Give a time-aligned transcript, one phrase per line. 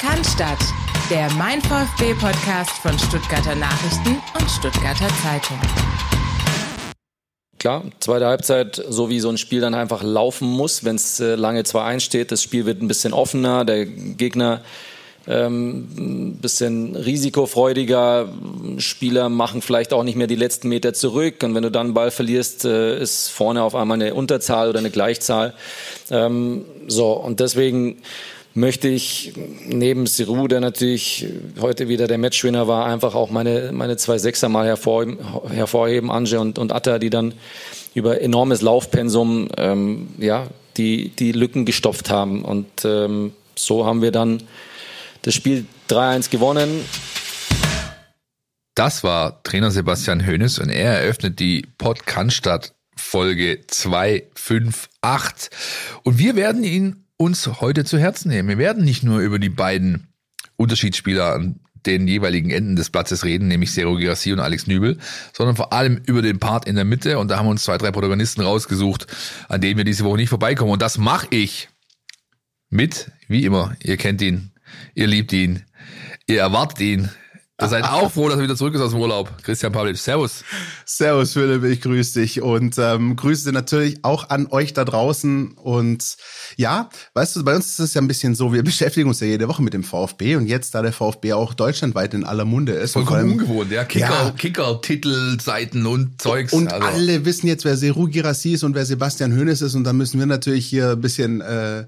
[0.00, 0.56] Kannstadt,
[1.10, 5.58] der Mein VfB Podcast von Stuttgarter Nachrichten und Stuttgarter Zeitung.
[7.58, 11.34] Klar, zweite Halbzeit, so wie so ein Spiel dann einfach laufen muss, wenn es äh,
[11.34, 12.32] lange 2-1 steht.
[12.32, 14.62] Das Spiel wird ein bisschen offener, der Gegner
[15.28, 18.30] ähm, ein bisschen risikofreudiger.
[18.78, 21.42] Spieler machen vielleicht auch nicht mehr die letzten Meter zurück.
[21.42, 24.78] Und wenn du dann einen Ball verlierst, äh, ist vorne auf einmal eine Unterzahl oder
[24.78, 25.52] eine Gleichzahl.
[26.10, 27.98] Ähm, so, und deswegen
[28.54, 29.32] möchte ich
[29.66, 31.26] neben Siru, der natürlich
[31.60, 35.18] heute wieder der Matchwinner war, einfach auch meine, meine zwei Sechser mal hervorheben,
[35.50, 37.34] hervorheben Anje und, und Atta, die dann
[37.94, 42.44] über enormes Laufpensum ähm, ja, die, die Lücken gestopft haben.
[42.44, 44.42] Und ähm, so haben wir dann
[45.22, 46.84] das Spiel 3-1 gewonnen.
[48.74, 51.66] Das war Trainer Sebastian Hoeneß und er eröffnet die
[52.06, 55.50] Cannstatt Folge 258.
[56.04, 58.48] Und wir werden ihn uns heute zu Herzen nehmen.
[58.48, 60.08] Wir werden nicht nur über die beiden
[60.56, 64.96] Unterschiedsspieler an den jeweiligen Enden des Platzes reden, nämlich Sero Girassi und Alex Nübel,
[65.34, 67.18] sondern vor allem über den Part in der Mitte.
[67.18, 69.06] Und da haben wir uns zwei, drei Protagonisten rausgesucht,
[69.50, 70.72] an denen wir diese Woche nicht vorbeikommen.
[70.72, 71.68] Und das mache ich
[72.70, 74.52] mit, wie immer, ihr kennt ihn,
[74.94, 75.62] ihr liebt ihn,
[76.26, 77.10] ihr erwartet ihn,
[77.60, 79.30] Ihr seid auch froh, dass er wieder zurück ist aus dem Urlaub.
[79.42, 80.44] Christian Pavlic, servus.
[80.84, 85.52] Servus Philipp, ich grüße dich und ähm, grüße natürlich auch an euch da draußen.
[85.52, 86.16] Und
[86.56, 89.26] ja, weißt du, bei uns ist es ja ein bisschen so, wir beschäftigen uns ja
[89.26, 92.72] jede Woche mit dem VfB und jetzt, da der VfB auch deutschlandweit in aller Munde
[92.72, 92.92] ist.
[92.92, 93.84] Vollkommen allem, ungewohnt, ja.
[93.84, 94.30] Kicker, ja.
[94.36, 96.52] Kicker, Titel, Seiten und Zeugs.
[96.52, 96.86] Und also.
[96.86, 100.18] alle wissen jetzt, wer Seru Girassi ist und wer Sebastian Hoeneß ist und da müssen
[100.18, 101.40] wir natürlich hier ein bisschen...
[101.40, 101.86] Äh,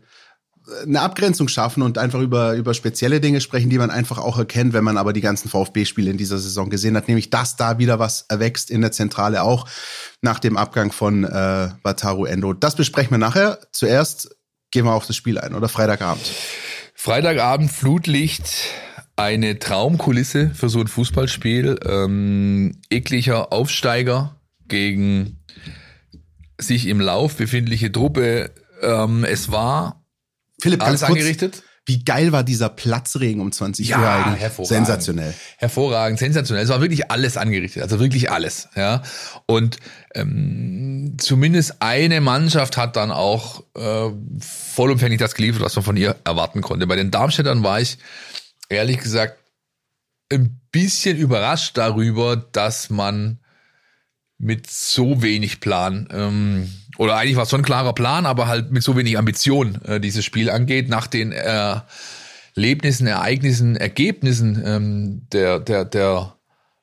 [0.87, 4.73] eine Abgrenzung schaffen und einfach über, über spezielle Dinge sprechen, die man einfach auch erkennt,
[4.73, 7.99] wenn man aber die ganzen VfB-Spiele in dieser Saison gesehen hat, nämlich dass da wieder
[7.99, 9.67] was erwächst in der Zentrale auch
[10.21, 12.53] nach dem Abgang von äh, Wataru Endo.
[12.53, 13.59] Das besprechen wir nachher.
[13.73, 14.37] Zuerst
[14.71, 16.25] gehen wir auf das Spiel ein, oder Freitagabend.
[16.95, 18.45] Freitagabend Flutlicht,
[19.17, 21.81] eine Traumkulisse für so ein Fußballspiel.
[21.85, 24.37] Ähm, ekliger Aufsteiger
[24.69, 25.39] gegen
[26.59, 28.53] sich im Lauf befindliche Truppe.
[28.81, 30.02] Ähm, es war
[30.63, 31.63] Philipp, alles kurz, angerichtet.
[31.85, 34.41] Wie geil war dieser Platzregen um 20 ja, Uhr eigentlich?
[34.41, 34.87] Hervorragend.
[34.87, 35.35] Sensationell.
[35.57, 36.63] Hervorragend, sensationell.
[36.63, 38.69] Es war wirklich alles angerichtet, also wirklich alles.
[38.77, 39.03] Ja.
[39.47, 39.79] Und
[40.15, 46.15] ähm, zumindest eine Mannschaft hat dann auch äh, vollumfänglich das geliefert, was man von ihr
[46.25, 46.87] erwarten konnte.
[46.87, 47.99] Bei den Darmstädtern war ich
[48.69, 49.39] ehrlich gesagt
[50.33, 53.41] ein bisschen überrascht darüber, dass man
[54.39, 58.71] mit so wenig Plan ähm, oder eigentlich war es schon ein klarer Plan, aber halt
[58.71, 61.81] mit so wenig Ambition äh, dieses Spiel angeht, nach den äh,
[62.55, 66.37] Erlebnissen, Ereignissen, Ergebnissen ähm, der, der, der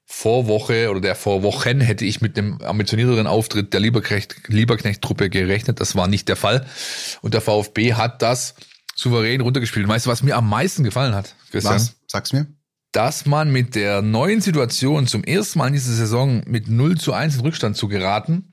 [0.06, 5.80] Vorwoche oder der Vorwochen hätte ich mit einem ambitionierteren Auftritt der Lieberknecht-Truppe gerechnet.
[5.80, 6.66] Das war nicht der Fall.
[7.22, 8.56] Und der VfB hat das
[8.96, 9.88] souverän runtergespielt.
[9.88, 11.76] Weißt du, was mir am meisten gefallen hat, Christian?
[11.76, 11.96] Was?
[12.08, 12.48] Sag's mir.
[12.92, 17.14] Dass man mit der neuen Situation zum ersten Mal in dieser Saison mit 0 zu
[17.14, 18.49] 1 in Rückstand zu geraten,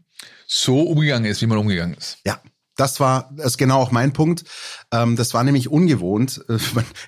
[0.46, 2.18] so umgegangen ist, wie man umgegangen ist.
[2.24, 2.40] Ja,
[2.76, 4.44] das war das ist genau auch mein Punkt.
[4.92, 6.44] Ähm, das war nämlich ungewohnt.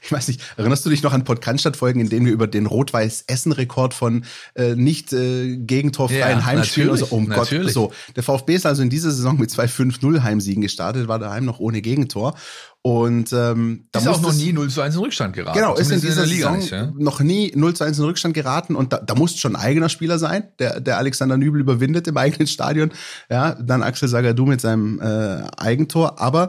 [0.03, 3.93] Ich weiß nicht, erinnerst du dich noch an Podcast-Folgen, in denen wir über den Rot-Weiß-Essen-Rekord
[3.93, 4.25] von
[4.55, 7.75] äh, nicht äh, gegentorfreien ja, Heimspielen und so, oh natürlich.
[7.75, 8.13] Gott, so.
[8.17, 11.59] Der VfB ist also in dieser Saison mit zwei 5-0 Heimsiegen gestartet, war daheim noch
[11.59, 12.35] ohne Gegentor.
[12.81, 15.59] Und ähm, da ist auch noch nie 0 zu 1 in Rückstand geraten.
[15.59, 16.93] Genau, ist in dieser in Liga Saison nicht, ja?
[16.97, 19.89] noch nie 0 zu 1 in Rückstand geraten und da, da muss schon ein eigener
[19.89, 22.93] Spieler sein, der, der Alexander Nübel überwindet im eigenen Stadion.
[23.29, 26.21] Ja, dann Axel Sagadou mit seinem äh, Eigentor.
[26.21, 26.49] Aber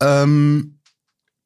[0.00, 0.78] ähm,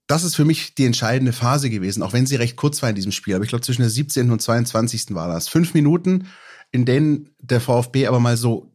[0.06, 2.94] das ist für mich die entscheidende Phase gewesen, auch wenn sie recht kurz war in
[2.94, 3.34] diesem Spiel.
[3.34, 4.30] Aber ich glaube, zwischen der 17.
[4.30, 5.14] und 22.
[5.14, 5.48] war das.
[5.48, 6.26] Fünf Minuten,
[6.70, 8.72] in denen der VfB aber mal so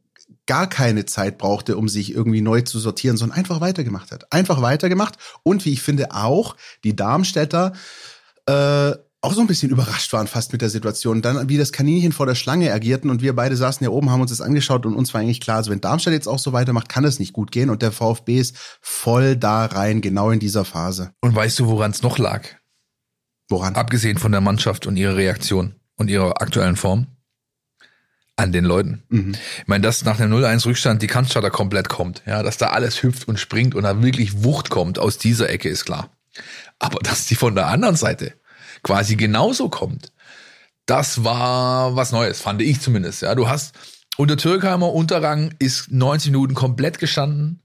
[0.48, 4.32] gar keine Zeit brauchte, um sich irgendwie neu zu sortieren, sondern einfach weitergemacht hat.
[4.32, 7.74] Einfach weitergemacht und wie ich finde auch die Darmstädter
[8.48, 8.94] äh,
[9.28, 11.22] auch so ein bisschen überrascht waren fast mit der Situation.
[11.22, 14.22] Dann wie das Kaninchen vor der Schlange agierten und wir beide saßen ja oben, haben
[14.22, 16.88] uns das angeschaut und uns war eigentlich klar, also wenn Darmstadt jetzt auch so weitermacht,
[16.88, 20.64] kann es nicht gut gehen und der VfB ist voll da rein, genau in dieser
[20.64, 21.12] Phase.
[21.20, 22.47] Und weißt du, woran es noch lag?
[23.50, 23.76] Woran?
[23.76, 27.08] Abgesehen von der Mannschaft und ihrer Reaktion und ihrer aktuellen Form?
[28.40, 29.02] an den Leuten.
[29.09, 29.32] Mhm.
[29.62, 33.02] Ich meine, dass nach einem 0-1 Rückstand die Cannstatter komplett kommt, ja, dass da alles
[33.02, 36.12] hüpft und springt und da wirklich Wucht kommt aus dieser Ecke ist klar.
[36.78, 38.35] Aber dass die von der anderen Seite
[38.87, 40.13] quasi genauso kommt,
[40.85, 43.22] das war was Neues, fand ich zumindest.
[43.22, 43.75] Ja, du hast
[44.16, 47.61] unter Türkheimer Unterrang ist 90 Minuten komplett gestanden.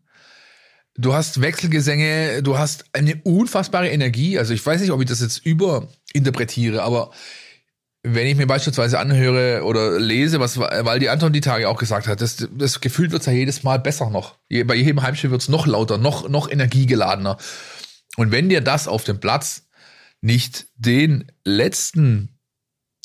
[0.96, 4.36] Du hast Wechselgesänge, du hast eine unfassbare Energie.
[4.36, 7.12] Also ich weiß nicht, ob ich das jetzt überinterpretiere, aber
[8.02, 12.08] wenn ich mir beispielsweise anhöre oder lese, was weil die Anton die Tage auch gesagt
[12.08, 14.38] hat, das, das Gefühl wird ja jedes Mal besser noch.
[14.66, 17.38] Bei jedem Heimspiel wird es noch lauter, noch, noch energiegeladener.
[18.16, 19.68] Und wenn dir das auf dem Platz
[20.22, 22.38] nicht den letzten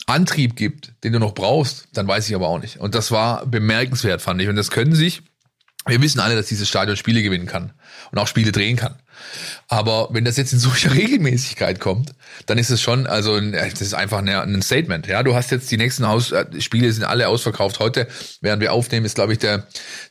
[0.05, 2.77] Antrieb gibt, den du noch brauchst, dann weiß ich aber auch nicht.
[2.77, 4.47] Und das war bemerkenswert, fand ich.
[4.47, 5.23] Und das können sich,
[5.87, 7.71] wir wissen alle, dass dieses Stadion Spiele gewinnen kann
[8.11, 8.95] und auch Spiele drehen kann.
[9.67, 12.13] Aber wenn das jetzt in solcher Regelmäßigkeit kommt,
[12.45, 15.07] dann ist es schon, also das ist einfach ein Statement.
[15.07, 17.79] Ja, du hast jetzt die nächsten Haus äh, Spiele sind alle ausverkauft.
[17.79, 18.07] Heute,
[18.41, 19.67] während wir aufnehmen, ist glaube ich der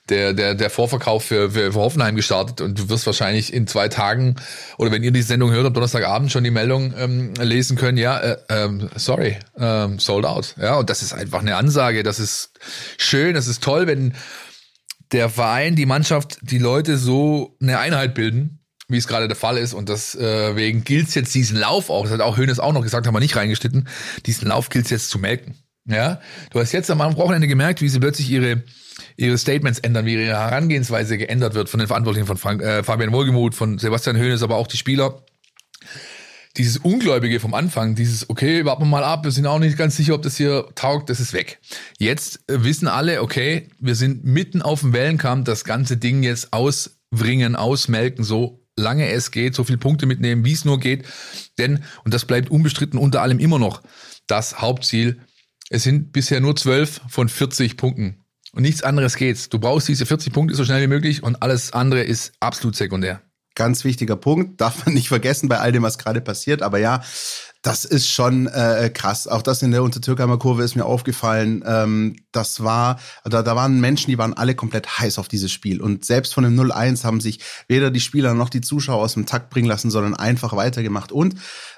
[0.08, 3.88] der der der Vorverkauf für, für, für Hoffenheim gestartet und du wirst wahrscheinlich in zwei
[3.88, 4.36] Tagen
[4.76, 7.98] oder wenn ihr die Sendung hört am Donnerstagabend schon die Meldung ähm, lesen können.
[7.98, 10.54] Ja, äh, ähm, sorry, ähm, sold out.
[10.60, 12.02] Ja, und das ist einfach eine Ansage.
[12.02, 12.50] Das ist
[12.98, 14.14] schön, das ist toll, wenn
[15.12, 19.58] der Verein, die Mannschaft, die Leute so eine Einheit bilden wie es gerade der Fall
[19.58, 19.74] ist.
[19.74, 22.82] Und deswegen äh, gilt es jetzt diesen Lauf auch, das hat auch Hönes auch noch
[22.82, 23.88] gesagt, haben wir nicht reingeschnitten,
[24.26, 25.56] diesen Lauf gilt es jetzt zu melken.
[25.88, 26.20] Ja,
[26.50, 28.62] du hast jetzt am Wochenende gemerkt, wie sie plötzlich ihre
[29.16, 33.12] ihre Statements ändern, wie ihre Herangehensweise geändert wird von den Verantwortlichen von Frank, äh, Fabian
[33.12, 35.22] Wohlgemuth, von Sebastian Hönes, aber auch die Spieler.
[36.56, 39.96] Dieses Ungläubige vom Anfang, dieses, okay, warten wir mal ab, wir sind auch nicht ganz
[39.96, 41.60] sicher, ob das hier taugt, das ist weg.
[41.98, 46.52] Jetzt äh, wissen alle, okay, wir sind mitten auf dem Wellenkamm, das ganze Ding jetzt
[46.52, 51.04] auswringen, ausmelken, so lange es geht, so viele Punkte mitnehmen, wie es nur geht.
[51.58, 53.82] Denn, und das bleibt unbestritten unter allem immer noch
[54.26, 55.20] das Hauptziel,
[55.68, 58.24] es sind bisher nur 12 von 40 Punkten.
[58.52, 59.48] Und nichts anderes geht's.
[59.48, 63.20] Du brauchst diese 40 Punkte so schnell wie möglich und alles andere ist absolut sekundär.
[63.56, 66.62] Ganz wichtiger Punkt, darf man nicht vergessen bei all dem, was gerade passiert.
[66.62, 67.02] Aber ja,
[67.66, 69.26] das ist schon äh, krass.
[69.26, 71.64] Auch das in der Untertürkheimer Kurve ist mir aufgefallen.
[71.66, 75.82] Ähm, das war, da, da waren Menschen, die waren alle komplett heiß auf dieses Spiel.
[75.82, 79.26] Und selbst von dem 0-1 haben sich weder die Spieler noch die Zuschauer aus dem
[79.26, 81.10] Takt bringen lassen, sondern einfach weitergemacht.
[81.10, 81.34] Und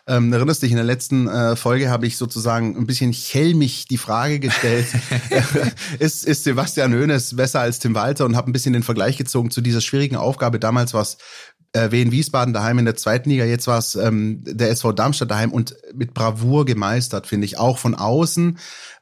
[0.06, 3.96] ähm, erinnerst dich, in der letzten äh, Folge habe ich sozusagen ein bisschen chelmig die
[3.96, 4.88] Frage gestellt,
[5.99, 9.50] ist, ist Sebastian Hoeneß besser als Tim Walter und habe ein bisschen den Vergleich gezogen
[9.50, 10.58] zu dieser schwierigen Aufgabe.
[10.58, 11.17] Damals war es
[11.73, 15.31] äh, Wien Wiesbaden daheim in der zweiten Liga, jetzt war es ähm, der SV Darmstadt
[15.31, 17.58] daheim und mit Bravour gemeistert, finde ich.
[17.58, 18.58] Auch von außen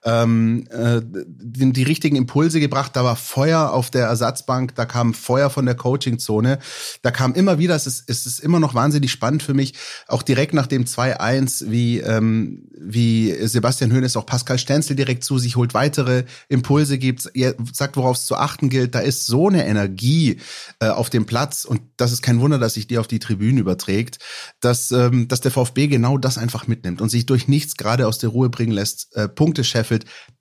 [0.06, 2.94] ähm, äh, die, die richtigen Impulse gebracht.
[2.94, 6.60] Da war Feuer auf der Ersatzbank, da kam Feuer von der Coachingzone.
[7.02, 9.74] Da kam immer wieder, es ist, es ist immer noch wahnsinnig spannend für mich,
[10.06, 15.38] auch direkt nach dem 2-1, wie, ähm, wie Sebastian Hoeneß auch Pascal Stenzel direkt zu
[15.38, 17.28] sich holt, weitere Impulse gibt,
[17.72, 18.94] sagt, worauf es zu achten gilt.
[18.94, 20.38] Da ist so eine Energie
[20.78, 23.58] äh, auf dem Platz und das ist kein Wunder, dass sich die auf die Tribünen
[23.58, 24.18] überträgt,
[24.60, 28.18] dass, ähm, dass der VfB genau das einfach mitnimmt und sich durch nichts gerade aus
[28.18, 29.95] der Ruhe bringen lässt, äh, Punkte scheffelt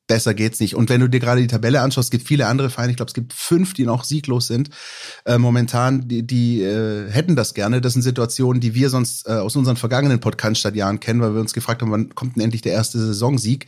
[0.08, 0.76] besser geht's nicht.
[0.76, 3.10] Und wenn du dir gerade die Tabelle anschaust, es gibt viele andere Vereine, ich glaube,
[3.10, 4.70] es gibt fünf, die noch sieglos sind.
[5.26, 7.82] Äh, momentan, die, die äh, hätten das gerne.
[7.82, 11.54] Das sind Situationen, die wir sonst äh, aus unseren vergangenen Podcast-Jahren kennen, weil wir uns
[11.54, 13.66] gefragt haben, wann kommt denn endlich der erste Saisonsieg?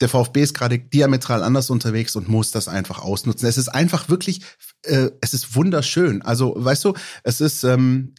[0.00, 3.48] Der VfB ist gerade diametral anders unterwegs und muss das einfach ausnutzen.
[3.48, 4.42] Es ist einfach wirklich,
[4.82, 6.22] äh, es ist wunderschön.
[6.22, 8.14] Also, weißt du, es ist, ähm,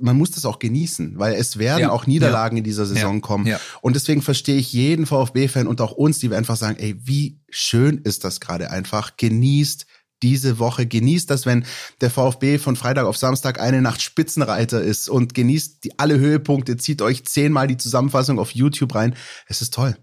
[0.00, 3.14] man muss das auch genießen, weil es werden ja, auch Niederlagen ja, in dieser Saison
[3.16, 3.54] ja, kommen.
[3.80, 7.40] Und deswegen verstehe ich jeden VfB-Fan und auch uns, die wir einfach sagen, ey, wie
[7.50, 9.16] schön ist das gerade einfach.
[9.16, 9.86] Genießt
[10.22, 10.86] diese Woche.
[10.86, 11.64] Genießt das, wenn
[12.00, 16.76] der VfB von Freitag auf Samstag eine Nacht Spitzenreiter ist und genießt die alle Höhepunkte.
[16.76, 19.14] Zieht euch zehnmal die Zusammenfassung auf YouTube rein.
[19.46, 19.96] Es ist toll.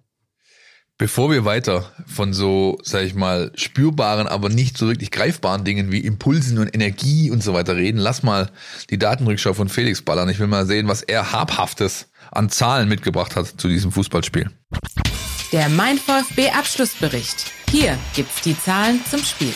[0.99, 5.91] Bevor wir weiter von so, sag ich mal, spürbaren, aber nicht so wirklich greifbaren Dingen
[5.91, 8.51] wie Impulsen und Energie und so weiter reden, lass mal
[8.91, 10.29] die Datenrückschau von Felix ballern.
[10.29, 14.51] Ich will mal sehen, was er habhaftes an Zahlen mitgebracht hat zu diesem Fußballspiel.
[15.51, 17.51] Der Mein VfB Abschlussbericht.
[17.71, 19.53] Hier gibt's die Zahlen zum Spiel.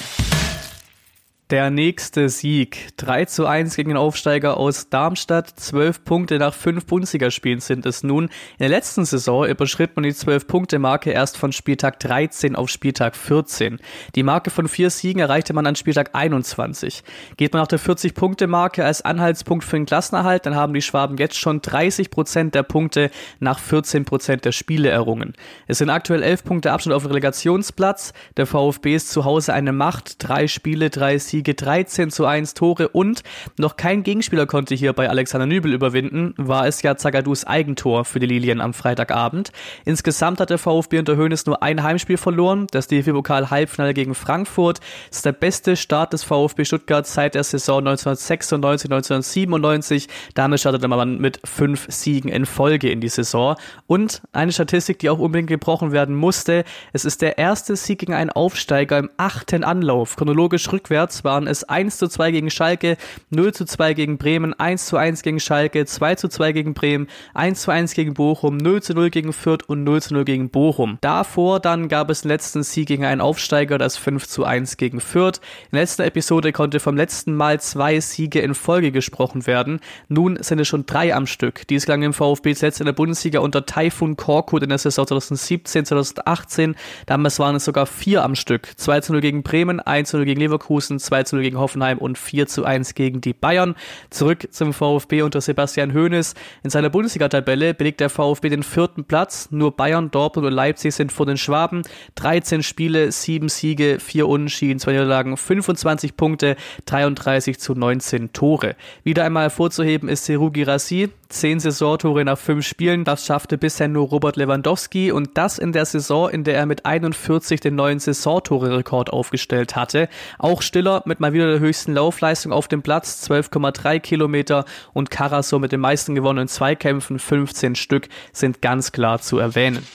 [1.49, 2.89] Der nächste Sieg.
[2.97, 5.49] 3 zu 1 gegen den Aufsteiger aus Darmstadt.
[5.57, 8.25] 12 Punkte nach 5 Bundesligaspielen sind es nun.
[8.25, 13.79] In der letzten Saison überschritt man die 12-Punkte-Marke erst von Spieltag 13 auf Spieltag 14.
[14.15, 17.05] Die Marke von vier Siegen erreichte man an Spieltag 21.
[17.37, 21.39] Geht man nach der 40-Punkte-Marke als Anhaltspunkt für den Klassenerhalt, dann haben die Schwaben jetzt
[21.39, 25.31] schon 30 Prozent der Punkte nach 14 Prozent der Spiele errungen.
[25.65, 28.11] Es sind aktuell 11 Punkte Abstand auf dem Relegationsplatz.
[28.35, 30.27] Der VfB ist zu Hause eine Macht.
[30.27, 33.21] Drei Spiele, drei Siege Siege, 13 zu 1 Tore und
[33.59, 38.19] noch kein Gegenspieler konnte hier bei Alexander Nübel überwinden, war es ja Zagadus Eigentor für
[38.19, 39.51] die Lilien am Freitagabend.
[39.85, 44.79] Insgesamt hat der VfB unter Hoeneß nur ein Heimspiel verloren, das DFB-Pokal Halbfinale gegen Frankfurt.
[45.11, 50.07] Ist der beste Start des VfB Stuttgart seit der Saison 1996, 1997.
[50.33, 53.57] Damit startete man mit fünf Siegen in Folge in die Saison.
[53.85, 56.63] Und eine Statistik, die auch unbedingt gebrochen werden musste.
[56.93, 61.65] Es ist der erste Sieg gegen einen Aufsteiger im achten Anlauf, chronologisch rückwärts, waren es
[61.65, 62.95] 1 zu 2 gegen Schalke,
[63.31, 67.07] 0 zu 2 gegen Bremen, 1 zu 1 gegen Schalke, 2 zu 2 gegen Bremen,
[67.33, 70.49] 1 zu 1 gegen Bochum, 0 zu 0 gegen Fürth und 0 zu 0 gegen
[70.49, 70.97] Bochum.
[71.01, 75.01] Davor dann gab es den letzten Sieg gegen einen Aufsteiger, das 5 zu 1 gegen
[75.01, 75.41] Fürth.
[75.65, 79.81] In der letzten Episode konnte vom letzten Mal zwei Siege in Folge gesprochen werden.
[80.07, 81.67] Nun sind es schon drei am Stück.
[81.67, 85.85] Dies gelang im VfB zuletzt in der Bundesliga unter Taifun Korkut in der Saison 2017,
[85.85, 86.75] 2018.
[87.05, 88.69] Damals waren es sogar vier am Stück.
[88.77, 91.97] 2 zu 0 gegen Bremen, 1 zu 0 gegen Leverkusen, 2 zu 0 gegen Hoffenheim
[91.97, 93.75] und 4 zu 1 gegen die Bayern.
[94.09, 96.35] Zurück zum VfB unter Sebastian Hoeneß.
[96.63, 99.49] In seiner Bundesliga-Tabelle belegt der VfB den vierten Platz.
[99.51, 101.81] Nur Bayern, Dortmund und Leipzig sind vor den Schwaben.
[102.15, 106.55] 13 Spiele, 7 Siege, 4 Unentschieden, 2 Niederlagen, 25 Punkte,
[106.85, 108.75] 33 zu 19 Tore.
[109.03, 111.09] Wieder einmal hervorzuheben ist Seru Girassi.
[111.29, 113.03] 10 Saisontore nach 5 Spielen.
[113.03, 116.85] Das schaffte bisher nur Robert Lewandowski und das in der Saison, in der er mit
[116.85, 120.09] 41 den neuen Saisontore-Rekord aufgestellt hatte.
[120.39, 125.59] Auch Stiller mit mal wieder der höchsten Laufleistung auf dem Platz, 12,3 Kilometer und Karasor
[125.59, 129.85] mit den meisten gewonnenen Zweikämpfen, 15 Stück, sind ganz klar zu erwähnen.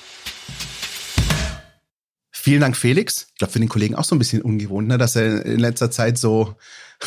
[2.30, 3.28] Vielen Dank, Felix.
[3.30, 5.92] Ich glaube, für den Kollegen auch so ein bisschen ungewohnt, ne, dass er in letzter
[5.92, 6.56] Zeit so,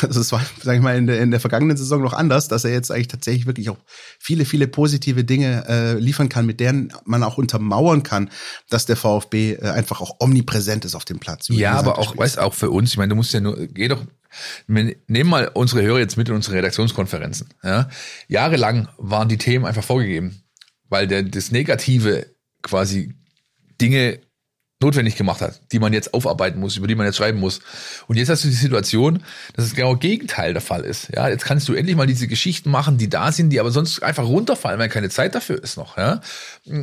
[0.02, 2.64] also es war, sag ich mal, in der, in der vergangenen Saison noch anders, dass
[2.64, 3.78] er jetzt eigentlich tatsächlich wirklich auch
[4.18, 8.30] viele, viele positive Dinge äh, liefern kann, mit denen man auch untermauern kann,
[8.68, 11.48] dass der VfB äh, einfach auch omnipräsent ist auf dem Platz.
[11.48, 14.04] Ja, aber auch, weißt auch für uns, ich meine, du musst ja nur, geh doch,
[14.66, 17.48] nehmen mal unsere Hörer jetzt mit in unsere Redaktionskonferenzen.
[17.62, 17.88] Ja?
[18.28, 20.42] Jahrelang waren die Themen einfach vorgegeben,
[20.88, 22.26] weil der, das Negative
[22.62, 23.14] quasi
[23.80, 24.20] Dinge
[24.82, 27.60] notwendig gemacht hat, die man jetzt aufarbeiten muss, über die man jetzt schreiben muss.
[28.08, 29.22] Und jetzt hast du die Situation,
[29.54, 31.08] dass es genau Gegenteil der Fall ist.
[31.14, 34.02] Ja, jetzt kannst du endlich mal diese Geschichten machen, die da sind, die aber sonst
[34.02, 35.96] einfach runterfallen, weil keine Zeit dafür ist noch.
[35.96, 36.20] Ja,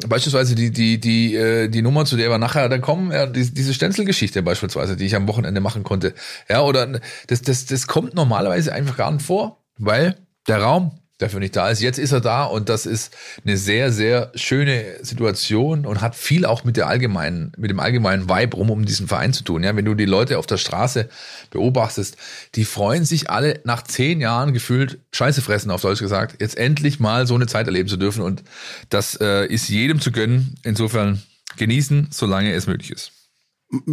[0.07, 3.53] beispielsweise die die die äh, die Nummer, zu der wir nachher dann kommen, ja, die,
[3.53, 6.15] diese Stenzelgeschichte beispielsweise, die ich am Wochenende machen konnte.
[6.49, 10.15] Ja, oder das das das kommt normalerweise einfach gar nicht vor, weil
[10.47, 11.81] der Raum dafür nicht da ist.
[11.81, 13.15] Jetzt ist er da und das ist
[13.45, 18.29] eine sehr, sehr schöne Situation und hat viel auch mit der allgemeinen, mit dem allgemeinen
[18.29, 19.63] Vibe rum um diesen Verein zu tun.
[19.63, 21.09] Ja, wenn du die Leute auf der Straße
[21.51, 22.17] beobachtest,
[22.55, 26.99] die freuen sich alle nach zehn Jahren gefühlt Scheiße fressen, auf Deutsch gesagt, jetzt endlich
[26.99, 28.43] mal so eine Zeit erleben zu dürfen und
[28.89, 30.55] das äh, ist jedem zu gönnen.
[30.63, 31.21] Insofern
[31.57, 33.11] genießen, solange es möglich ist.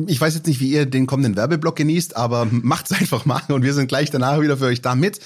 [0.06, 3.62] Ich weiß jetzt nicht, wie ihr den kommenden Werbeblock genießt, aber macht's einfach mal und
[3.62, 5.20] wir sind gleich danach wieder für euch da mit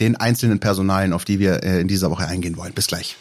[0.00, 2.72] den einzelnen Personalien, auf die wir äh, in dieser Woche eingehen wollen.
[2.72, 3.16] Bis gleich.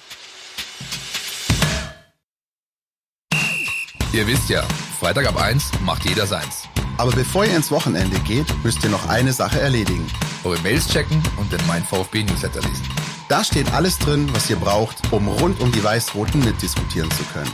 [4.12, 4.64] Ihr wisst ja,
[5.00, 6.64] Freitag ab 1 macht jeder seins.
[6.98, 10.06] Aber bevor ihr ins Wochenende geht, müsst ihr noch eine Sache erledigen.
[10.44, 12.88] Eure Mails checken und den Mein VfB Newsletter lesen.
[13.30, 17.52] Da steht alles drin, was ihr braucht, um rund um die Weiß-Roten mitdiskutieren zu können.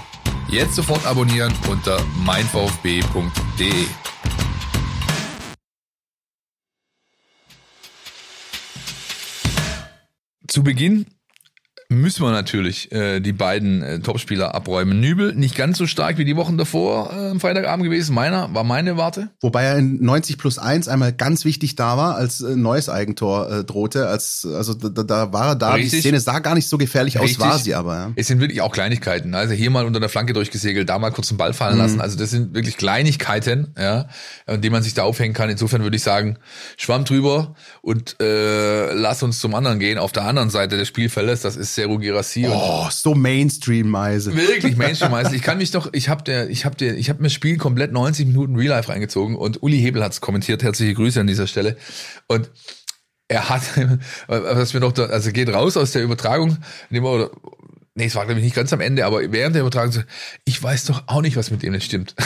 [0.48, 3.86] Jetzt sofort abonnieren unter meinvfb.de.
[10.48, 11.06] Zu Beginn
[11.90, 15.00] müssen wir natürlich äh, die beiden äh, Topspieler abräumen.
[15.00, 18.16] Nübel nicht ganz so stark wie die Wochen davor äh, am Freitagabend gewesen.
[18.16, 19.30] Meiner war meine Warte.
[19.42, 23.52] Wobei er in 90 plus 1 einmal ganz wichtig da war, als äh, neues Eigentor
[23.52, 24.08] äh, drohte.
[24.08, 25.74] Als, also da, da war er da.
[25.74, 25.92] Richtig.
[25.92, 27.40] Die Szene sah gar nicht so gefährlich Richtig.
[27.40, 27.96] aus, war sie aber.
[27.96, 28.12] Ja.
[28.16, 29.36] Es sind wirklich auch Kleinigkeiten.
[29.36, 31.82] Also hier mal unter der Flanke durchgesegelt, da mal kurz den Ball fallen mhm.
[31.82, 32.02] lassen.
[32.02, 34.08] Also das sind wirklich Kleinigkeiten, ja,
[34.48, 35.50] an denen man sich da aufhängen kann.
[35.50, 36.38] Insofern würde ich sagen,
[36.78, 40.00] Schwamm drüber und äh, lass uns zum anderen gehen.
[40.00, 42.48] Auf der anderen Seite des Spielfeldes, das ist Seru Girassi.
[42.50, 44.36] Oh, so Mainstream-Meise.
[44.36, 45.36] Wirklich Mainstream-Meise.
[45.36, 47.58] Ich kann mich doch, ich habe der, ich habe der, ich habe mir das Spiel
[47.58, 50.64] komplett 90 Minuten Real Life reingezogen und Uli Hebel hat's kommentiert.
[50.64, 51.78] Herzliche Grüße an dieser Stelle.
[52.28, 52.50] Und
[53.28, 53.62] er hat,
[54.28, 56.58] was mir noch, da, also geht raus aus der Übertragung,
[56.92, 57.30] oder
[57.98, 60.02] Nee, es war glaube ich nicht ganz am Ende, aber während der Übertragung so,
[60.44, 62.14] ich weiß doch auch nicht, was mit dem nicht stimmt.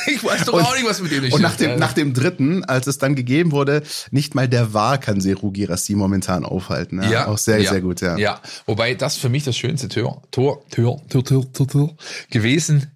[0.06, 2.14] ich weiß doch und, auch nicht, was mit dem nicht und nach dem, nach dem
[2.14, 7.02] dritten, als es dann gegeben wurde, nicht mal der War kann Seru Girassi momentan aufhalten.
[7.02, 8.16] Ja, ja auch sehr, ja, sehr gut, ja.
[8.16, 11.96] Ja, wobei das für mich das schönste Tor, Tor, Tor, Tor, Tor, Tor, Tor
[12.30, 12.90] gewesen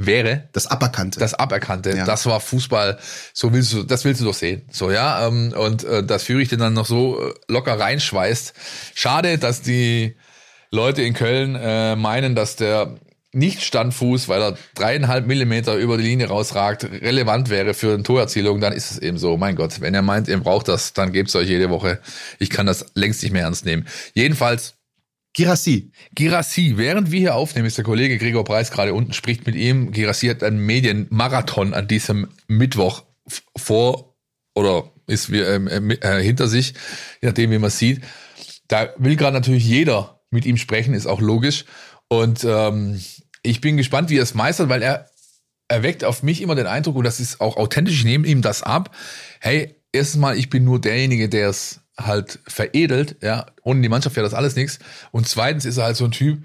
[0.00, 1.20] wäre das Aberkannte.
[1.20, 1.94] Das Aberkannte.
[1.94, 2.06] Ja.
[2.06, 2.98] Das war Fußball.
[3.34, 4.62] So willst du, das willst du doch sehen.
[4.72, 5.26] So ja.
[5.26, 8.54] Ähm, und äh, das führe ich dir dann noch so äh, locker reinschweißt.
[8.94, 10.16] Schade, dass die
[10.70, 12.96] Leute in Köln äh, meinen, dass der
[13.32, 18.72] nicht-Standfuß, weil er dreieinhalb Millimeter über die Linie rausragt, relevant wäre für eine Torerzielung, dann
[18.72, 19.36] ist es eben so.
[19.36, 22.00] Mein Gott, wenn er meint, ihr braucht das, dann gebt's euch jede Woche.
[22.38, 23.86] Ich kann das längst nicht mehr ernst nehmen.
[24.14, 24.74] Jedenfalls
[25.32, 25.92] Girassi.
[26.14, 26.74] Girassi.
[26.76, 29.92] Während wir hier aufnehmen, ist der Kollege Gregor Preis gerade unten, spricht mit ihm.
[29.92, 33.04] Girassi hat einen Medienmarathon an diesem Mittwoch
[33.56, 34.16] vor
[34.56, 36.74] oder ist wie, ähm, äh, hinter sich,
[37.20, 38.00] je nachdem, wie man sieht.
[38.66, 41.64] Da will gerade natürlich jeder mit ihm sprechen, ist auch logisch.
[42.08, 43.00] Und ähm,
[43.42, 45.10] ich bin gespannt, wie er es meistert, weil er
[45.68, 48.62] erweckt auf mich immer den Eindruck, und das ist auch authentisch, ich nehme ihm das
[48.62, 48.94] ab,
[49.40, 54.16] hey, erstens mal, ich bin nur derjenige, der es halt veredelt, ja, ohne die Mannschaft
[54.16, 54.78] wäre das alles nichts.
[55.10, 56.44] Und zweitens ist er halt so ein Typ,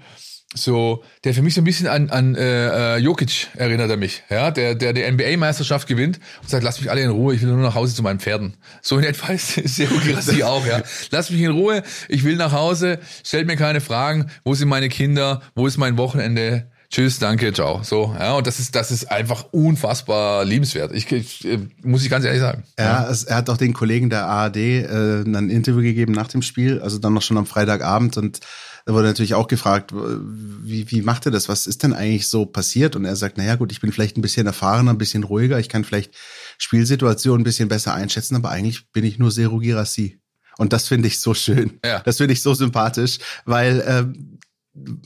[0.54, 4.22] so, der für mich so ein bisschen an, an äh, äh, Jokic erinnert er mich,
[4.30, 7.48] ja, der, der die NBA-Meisterschaft gewinnt und sagt, lass mich alle in Ruhe, ich will
[7.48, 8.56] nur nach Hause zu meinen Pferden.
[8.80, 10.82] So in etwa ist Sergio Girassi auch, ja.
[11.10, 14.88] Lass mich in Ruhe, ich will nach Hause, stellt mir keine Fragen, wo sind meine
[14.88, 17.82] Kinder, wo ist mein Wochenende, Tschüss, danke, ciao.
[17.82, 20.92] So, ja, und das ist, das ist einfach unfassbar liebenswert.
[20.94, 21.46] Ich, ich
[21.82, 22.64] muss ich ganz ehrlich sagen.
[22.78, 26.42] Ja, es, er hat auch den Kollegen der ARD äh, ein Interview gegeben nach dem
[26.42, 28.40] Spiel, also dann noch schon am Freitagabend und
[28.86, 31.48] da wurde natürlich auch gefragt, wie, wie macht er das?
[31.48, 32.94] Was ist denn eigentlich so passiert?
[32.94, 35.68] Und er sagt, naja gut, ich bin vielleicht ein bisschen erfahrener, ein bisschen ruhiger, ich
[35.68, 36.14] kann vielleicht
[36.56, 40.20] Spielsituationen ein bisschen besser einschätzen, aber eigentlich bin ich nur Seru Girassi.
[40.56, 41.80] Und das finde ich so schön.
[41.84, 42.00] Ja.
[42.00, 44.35] Das finde ich so sympathisch, weil ähm,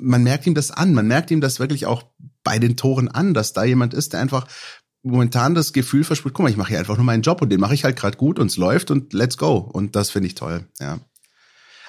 [0.00, 0.94] man merkt ihm das an.
[0.94, 2.04] Man merkt ihm das wirklich auch
[2.42, 4.46] bei den Toren an, dass da jemand ist, der einfach
[5.02, 7.60] momentan das Gefühl verspricht, guck mal, ich mache hier einfach nur meinen Job und den
[7.60, 9.56] mache ich halt gerade gut und es läuft und let's go.
[9.56, 10.98] Und das finde ich toll, ja.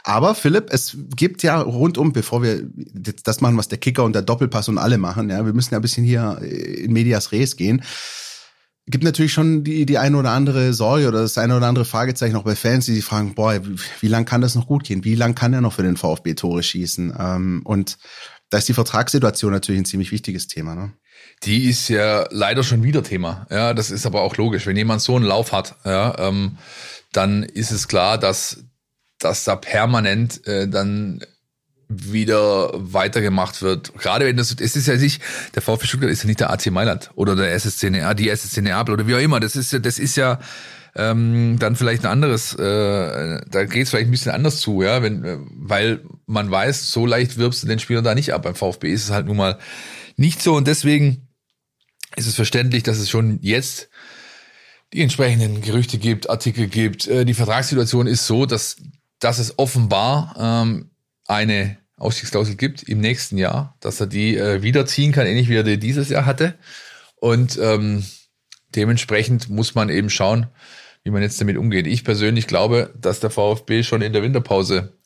[0.03, 2.67] Aber Philipp, es gibt ja rundum, bevor wir
[3.23, 5.79] das machen, was der Kicker und der Doppelpass und alle machen, ja, wir müssen ja
[5.79, 7.83] ein bisschen hier in Medias Res gehen
[8.91, 12.35] gibt natürlich schon die, die eine oder andere Sorge oder das eine oder andere Fragezeichen
[12.35, 15.03] auch bei Fans, die sich fragen, boah, wie, wie lang kann das noch gut gehen?
[15.03, 17.13] Wie lang kann er noch für den VfB Tore schießen?
[17.17, 17.97] Ähm, und
[18.49, 20.75] da ist die Vertragssituation natürlich ein ziemlich wichtiges Thema.
[20.75, 20.93] Ne?
[21.43, 23.47] Die ist ja leider schon wieder Thema.
[23.49, 24.67] Ja, das ist aber auch logisch.
[24.67, 26.57] Wenn jemand so einen Lauf hat, ja, ähm,
[27.13, 28.65] dann ist es klar, dass,
[29.17, 31.23] dass da permanent äh, dann
[31.91, 33.93] wieder weitergemacht wird.
[33.97, 35.21] Gerade wenn das, es ist ja nicht,
[35.55, 38.93] der VfB Stuttgart ist ja nicht der AC Mailand oder der SSCNA, die SSC Neapel
[38.93, 39.39] oder wie auch immer.
[39.39, 40.39] Das ist ja, das ist ja
[40.95, 45.01] ähm, dann vielleicht ein anderes, äh, da geht es vielleicht ein bisschen anders zu, ja,
[45.01, 48.43] wenn, weil man weiß, so leicht wirbst du den Spieler da nicht ab.
[48.43, 49.57] Beim VfB ist es halt nun mal
[50.17, 51.29] nicht so und deswegen
[52.15, 53.89] ist es verständlich, dass es schon jetzt
[54.93, 57.07] die entsprechenden Gerüchte gibt, Artikel gibt.
[57.07, 58.77] Äh, die Vertragssituation ist so, dass,
[59.19, 60.91] dass es offenbar ähm,
[61.25, 65.63] eine Ausstiegsklausel gibt im nächsten Jahr, dass er die äh, wiederziehen kann, ähnlich wie er
[65.63, 66.55] die dieses Jahr hatte.
[67.15, 68.03] Und ähm,
[68.75, 70.47] dementsprechend muss man eben schauen,
[71.03, 71.87] wie man jetzt damit umgeht.
[71.87, 74.97] Ich persönlich glaube, dass der VfB schon in der Winterpause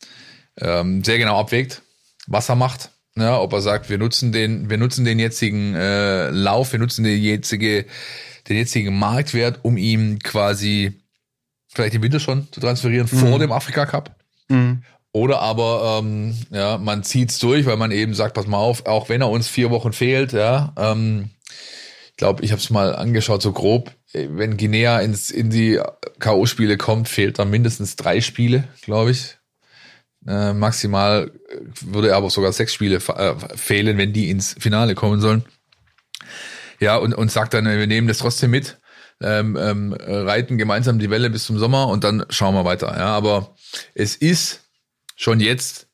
[0.57, 1.81] ähm, sehr genau abwägt,
[2.27, 2.91] was er macht.
[3.17, 7.05] Ja, ob er sagt, wir nutzen den, wir nutzen den jetzigen äh, Lauf, wir nutzen
[7.05, 7.85] den jetzige,
[8.49, 10.99] den jetzigen Marktwert, um ihm quasi
[11.69, 13.17] vielleicht im Winter schon zu transferieren mhm.
[13.17, 14.15] vor dem Afrika Cup.
[14.49, 14.83] Mhm.
[15.15, 19.07] Oder aber ähm, ja, man zieht's durch, weil man eben sagt, pass mal auf, auch
[19.07, 21.29] wenn er uns vier Wochen fehlt, ja, ähm,
[22.09, 25.79] ich glaube, ich habe es mal angeschaut, so grob, wenn Guinea ins, in die
[26.19, 29.37] K.O.-Spiele kommt, fehlt dann mindestens drei Spiele, glaube ich.
[30.27, 31.31] Äh, maximal
[31.79, 35.45] würde aber sogar sechs Spiele äh, fehlen, wenn die ins Finale kommen sollen.
[36.81, 38.79] Ja, und, und sagt dann, wir nehmen das trotzdem mit,
[39.21, 42.93] ähm, ähm, reiten gemeinsam die Welle bis zum Sommer und dann schauen wir weiter.
[42.97, 43.55] Ja, aber
[43.93, 44.64] es ist
[45.15, 45.87] schon jetzt,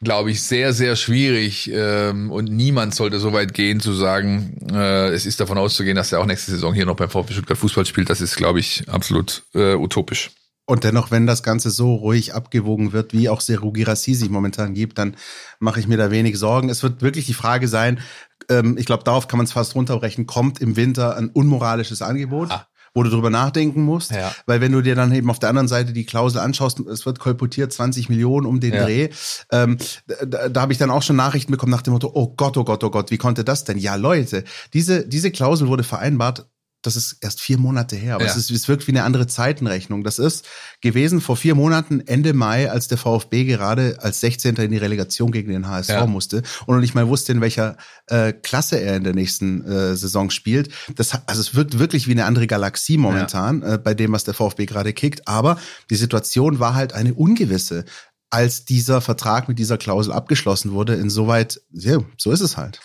[0.00, 5.08] glaube ich, sehr, sehr schwierig ähm, und niemand sollte so weit gehen zu sagen, äh,
[5.08, 7.86] es ist davon auszugehen, dass er auch nächste Saison hier noch beim VfB Stuttgart Fußball
[7.86, 8.10] spielt.
[8.10, 10.32] Das ist, glaube ich, absolut äh, utopisch.
[10.66, 14.72] Und dennoch, wenn das Ganze so ruhig abgewogen wird, wie auch Seru Girassi sich momentan
[14.72, 15.14] gibt, dann
[15.58, 16.70] mache ich mir da wenig Sorgen.
[16.70, 18.00] Es wird wirklich die Frage sein,
[18.48, 22.50] ähm, ich glaube, darauf kann man es fast runterbrechen, kommt im Winter ein unmoralisches Angebot?
[22.50, 24.12] Ah wo du drüber nachdenken musst.
[24.12, 24.32] Ja.
[24.46, 27.18] Weil wenn du dir dann eben auf der anderen Seite die Klausel anschaust, es wird
[27.18, 28.84] kolportiert 20 Millionen um den ja.
[28.84, 29.08] Dreh.
[29.50, 29.78] Ähm,
[30.24, 32.64] da, da habe ich dann auch schon Nachrichten bekommen nach dem Motto, oh Gott, oh
[32.64, 33.78] Gott, oh Gott, wie konnte das denn?
[33.78, 36.46] Ja, Leute, diese, diese Klausel wurde vereinbart
[36.86, 38.30] das ist erst vier Monate her, aber ja.
[38.30, 40.04] es, ist, es wirkt wie eine andere Zeitenrechnung.
[40.04, 40.46] Das ist
[40.82, 44.56] gewesen vor vier Monaten, Ende Mai, als der VfB gerade als 16.
[44.56, 46.06] in die Relegation gegen den HSV ja.
[46.06, 47.76] musste und noch nicht mal wusste, in welcher
[48.08, 50.70] äh, Klasse er in der nächsten äh, Saison spielt.
[50.94, 53.74] Das, also es wirkt wirklich wie eine andere Galaxie momentan ja.
[53.74, 55.26] äh, bei dem, was der VfB gerade kickt.
[55.26, 57.86] Aber die Situation war halt eine ungewisse,
[58.28, 60.94] als dieser Vertrag mit dieser Klausel abgeschlossen wurde.
[60.96, 62.80] Insoweit, ja, so ist es halt.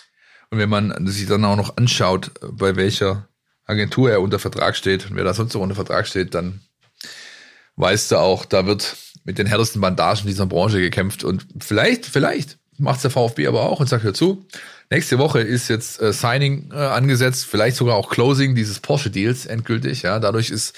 [0.50, 3.28] Und wenn man sich dann auch noch anschaut, bei welcher
[3.70, 6.60] Agentur er unter Vertrag steht und wer da sonst noch unter Vertrag steht, dann
[7.76, 12.58] weißt du auch, da wird mit den härtesten Bandagen dieser Branche gekämpft und vielleicht, vielleicht
[12.78, 14.46] macht der VfB aber auch und sagt, hör zu,
[14.90, 20.02] nächste Woche ist jetzt äh, Signing äh, angesetzt, vielleicht sogar auch Closing dieses Porsche-Deals endgültig,
[20.02, 20.74] ja, dadurch ist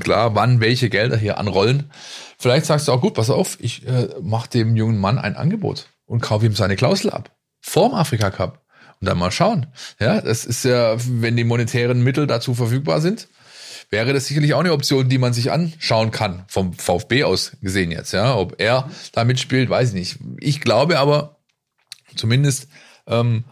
[0.00, 1.90] klar, wann welche Gelder hier anrollen.
[2.38, 5.88] Vielleicht sagst du auch, gut, pass auf, ich äh, mache dem jungen Mann ein Angebot
[6.06, 7.30] und kaufe ihm seine Klausel ab.
[7.60, 8.61] Vorm Afrika Cup.
[9.02, 9.66] Und dann mal schauen.
[9.98, 13.26] Ja, das ist ja, wenn die monetären Mittel dazu verfügbar sind,
[13.90, 17.90] wäre das sicherlich auch eine Option, die man sich anschauen kann, vom VfB aus gesehen
[17.90, 18.12] jetzt.
[18.12, 20.18] Ja, ob er da mitspielt, weiß ich nicht.
[20.38, 21.40] Ich glaube aber
[22.14, 22.68] zumindest,
[23.08, 23.42] ähm,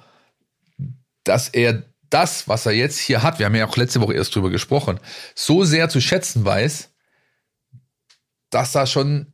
[1.25, 4.33] dass er das, was er jetzt hier hat, wir haben ja auch letzte Woche erst
[4.37, 5.01] drüber gesprochen,
[5.35, 6.91] so sehr zu schätzen weiß,
[8.51, 9.33] dass da schon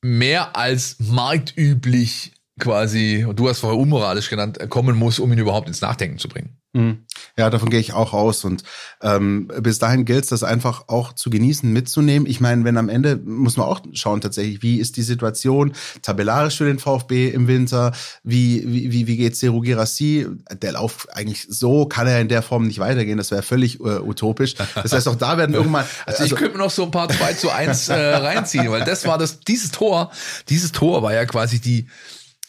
[0.00, 5.68] mehr als marktüblich quasi, und du hast vorher unmoralisch genannt, kommen muss, um ihn überhaupt
[5.68, 6.56] ins Nachdenken zu bringen.
[6.74, 7.04] Mhm.
[7.36, 8.44] Ja, davon gehe ich auch aus.
[8.44, 8.62] Und
[9.02, 12.26] ähm, bis dahin gilt es, das einfach auch zu genießen, mitzunehmen.
[12.26, 16.56] Ich meine, wenn am Ende muss man auch schauen tatsächlich, wie ist die Situation tabellarisch
[16.56, 17.92] für den VfB im Winter?
[18.22, 20.26] Wie wie wie, wie geht's Seru Girassi?
[20.62, 23.18] Der Lauf eigentlich so kann er in der Form nicht weitergehen.
[23.18, 24.54] Das wäre völlig äh, utopisch.
[24.54, 25.84] Das heißt, auch da werden irgendwann.
[26.06, 28.84] Also, also ich könnte mir noch so ein paar 2 zu 1 äh, reinziehen, weil
[28.84, 30.10] das war das dieses Tor,
[30.48, 31.86] dieses Tor war ja quasi die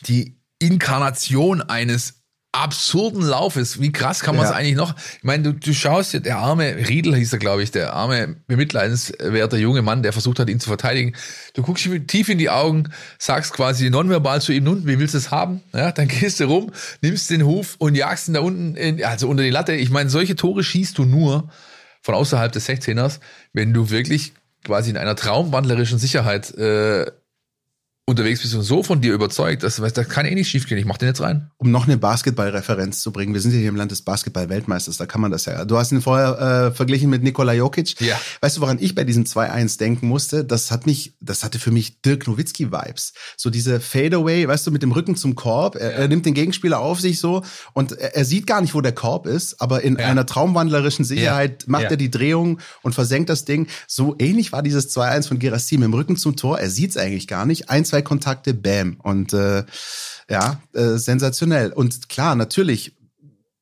[0.07, 3.81] die Inkarnation eines absurden Laufes.
[3.81, 4.57] Wie krass kann man es ja.
[4.57, 4.95] eigentlich noch?
[5.17, 8.35] Ich meine, du, du schaust dir, der arme Riedel hieß er, glaube ich, der arme,
[8.47, 11.15] bemitleidenswerte junge Mann, der versucht hat, ihn zu verteidigen.
[11.55, 15.15] Du guckst ihm tief in die Augen, sagst quasi nonverbal zu ihm, nun, wie willst
[15.15, 15.63] du es haben?
[15.73, 19.27] Ja, dann gehst du rum, nimmst den Huf und jagst ihn da unten, in, also
[19.27, 19.73] unter die Latte.
[19.73, 21.49] Ich meine, solche Tore schießt du nur
[22.01, 23.19] von außerhalb des 16ers,
[23.53, 27.11] wenn du wirklich quasi in einer traumwandlerischen Sicherheit äh,
[28.05, 30.77] unterwegs bist und so von dir überzeugt, dass das kann eh nicht schiefgehen.
[30.77, 31.51] Ich mach den jetzt rein.
[31.55, 35.05] Um noch eine Basketballreferenz zu bringen, wir sind ja hier im Land des Basketball-Weltmeisters, da
[35.05, 35.63] kann man das ja.
[35.63, 38.01] Du hast ihn vorher äh, verglichen mit Nikola Jokic.
[38.01, 38.19] Ja.
[38.41, 40.43] Weißt du, woran ich bei diesen 2-1 denken musste?
[40.43, 43.13] Das hat mich, das hatte für mich Dirk Nowitzki-Vibes.
[43.37, 45.77] So diese Fadeaway, weißt du, mit dem Rücken zum Korb.
[45.77, 45.97] Er, ja.
[45.99, 48.91] er nimmt den Gegenspieler auf sich so und er, er, sieht gar nicht, wo der
[48.91, 50.07] Korb ist, aber in ja.
[50.07, 53.67] einer traumwandlerischen Sicherheit macht er die Drehung und versenkt das Ding.
[53.87, 56.59] So ähnlich war dieses 2-1 von Gerassi mit dem Rücken zum Tor.
[56.59, 57.69] Er sieht es eigentlich gar nicht.
[57.69, 58.97] Eins zwei Kontakte, bam.
[59.03, 59.63] Und äh,
[60.27, 61.71] ja, äh, sensationell.
[61.71, 62.95] Und klar, natürlich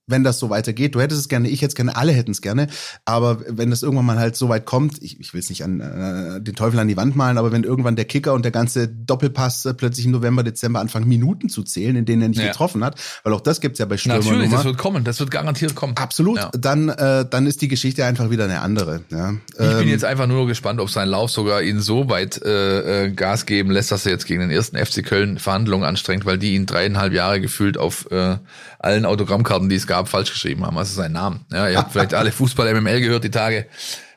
[0.07, 0.95] wenn das so weitergeht.
[0.95, 2.67] Du hättest es gerne, ich hätte es gerne, alle hätten es gerne.
[3.05, 5.79] Aber wenn das irgendwann mal halt so weit kommt, ich, ich will es nicht an
[5.79, 8.87] äh, den Teufel an die Wand malen, aber wenn irgendwann der Kicker und der ganze
[8.87, 12.47] Doppelpass plötzlich im November, Dezember anfangen, Minuten zu zählen, in denen er nicht ja.
[12.47, 14.23] getroffen hat, weil auch das gibt's ja bei Stürmern.
[14.23, 15.95] Natürlich, das wird kommen, das wird garantiert kommen.
[15.95, 16.37] Absolut.
[16.37, 16.51] Ja.
[16.53, 19.01] Dann, äh, dann ist die Geschichte einfach wieder eine andere.
[19.09, 19.35] Ja.
[19.53, 23.05] Ich ähm, bin jetzt einfach nur gespannt, ob sein Lauf sogar ihn so weit äh,
[23.05, 26.37] äh, Gas geben lässt, dass er jetzt gegen den ersten FC Köln Verhandlungen anstrengt, weil
[26.37, 28.37] die ihn dreieinhalb Jahre gefühlt auf äh,
[28.79, 30.77] allen Autogrammkarten, die es gab, falsch geschrieben haben.
[30.77, 31.41] Also sein Name.
[31.51, 33.67] Ja, ihr habt vielleicht alle Fußball-MML gehört die Tage.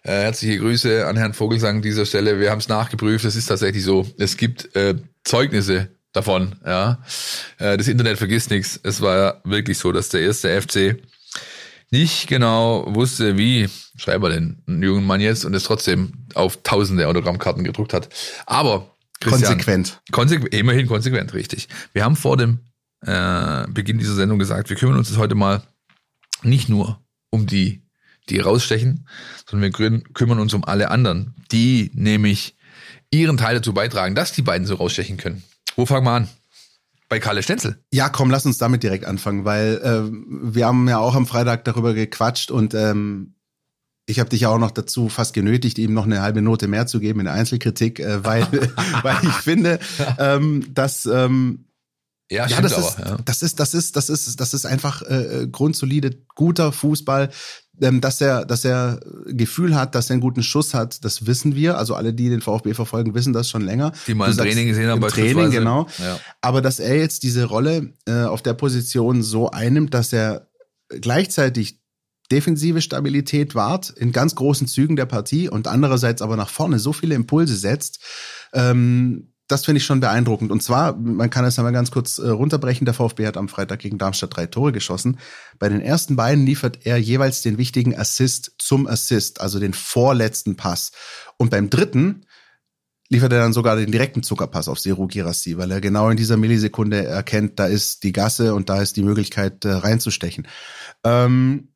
[0.02, 2.38] Äh, herzliche Grüße an Herrn Vogelsang an dieser Stelle.
[2.38, 3.24] Wir haben es nachgeprüft.
[3.24, 4.06] Es ist tatsächlich so.
[4.18, 6.56] Es gibt äh, Zeugnisse davon.
[6.64, 6.98] Ja,
[7.58, 8.78] äh, das Internet vergisst nichts.
[8.82, 10.96] Es war ja wirklich so, dass der erste FC
[11.90, 16.62] nicht genau wusste, wie schreibt er denn einen jungen Mann jetzt und es trotzdem auf
[16.62, 18.08] tausende Autogrammkarten gedruckt hat.
[18.46, 20.00] Aber Christian, konsequent.
[20.10, 21.68] Konsequent, immerhin konsequent, richtig.
[21.92, 22.58] Wir haben vor dem
[23.06, 25.62] äh, Beginn dieser Sendung gesagt, wir kümmern uns jetzt heute mal
[26.44, 27.82] nicht nur um die,
[28.28, 29.06] die rausstechen,
[29.48, 32.56] sondern wir kümmern uns um alle anderen, die nämlich
[33.10, 35.42] ihren Teil dazu beitragen, dass die beiden so rausstechen können.
[35.76, 36.28] Wo fangen wir an?
[37.08, 37.78] Bei Kalle Stenzel.
[37.92, 40.10] Ja, komm, lass uns damit direkt anfangen, weil äh,
[40.52, 43.34] wir haben ja auch am Freitag darüber gequatscht und ähm,
[44.06, 46.86] ich habe dich ja auch noch dazu fast genötigt, ihm noch eine halbe Note mehr
[46.86, 48.46] zu geben in der Einzelkritik, äh, weil,
[49.02, 49.78] weil ich finde,
[50.18, 51.66] ähm, dass ähm,
[52.34, 53.18] ja, ja, das, aber, ist, ja.
[53.24, 57.30] das ist, das ist, das ist, das ist einfach äh, grundsolide, guter Fußball.
[57.80, 61.56] Ähm, dass er, dass er Gefühl hat, dass er einen guten Schuss hat, das wissen
[61.56, 61.76] wir.
[61.76, 63.90] Also alle, die den VfB verfolgen, wissen das schon länger.
[64.06, 65.88] Die mal im Training gesehen haben, im Training, genau.
[65.98, 66.20] Ja.
[66.40, 70.46] Aber dass er jetzt diese Rolle äh, auf der Position so einnimmt, dass er
[70.88, 71.80] gleichzeitig
[72.30, 76.92] defensive Stabilität wahrt in ganz großen Zügen der Partie und andererseits aber nach vorne so
[76.92, 78.00] viele Impulse setzt,
[78.52, 80.50] ähm, das finde ich schon beeindruckend.
[80.50, 82.86] Und zwar, man kann es einmal ganz kurz äh, runterbrechen.
[82.86, 85.18] Der VfB hat am Freitag gegen Darmstadt drei Tore geschossen.
[85.58, 90.56] Bei den ersten beiden liefert er jeweils den wichtigen Assist zum Assist, also den vorletzten
[90.56, 90.92] Pass.
[91.36, 92.24] Und beim dritten
[93.10, 96.38] liefert er dann sogar den direkten Zuckerpass auf Seru Girassi, weil er genau in dieser
[96.38, 100.48] Millisekunde erkennt, da ist die Gasse und da ist die Möglichkeit äh, reinzustechen.
[101.04, 101.68] Ähm,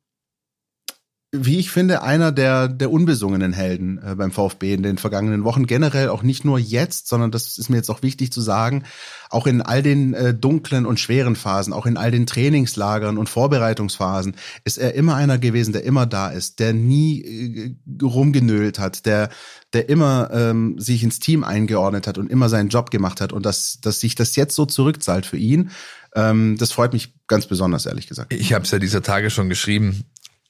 [1.31, 5.67] wie ich finde, einer der, der unbesungenen Helden äh, beim VfB in den vergangenen Wochen.
[5.67, 8.83] Generell auch nicht nur jetzt, sondern das ist mir jetzt auch wichtig zu sagen,
[9.29, 13.29] auch in all den äh, dunklen und schweren Phasen, auch in all den Trainingslagern und
[13.29, 19.05] Vorbereitungsphasen, ist er immer einer gewesen, der immer da ist, der nie äh, rumgenölt hat,
[19.05, 19.29] der,
[19.73, 23.45] der immer ähm, sich ins Team eingeordnet hat und immer seinen Job gemacht hat und
[23.45, 25.69] dass, dass sich das jetzt so zurückzahlt für ihn.
[26.15, 28.33] Ähm, das freut mich ganz besonders, ehrlich gesagt.
[28.33, 30.05] Ich habe es ja dieser Tage schon geschrieben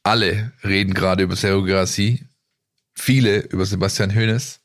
[0.10, 2.26] alle reden gerade über Sergio Grassi,
[2.96, 4.60] viele über Sebastian Hoeneß,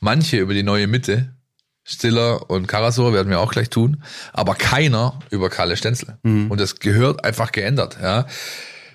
[0.00, 1.36] manche über die neue Mitte,
[1.84, 6.18] Stiller und Karasor werden wir auch gleich tun, aber keiner über Kalle Stenzel.
[6.24, 6.50] Mhm.
[6.50, 7.96] Und das gehört einfach geändert.
[8.02, 8.26] Ja.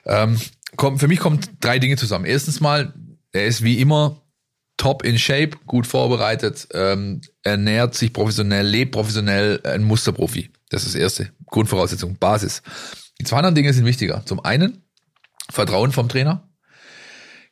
[0.06, 0.40] Ähm,
[0.76, 2.26] kommt, für mich kommen drei Dinge zusammen.
[2.26, 2.94] Erstens mal,
[3.32, 4.22] er ist wie immer
[4.76, 10.52] top in Shape, gut vorbereitet, ähm, ernährt sich professionell, lebt professionell, ein Musterprofi.
[10.70, 11.30] Das ist das erste.
[11.46, 12.62] Grundvoraussetzung, Basis.
[13.20, 14.24] Die zwei anderen Dinge sind wichtiger.
[14.26, 14.83] Zum einen
[15.50, 16.50] Vertrauen vom Trainer.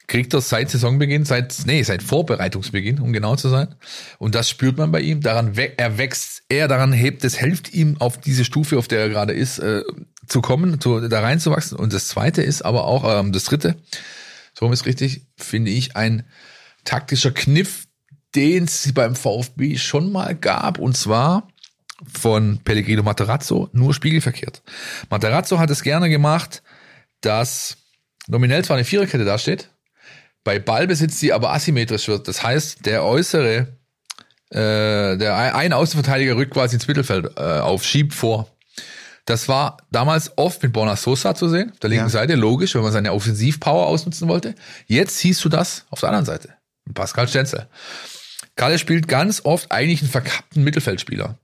[0.07, 3.75] Kriegt er seit Saisonbeginn, seit, nee, seit Vorbereitungsbeginn, um genau zu sein.
[4.17, 5.21] Und das spürt man bei ihm.
[5.21, 9.09] Daran, er wächst, er daran hebt, es hilft ihm auf diese Stufe, auf der er
[9.09, 9.83] gerade ist, äh,
[10.27, 11.77] zu kommen, zu, da reinzuwachsen.
[11.77, 13.77] Und das zweite ist aber auch, ähm, das dritte,
[14.53, 16.25] so ist richtig, finde ich, ein
[16.83, 17.87] taktischer Kniff,
[18.35, 20.77] den es beim VfB schon mal gab.
[20.77, 21.47] Und zwar,
[22.07, 24.63] von Pellegrino Materazzo nur spiegelverkehrt.
[25.09, 26.63] Materazzo hat es gerne gemacht,
[27.21, 27.77] dass
[28.31, 29.69] nominell zwar eine Viererkette dasteht,
[30.43, 32.27] bei Ballbesitz die aber asymmetrisch wird.
[32.27, 33.67] Das heißt, der äußere,
[34.49, 38.47] äh, der ein Außenverteidiger rückt quasi ins Mittelfeld äh, auf, schiebt vor.
[39.25, 42.09] Das war damals oft mit Borna Sosa zu sehen, auf der linken ja.
[42.09, 44.55] Seite, logisch, wenn man seine Offensivpower ausnutzen wollte.
[44.87, 46.55] Jetzt siehst du das auf der anderen Seite.
[46.93, 47.67] Pascal Stenzel.
[48.55, 51.37] Kalle spielt ganz oft eigentlich einen verkappten Mittelfeldspieler.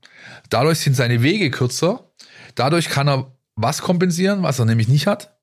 [0.50, 2.10] Dadurch sind seine Wege kürzer.
[2.54, 5.37] Dadurch kann er was kompensieren, was er nämlich nicht hat.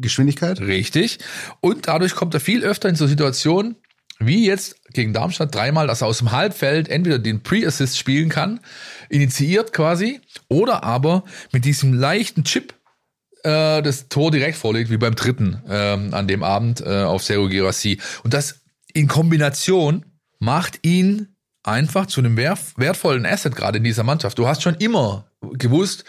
[0.00, 0.60] Geschwindigkeit.
[0.60, 1.18] Richtig.
[1.60, 3.76] Und dadurch kommt er viel öfter in so Situationen,
[4.18, 8.60] wie jetzt gegen Darmstadt dreimal, dass er aus dem Halbfeld entweder den Pre-Assist spielen kann,
[9.08, 12.74] initiiert quasi, oder aber mit diesem leichten Chip
[13.42, 17.48] äh, das Tor direkt vorlegt, wie beim dritten ähm, an dem Abend äh, auf Sergio
[17.48, 17.98] Girassi.
[18.22, 18.60] Und das
[18.92, 20.04] in Kombination
[20.38, 21.28] macht ihn
[21.62, 24.38] einfach zu einem wertvollen Asset gerade in dieser Mannschaft.
[24.38, 26.04] Du hast schon immer gewusst,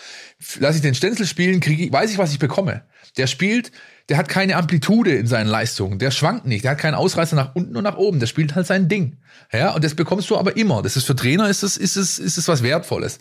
[0.60, 2.84] lass ich den Stenzel spielen, kriege weiß ich, was ich bekomme.
[3.17, 3.71] Der spielt,
[4.10, 7.56] der hat keine Amplitude in seinen Leistungen, der schwankt nicht, der hat keinen Ausreißer nach
[7.56, 9.17] unten und nach oben, der spielt halt sein Ding.
[9.52, 10.82] Ja, und das bekommst du aber immer.
[10.82, 13.19] Das ist für Trainer ist es ist es ist es was wertvolles.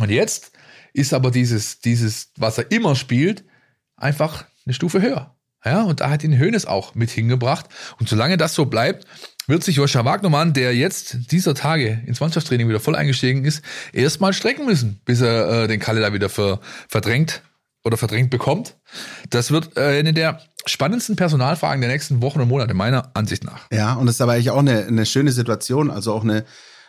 [0.00, 0.52] Und jetzt
[0.92, 3.44] ist aber dieses dieses was er immer spielt
[3.96, 5.34] einfach eine Stufe höher.
[5.64, 7.66] Ja, und da hat ihn Hönes auch mit hingebracht
[7.98, 9.06] und solange das so bleibt,
[9.46, 14.32] wird sich Joscha Wagnermann, der jetzt dieser Tage ins Mannschaftstraining wieder voll eingestiegen ist, erstmal
[14.32, 17.42] strecken müssen, bis er äh, den Kalle da wieder ver, verdrängt
[17.84, 18.76] oder verdrängt bekommt.
[19.30, 23.66] Das wird äh, eine der spannendsten Personalfragen der nächsten Wochen und Monate, meiner Ansicht nach.
[23.70, 26.44] Ja, und das ist aber eigentlich auch eine, eine schöne Situation, also auch eine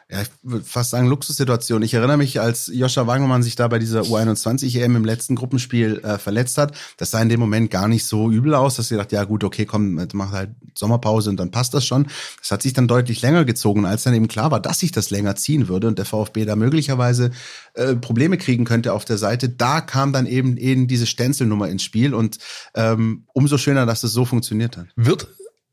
[0.09, 1.81] ja, ich würde fast sagen, Luxussituation.
[1.81, 6.19] Ich erinnere mich, als Joscha Wagnermann sich da bei dieser U21-EM im letzten Gruppenspiel äh,
[6.19, 9.15] verletzt hat, das sah in dem Moment gar nicht so übel aus, dass sie dachte,
[9.15, 12.07] ja gut, okay, komm, mach halt Sommerpause und dann passt das schon.
[12.39, 15.09] Das hat sich dann deutlich länger gezogen, als dann eben klar war, dass sich das
[15.09, 17.31] länger ziehen würde und der VfB da möglicherweise
[17.73, 19.49] äh, Probleme kriegen könnte auf der Seite.
[19.49, 22.37] Da kam dann eben eben diese Stenzelnummer ins Spiel und
[22.75, 24.85] ähm, umso schöner, dass das so funktioniert hat.
[24.95, 25.27] Wird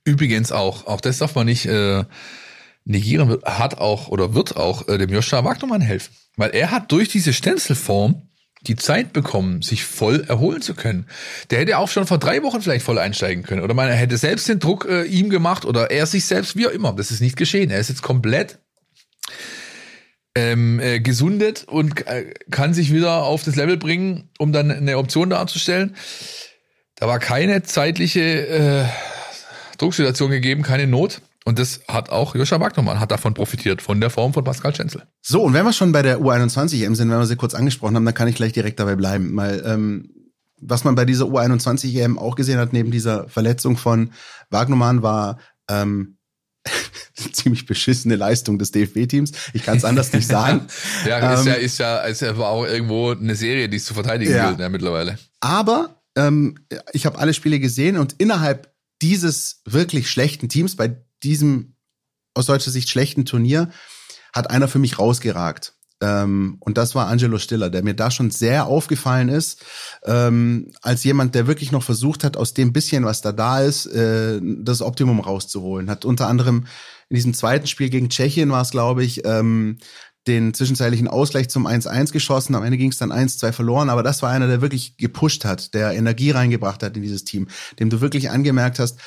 [0.04, 2.04] übrigens auch, auch das darf man nicht äh,
[2.84, 6.14] negieren wird, hat auch oder wird auch äh, dem Joshua Wagnermann helfen.
[6.36, 8.28] Weil er hat durch diese Stenzelform
[8.66, 11.06] die Zeit bekommen, sich voll erholen zu können.
[11.50, 13.62] Der hätte auch schon vor drei Wochen vielleicht voll einsteigen können.
[13.62, 16.70] Oder man hätte selbst den Druck äh, ihm gemacht oder er sich selbst, wie auch
[16.70, 16.92] immer.
[16.92, 17.70] Das ist nicht geschehen.
[17.70, 18.58] Er ist jetzt komplett
[20.34, 24.96] ähm, äh, gesundet und äh, kann sich wieder auf das Level bringen, um dann eine
[24.96, 25.96] Option darzustellen.
[26.96, 28.84] Da war keine zeitliche äh,
[29.78, 31.20] Drucksituation gegeben, keine Not.
[31.44, 35.02] Und das hat auch Joscha Wagnermann hat davon profitiert, von der Form von Pascal Schenzel.
[35.20, 37.96] So, und wenn wir schon bei der U21 EM sind, wenn wir sie kurz angesprochen
[37.96, 39.36] haben, dann kann ich gleich direkt dabei bleiben.
[39.36, 40.10] Weil ähm,
[40.60, 44.12] was man bei dieser U21 EM auch gesehen hat, neben dieser Verletzung von
[44.50, 46.18] Wagnermann, war ähm,
[47.32, 49.32] ziemlich beschissene Leistung des DFB-Teams.
[49.52, 50.66] Ich kann es anders nicht sagen.
[51.06, 53.94] ja, ist ähm, ja, ist ja, ist ja auch irgendwo eine Serie, die es zu
[53.94, 54.48] verteidigen ja.
[54.48, 55.18] gilt, ja, mittlerweile.
[55.40, 56.56] Aber ähm,
[56.92, 61.76] ich habe alle Spiele gesehen und innerhalb dieses wirklich schlechten Teams, bei diesem
[62.34, 63.70] aus deutscher Sicht schlechten Turnier
[64.32, 65.74] hat einer für mich rausgeragt.
[66.02, 69.64] Ähm, und das war Angelo Stiller, der mir da schon sehr aufgefallen ist,
[70.04, 73.86] ähm, als jemand, der wirklich noch versucht hat, aus dem bisschen, was da da ist,
[73.86, 75.88] äh, das Optimum rauszuholen.
[75.88, 76.66] Hat unter anderem
[77.08, 79.78] in diesem zweiten Spiel gegen Tschechien war es, glaube ich, ähm,
[80.26, 82.54] den zwischenzeitlichen Ausgleich zum 1-1 geschossen.
[82.54, 85.74] Am Ende ging es dann 1-2 verloren, aber das war einer, der wirklich gepusht hat,
[85.74, 88.98] der Energie reingebracht hat in dieses Team, dem du wirklich angemerkt hast,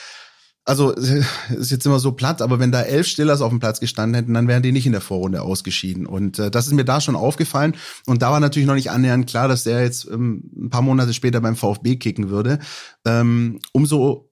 [0.66, 0.92] also
[1.50, 4.34] ist jetzt immer so platt, aber wenn da elf Stillers auf dem Platz gestanden hätten,
[4.34, 6.08] dann wären die nicht in der Vorrunde ausgeschieden.
[6.08, 7.76] Und äh, das ist mir da schon aufgefallen.
[8.08, 11.14] Und da war natürlich noch nicht annähernd klar, dass der jetzt ähm, ein paar Monate
[11.14, 12.60] später beim VfB kicken würde.
[13.06, 14.32] Ähm, umso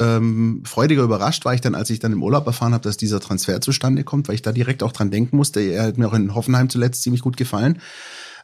[0.00, 3.20] ähm, freudiger überrascht war ich dann, als ich dann im Urlaub erfahren habe, dass dieser
[3.20, 5.60] Transfer zustande kommt, weil ich da direkt auch dran denken musste.
[5.60, 7.80] Er hat mir auch in Hoffenheim zuletzt ziemlich gut gefallen.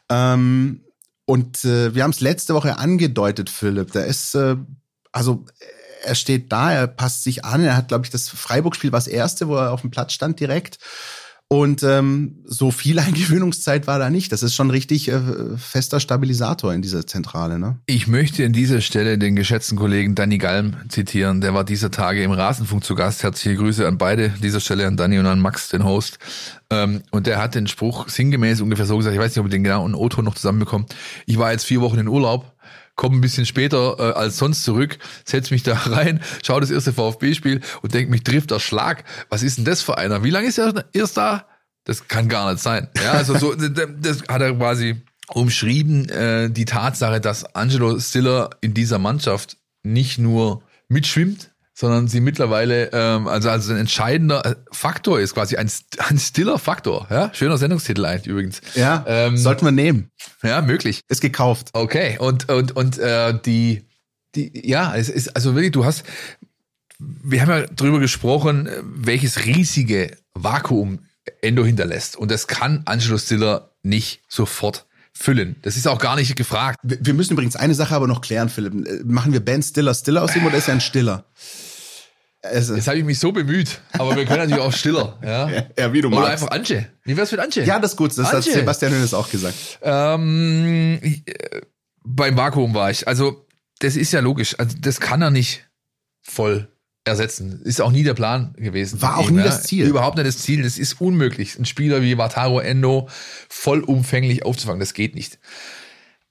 [0.09, 0.85] Ähm,
[1.25, 3.91] und äh, wir haben es letzte Woche angedeutet, Philipp.
[3.91, 4.55] Der ist äh,
[5.11, 5.45] also
[6.03, 7.63] er steht da, er passt sich an.
[7.63, 10.39] Er hat, glaube ich, das Freiburg-Spiel war das erste, wo er auf dem Platz stand
[10.39, 10.79] direkt.
[11.51, 14.31] Und ähm, so viel Eingewöhnungszeit war da nicht.
[14.31, 15.19] Das ist schon richtig äh,
[15.57, 17.57] fester Stabilisator in dieser Zentrale.
[17.57, 17.79] Ne?
[17.87, 21.41] Ich möchte an dieser Stelle den geschätzten Kollegen Danny Galm zitieren.
[21.41, 23.23] Der war dieser Tage im Rasenfunk zu Gast.
[23.23, 24.29] Herzliche Grüße an beide.
[24.43, 26.19] Dieser Stelle an Danny und an Max, den Host.
[26.69, 29.51] Ähm, und der hat den Spruch sinngemäß ungefähr so gesagt, ich weiß nicht, ob ich
[29.51, 30.85] den genau und Otto noch zusammenbekommen.
[31.25, 32.45] Ich war jetzt vier Wochen in Urlaub
[32.99, 36.91] komme ein bisschen später äh, als sonst zurück, setz mich da rein, schaue das erste
[36.91, 39.05] VfB-Spiel und denke, mich trifft der Schlag.
[39.29, 40.21] Was ist denn das für einer?
[40.25, 41.47] Wie lange ist er erst da?
[41.85, 42.89] Das kann gar nicht sein.
[43.01, 48.73] Ja, also so, das hat er quasi umschrieben, äh, die Tatsache, dass Angelo Stiller in
[48.73, 55.21] dieser Mannschaft nicht nur mitschwimmt, sondern sie mittlerweile ähm, also also ein entscheidender äh, Faktor
[55.21, 55.71] ist, quasi ein,
[56.09, 57.07] ein stiller Faktor.
[57.09, 58.59] Ja, schöner Sendungstitel eigentlich übrigens.
[58.75, 60.11] Ja, ähm, sollten wir nehmen.
[60.43, 61.03] Ja, möglich.
[61.07, 61.69] Ist gekauft.
[61.71, 63.85] Okay, und und und äh, die
[64.35, 66.03] die ja, es ist also wirklich, du hast
[66.99, 70.99] wir haben ja drüber gesprochen, welches riesige Vakuum
[71.41, 75.55] Endo hinterlässt und das kann Angelo Stiller nicht sofort füllen.
[75.61, 76.77] Das ist auch gar nicht gefragt.
[76.83, 79.05] Wir müssen übrigens eine Sache aber noch klären, Philipp.
[79.05, 81.23] Machen wir Ben Stiller Stiller aus ihm oder ist er ein Stiller?
[82.41, 85.17] Also, Jetzt habe ich mich so bemüht, aber wir können natürlich auch stiller.
[85.23, 86.31] Ja, ja wie du Oder magst.
[86.31, 86.87] einfach Anche.
[87.03, 87.63] Wie wär's mit Anche?
[87.63, 88.11] Ja, das ist gut.
[88.11, 88.35] Das Anche.
[88.37, 89.55] hat Sebastian Hönes auch gesagt.
[89.81, 91.21] Ähm, äh,
[92.03, 93.07] beim Vakuum war ich.
[93.07, 93.45] Also,
[93.79, 94.57] das ist ja logisch.
[94.57, 95.69] Also, das kann er nicht
[96.21, 96.69] voll
[97.03, 97.61] ersetzen.
[97.63, 99.01] Ist auch nie der Plan gewesen.
[99.01, 99.43] War auch nie ja.
[99.43, 99.85] das Ziel.
[99.85, 100.63] Überhaupt nicht das Ziel.
[100.63, 101.59] Das ist unmöglich.
[101.59, 103.09] Ein Spieler wie Wataru Endo
[103.49, 104.79] vollumfänglich aufzufangen.
[104.79, 105.39] Das geht nicht.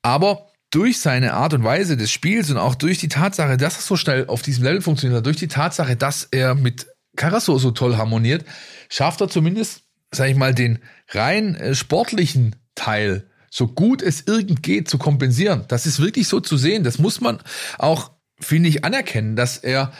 [0.01, 3.83] Aber durch seine Art und Weise des Spiels und auch durch die Tatsache, dass er
[3.83, 7.97] so schnell auf diesem Level funktioniert, durch die Tatsache, dass er mit Carasso so toll
[7.97, 8.45] harmoniert,
[8.89, 10.79] schafft er zumindest, sag ich mal, den
[11.09, 15.65] rein äh, sportlichen Teil so gut es irgend geht zu kompensieren.
[15.69, 16.85] Das ist wirklich so zu sehen.
[16.85, 17.39] Das muss man
[17.79, 19.93] auch, finde ich, anerkennen, dass er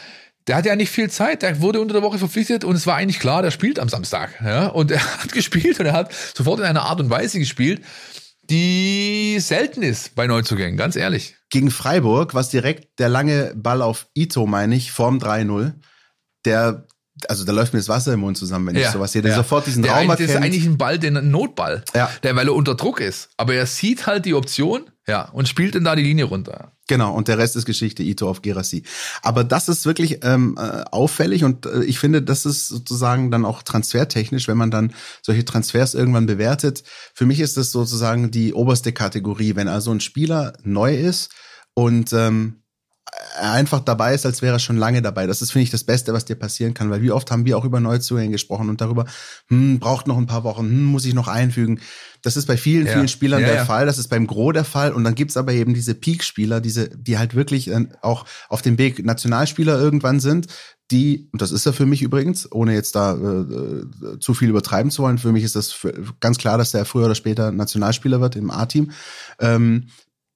[0.47, 2.95] der hat ja nicht viel Zeit, der wurde unter der Woche verpflichtet und es war
[2.95, 4.41] eigentlich klar, der spielt am Samstag.
[4.43, 4.67] Ja?
[4.67, 7.81] Und er hat gespielt und er hat sofort in einer Art und Weise gespielt,
[8.49, 11.35] die selten ist bei Neuzugängen, ganz ehrlich.
[11.49, 15.73] Gegen Freiburg, was direkt der lange Ball auf Ito, meine ich, vorm 3-0,
[16.45, 16.85] der
[17.27, 19.21] also da läuft mir das Wasser im Mund zusammen, wenn ja, ich sowas sehe.
[19.21, 19.37] Der ja.
[19.37, 20.29] sofort diesen der Raum erkennt.
[20.29, 22.09] Das ist eigentlich ein Ball, den ein Notball, ja.
[22.23, 23.29] der weil er unter Druck ist.
[23.35, 26.73] Aber er sieht halt die Option, ja, und spielt dann da die Linie runter.
[26.87, 28.83] Genau, und der Rest ist Geschichte, Ito auf Gerassi.
[29.23, 33.43] Aber das ist wirklich ähm, äh, auffällig und äh, ich finde, das ist sozusagen dann
[33.43, 34.93] auch transfertechnisch, wenn man dann
[35.23, 36.83] solche Transfers irgendwann bewertet.
[37.15, 41.31] Für mich ist das sozusagen die oberste Kategorie, wenn also ein Spieler neu ist
[41.73, 42.61] und ähm,
[43.39, 45.27] einfach dabei ist, als wäre er schon lange dabei.
[45.27, 47.57] Das ist, finde ich, das Beste, was dir passieren kann, weil wie oft haben wir
[47.57, 49.05] auch über Neuzugänge gesprochen und darüber,
[49.47, 51.79] hm, braucht noch ein paar Wochen, hm, muss ich noch einfügen.
[52.21, 52.93] Das ist bei vielen, ja.
[52.93, 53.65] vielen Spielern ja, der ja.
[53.65, 56.89] Fall, das ist beim Gros der Fall und dann gibt's aber eben diese Peak-Spieler, diese,
[56.89, 60.47] die halt wirklich auch auf dem Weg Nationalspieler irgendwann sind,
[60.91, 64.49] die, und das ist er für mich übrigens, ohne jetzt da äh, äh zu viel
[64.49, 65.75] übertreiben zu wollen, für mich ist das
[66.19, 68.91] ganz klar, dass der früher oder später Nationalspieler wird im A-Team,
[69.39, 69.89] ähm,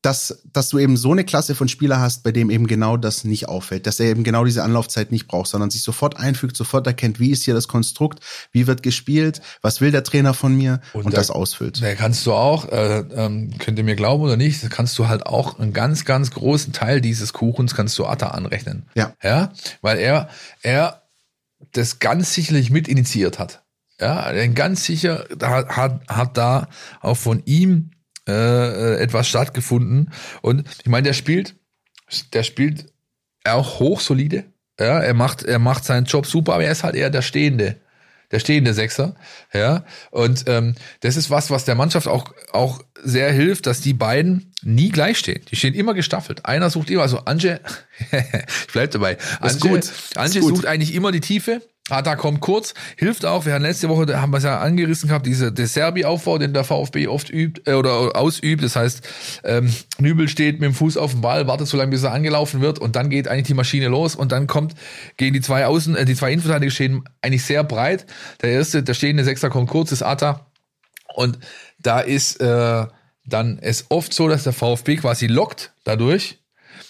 [0.03, 3.23] dass, dass du eben so eine Klasse von Spieler hast, bei dem eben genau das
[3.23, 6.85] nicht auffällt, dass er eben genau diese Anlaufzeit nicht braucht, sondern sich sofort einfügt, sofort
[6.85, 8.19] erkennt, wie ist hier das Konstrukt,
[8.51, 11.81] wie wird gespielt, was will der Trainer von mir und, und da, das ausfüllt.
[11.81, 15.25] Da kannst du auch, äh, ähm, könnt ihr mir glauben oder nicht, kannst du halt
[15.25, 18.83] auch einen ganz, ganz großen Teil dieses Kuchens kannst du Atta anrechnen.
[18.95, 19.13] Ja.
[19.23, 20.27] Ja, weil er,
[20.63, 21.03] er
[21.71, 23.63] das ganz sicherlich mit initiiert hat.
[24.01, 26.67] Ja, ganz sicher hat, hat, hat da
[26.99, 27.91] auch von ihm
[28.27, 30.11] äh, äh, etwas stattgefunden.
[30.41, 31.55] Und ich meine, der spielt,
[32.31, 32.85] der spielt
[33.43, 34.45] auch hochsolide.
[34.79, 37.81] Ja, er macht, er macht seinen Job super, aber er ist halt eher der Stehende,
[38.31, 39.15] der stehende Sechser.
[39.53, 43.93] Ja, und ähm, das ist was, was der Mannschaft auch auch sehr hilft, dass die
[43.93, 45.41] beiden nie gleich stehen.
[45.51, 46.45] Die stehen immer gestaffelt.
[46.45, 47.59] Einer sucht immer, also Anje,
[48.11, 49.17] ich bleib dabei.
[49.39, 49.81] Anje,
[50.15, 53.45] Anje sucht eigentlich immer die Tiefe Ata kommt kurz, hilft auch.
[53.45, 56.53] Wir haben letzte Woche, da haben wir es ja angerissen gehabt, diese der Serbi-Aufbau, den
[56.53, 58.63] der VfB oft übt äh, oder ausübt.
[58.63, 59.05] Das heißt,
[59.43, 62.61] ähm, Nübel steht mit dem Fuß auf dem Ball, wartet so lange, bis er angelaufen
[62.61, 64.75] wird und dann geht eigentlich die Maschine los und dann kommt
[65.17, 68.05] gegen die zwei Außen, äh, die zwei Innenverteidiger stehen eigentlich sehr breit.
[68.41, 70.47] Der erste, der stehende Sechser kommt kurz, ist Ata
[71.15, 71.37] und
[71.79, 72.85] da ist äh,
[73.25, 76.39] dann es oft so, dass der VfB quasi lockt dadurch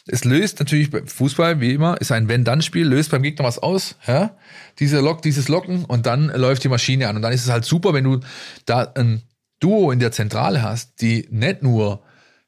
[0.05, 3.95] es löst natürlich beim Fußball, wie immer, ist ein Wenn-Dann-Spiel, löst beim Gegner was aus,
[4.05, 4.35] ja?
[4.79, 7.15] Diese Lock, dieses Locken und dann läuft die Maschine an.
[7.15, 8.19] Und dann ist es halt super, wenn du
[8.65, 9.23] da ein
[9.59, 12.03] Duo in der Zentrale hast, die nicht nur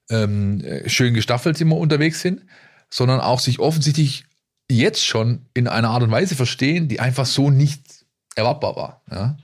[0.09, 2.41] ähm, schön gestaffelt immer unterwegs sind,
[2.89, 4.25] sondern auch sich offensichtlich
[4.69, 9.03] jetzt schon in einer Art und Weise verstehen, die einfach so nicht erwartbar war.
[9.09, 9.37] Ja?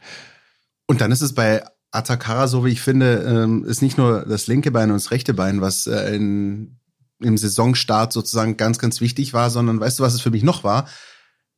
[0.85, 4.47] Und dann ist es bei Atakara, so wie ich finde, ähm, ist nicht nur das
[4.47, 6.77] linke Bein und das rechte Bein, was äh, in
[7.21, 10.63] im Saisonstart sozusagen ganz, ganz wichtig war, sondern weißt du, was es für mich noch
[10.63, 10.87] war?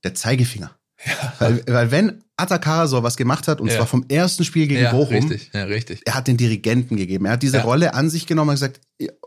[0.04, 0.72] Der Zeigefinger.
[1.06, 1.34] Ja.
[1.40, 3.76] Weil, weil wenn Atakara was gemacht hat, und ja.
[3.76, 6.02] zwar vom ersten Spiel gegen ja, Bochum, richtig, ja, richtig.
[6.06, 7.26] er hat den Dirigenten gegeben.
[7.26, 7.62] Er hat diese.
[7.62, 8.80] Rolle an sich genommen und gesagt,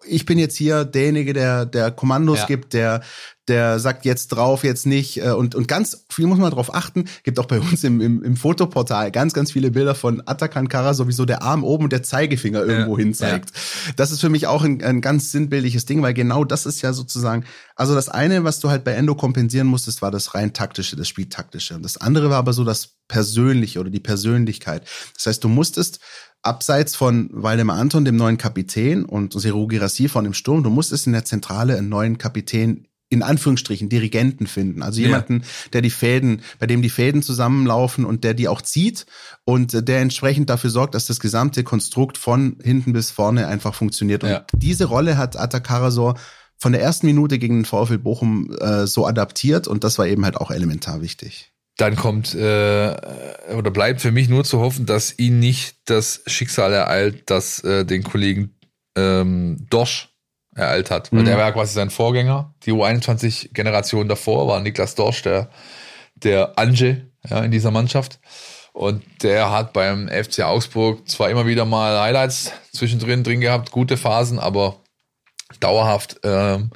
[0.06, 3.02] ich bin jetzt hier derjenige, der, der Kommandos gibt, der,
[3.48, 5.18] der sagt jetzt drauf, jetzt nicht.
[5.18, 7.04] äh, Und, und ganz viel muss man darauf achten.
[7.22, 10.94] Gibt auch bei uns im, im, im Fotoportal ganz, ganz viele Bilder von Atakan Kara,
[10.94, 13.52] sowieso der Arm oben und der Zeigefinger irgendwo hin zeigt.
[13.96, 16.92] Das ist für mich auch ein, ein ganz sinnbildliches Ding, weil genau das ist ja
[16.92, 17.44] sozusagen,
[17.76, 21.08] also das eine, was du halt bei Endo kompensieren musstest, war das rein taktische, das
[21.08, 21.74] Spieltaktische.
[21.74, 24.82] Und das andere war aber so das Persönliche oder die Persönlichkeit.
[25.14, 26.00] Das heißt, du musstest
[26.42, 31.06] abseits von Waldemar Anton, dem neuen Kapitän, und Seru Girassi von dem Sturm, du musstest
[31.06, 34.82] in der Zentrale einen neuen Kapitän in Anführungsstrichen Dirigenten finden.
[34.82, 35.06] Also Ja.
[35.06, 39.06] jemanden, der die Fäden, bei dem die Fäden zusammenlaufen und der die auch zieht
[39.44, 43.74] und äh, der entsprechend dafür sorgt, dass das gesamte Konstrukt von hinten bis vorne einfach
[43.74, 44.24] funktioniert.
[44.24, 44.46] Und Ja.
[44.56, 46.18] diese Rolle hat Atakarasor
[46.58, 50.24] von der ersten Minute gegen den VfL Bochum äh, so adaptiert und das war eben
[50.24, 51.52] halt auch elementar wichtig.
[51.78, 52.96] Dann kommt äh,
[53.54, 57.84] oder bleibt für mich nur zu hoffen, dass ihn nicht das Schicksal ereilt, das äh,
[57.84, 58.54] den Kollegen
[58.96, 60.08] ähm, Dorsch
[60.56, 61.12] ereilt hat.
[61.12, 61.26] Weil Mhm.
[61.26, 62.54] der war quasi sein Vorgänger.
[62.64, 65.48] Die U21-Generation davor war Niklas Dorsch, der,
[66.16, 68.18] der Ange ja, in dieser Mannschaft.
[68.72, 73.96] Und der hat beim FC Augsburg zwar immer wieder mal Highlights zwischendrin drin gehabt, gute
[73.96, 74.76] Phasen, aber
[75.60, 76.70] dauerhaft ähm,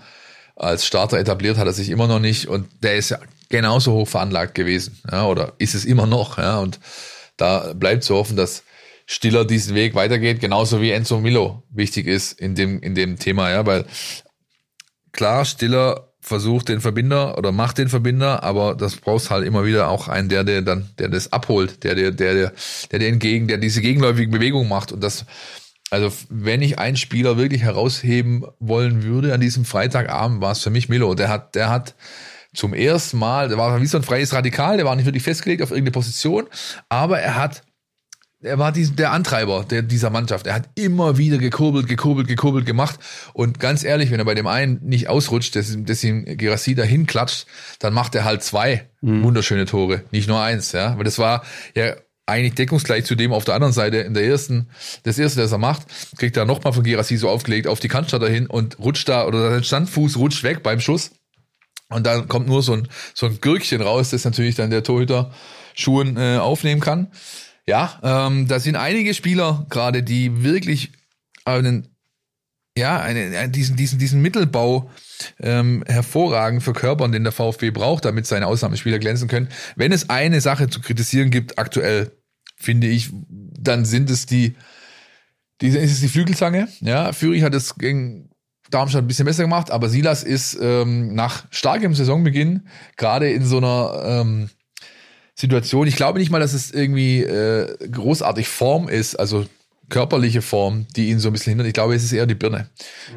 [0.56, 3.18] als Starter etabliert hat er sich immer noch nicht und der ist ja
[3.48, 6.78] genauso hoch veranlagt gewesen, ja, oder ist es immer noch, ja, und
[7.36, 8.62] da bleibt zu hoffen, dass
[9.12, 13.50] Stiller diesen Weg weitergeht, genauso wie Enzo Milo wichtig ist in dem, in dem Thema,
[13.50, 13.84] ja, weil
[15.10, 19.88] klar, Stiller versucht den Verbinder oder macht den Verbinder, aber das brauchst halt immer wieder
[19.88, 22.52] auch einen, der, der dann, der das abholt, der, der, der, der,
[22.92, 25.26] der, der entgegen, der diese gegenläufige Bewegung macht und das,
[25.90, 30.70] also wenn ich einen Spieler wirklich herausheben wollen würde an diesem Freitagabend, war es für
[30.70, 31.16] mich Milo.
[31.16, 31.96] Der hat, der hat
[32.54, 35.62] zum ersten Mal, der war wie so ein freies Radikal, der war nicht wirklich festgelegt
[35.62, 36.46] auf irgendeine Position,
[36.88, 37.64] aber er hat
[38.42, 40.46] er war dies, der Antreiber der, dieser Mannschaft.
[40.46, 42.98] Er hat immer wieder gekurbelt, gekurbelt, gekurbelt gemacht.
[43.34, 47.06] Und ganz ehrlich, wenn er bei dem einen nicht ausrutscht, dass, dass ihm Gerassi dahin
[47.06, 47.46] klatscht,
[47.80, 50.72] dann macht er halt zwei wunderschöne Tore, nicht nur eins.
[50.72, 51.94] Ja, weil das war ja
[52.26, 54.68] eigentlich deckungsgleich zu dem auf der anderen Seite in der ersten,
[55.02, 55.82] das erste, das er macht,
[56.16, 59.50] kriegt er nochmal von Gerassi so aufgelegt auf die Kantstatter hin und rutscht da oder
[59.50, 61.10] sein Standfuß rutscht weg beim Schuss.
[61.88, 65.32] Und dann kommt nur so ein, so ein Gürkchen raus, das natürlich dann der Torhüter
[65.74, 67.08] Schuhen äh, aufnehmen kann.
[67.66, 70.92] Ja, ähm, da sind einige Spieler gerade, die wirklich
[71.44, 71.88] einen,
[72.76, 74.90] ja, einen, einen, diesen, diesen, diesen Mittelbau
[75.40, 79.48] ähm, hervorragend verkörpern, den der VfB braucht, damit seine Ausnahmespieler glänzen können.
[79.76, 82.12] Wenn es eine Sache zu kritisieren gibt aktuell,
[82.56, 84.56] finde ich, dann sind es die,
[85.60, 86.68] die ist es die Flügelzange.
[86.80, 88.30] Ja, Führig hat es gegen
[88.70, 93.58] Darmstadt ein bisschen besser gemacht, aber Silas ist ähm, nach starkem Saisonbeginn gerade in so
[93.58, 94.50] einer ähm,
[95.40, 95.86] Situation.
[95.86, 99.46] Ich glaube nicht mal, dass es irgendwie äh, großartig Form ist, also
[99.88, 101.66] körperliche Form, die ihn so ein bisschen hindert.
[101.66, 102.70] Ich glaube, es ist eher die Birne.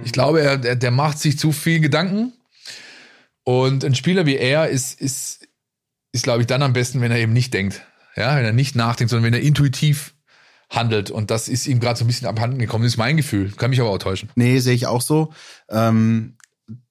[0.03, 2.34] Ich glaube, er, der, der macht sich zu viel Gedanken.
[3.43, 5.47] Und ein Spieler wie er ist, ist,
[6.11, 7.82] ist, glaube ich, dann am besten, wenn er eben nicht denkt.
[8.15, 10.13] Ja, wenn er nicht nachdenkt, sondern wenn er intuitiv
[10.69, 11.11] handelt.
[11.11, 12.84] Und das ist ihm gerade so ein bisschen abhanden gekommen.
[12.84, 13.51] Das ist mein Gefühl.
[13.51, 14.30] Kann mich aber auch täuschen.
[14.36, 15.34] Nee, sehe ich auch so.
[15.69, 16.38] Ähm,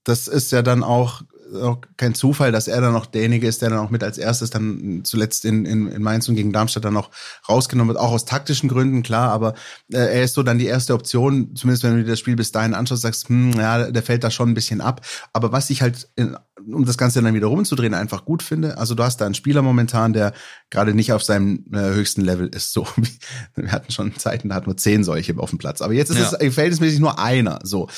[0.05, 1.23] das ist ja dann auch,
[1.55, 4.51] auch kein Zufall, dass er dann noch derjenige ist, der dann auch mit als erstes
[4.51, 7.11] dann zuletzt in, in, in Mainz und gegen Darmstadt dann noch
[7.49, 8.03] rausgenommen wird.
[8.03, 9.55] Auch aus taktischen Gründen, klar, aber
[9.93, 12.53] äh, er ist so dann die erste Option, zumindest wenn du dir das Spiel bis
[12.53, 15.01] dahin anschaust, sagst, hm, ja, der fällt da schon ein bisschen ab.
[15.33, 16.37] Aber was ich halt, in,
[16.67, 19.63] um das Ganze dann wieder rumzudrehen, einfach gut finde, also du hast da einen Spieler
[19.63, 20.33] momentan, der
[20.71, 22.73] gerade nicht auf seinem äh, höchsten Level ist.
[22.73, 23.09] So, wie-
[23.57, 25.83] wir hatten schon Zeiten, da hatten wir zehn solche auf dem Platz.
[25.83, 26.39] Aber jetzt ist Ja.
[26.39, 27.59] es verhältnismäßig nur einer.
[27.63, 27.89] So.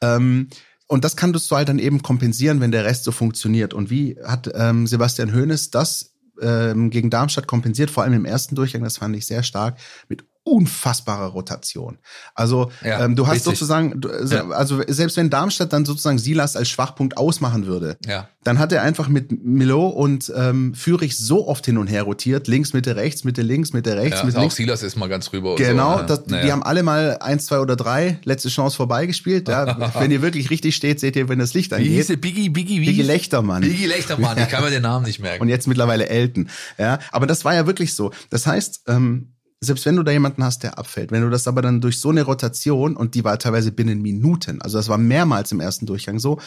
[0.00, 0.48] Ähm,
[0.86, 3.74] und das kannst du halt dann eben kompensieren, wenn der Rest so funktioniert.
[3.74, 8.54] Und wie hat ähm, Sebastian Hoeneß das ähm, gegen Darmstadt kompensiert, vor allem im ersten
[8.54, 9.78] Durchgang, das fand ich sehr stark,
[10.08, 11.98] mit unfassbarer Rotation.
[12.34, 13.52] Also Ja, ähm, du hast richtig.
[13.58, 14.48] sozusagen, du, Ja.
[14.50, 18.28] also selbst wenn Darmstadt dann sozusagen Silas als Schwachpunkt ausmachen würde, Ja.
[18.44, 22.46] dann hat er einfach mit Milo und ähm, Führig so oft hin und her rotiert,
[22.46, 24.56] links, Mitte, rechts, Mitte, links, Mitte, rechts, ja Mitte, auch links.
[24.56, 25.56] Silas ist mal ganz rüber.
[25.56, 26.44] Genau, so, das, Naja.
[26.44, 29.48] die haben alle mal eins, zwei oder drei letzte Chance vorbeigespielt.
[29.48, 29.90] Ja.
[29.98, 31.90] wenn ihr wirklich richtig steht, seht ihr, wenn das Licht Wie angeht.
[31.92, 32.16] hieß der?
[32.16, 32.86] Biggie, Biggie, wie?
[32.86, 33.62] Biggie Lechtermann.
[33.62, 35.40] Biggie Lechtermann, ich kann mir den Namen nicht merken.
[35.42, 36.50] Und jetzt mittlerweile Elton.
[36.78, 38.10] Ja, aber das war ja wirklich so.
[38.30, 39.30] Das heißt, ähm,
[39.64, 42.10] selbst wenn du da jemanden hast, der abfällt, wenn du das aber dann durch so
[42.10, 46.18] eine Rotation, und die war teilweise binnen Minuten, also das war mehrmals im ersten Durchgang
[46.18, 46.38] so,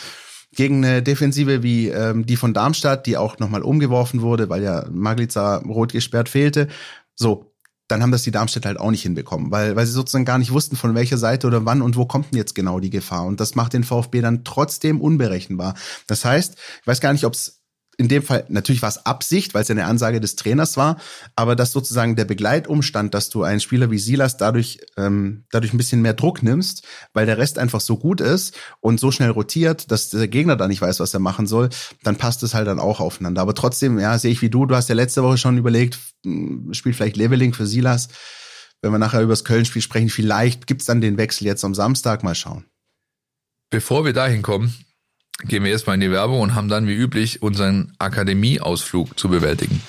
[0.55, 4.86] gegen eine Defensive wie ähm, die von Darmstadt, die auch nochmal umgeworfen wurde, weil ja
[4.89, 6.68] Maglica rot gesperrt fehlte,
[7.15, 7.53] so,
[7.88, 10.51] dann haben das die Darmstädter halt auch nicht hinbekommen, weil, weil sie sozusagen gar nicht
[10.51, 13.26] wussten, von welcher Seite oder wann und wo kommt denn jetzt genau die Gefahr.
[13.26, 15.74] Und das macht den VfB dann trotzdem unberechenbar.
[16.05, 17.57] Das heißt, ich weiß gar nicht, ob es
[18.00, 20.98] in dem Fall, natürlich war es Absicht, weil es ja eine Ansage des Trainers war,
[21.36, 25.78] aber dass sozusagen der Begleitumstand, dass du einen Spieler wie Silas dadurch, ähm, dadurch ein
[25.78, 29.89] bisschen mehr Druck nimmst, weil der Rest einfach so gut ist und so schnell rotiert,
[29.89, 31.70] dass der Gegner da nicht weiß, was er machen soll,
[32.04, 33.41] dann passt es halt dann auch aufeinander.
[33.41, 36.74] Aber trotzdem, ja, sehe ich wie du, du hast ja letzte Woche schon überlegt, hm,
[36.74, 38.10] spielt vielleicht Leveling für Silas.
[38.84, 42.24] Wenn wir nachher über das Köln-Spiel sprechen, vielleicht gibt's dann den Wechsel jetzt am Samstag,
[42.24, 42.66] mal schauen.
[43.72, 44.76] Bevor wir dahin kommen,
[45.44, 49.82] gehen wir erstmal in die Werbung und haben dann wie üblich unseren Akademieausflug zu bewältigen.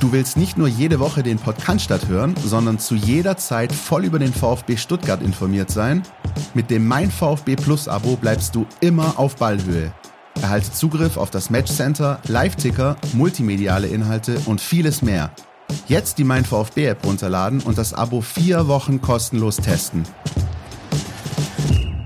[0.00, 4.20] Du willst nicht nur jede Woche den Podcast hören, sondern zu jeder Zeit voll über
[4.20, 6.02] den VfB Stuttgart informiert sein?
[6.54, 9.92] Mit dem Mein VfB Plus Abo bleibst du immer auf Ballhöhe.
[10.40, 15.32] Erhalte Zugriff auf das Matchcenter, Live-Ticker, multimediale Inhalte und vieles mehr.
[15.86, 20.04] Jetzt die Mein VfB App runterladen und das Abo vier Wochen kostenlos testen.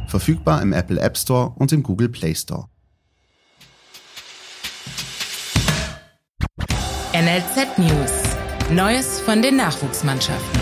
[0.07, 2.67] Verfügbar im Apple App Store und im Google Play Store.
[7.15, 8.13] NLZ News.
[8.71, 10.61] Neues von den Nachwuchsmannschaften.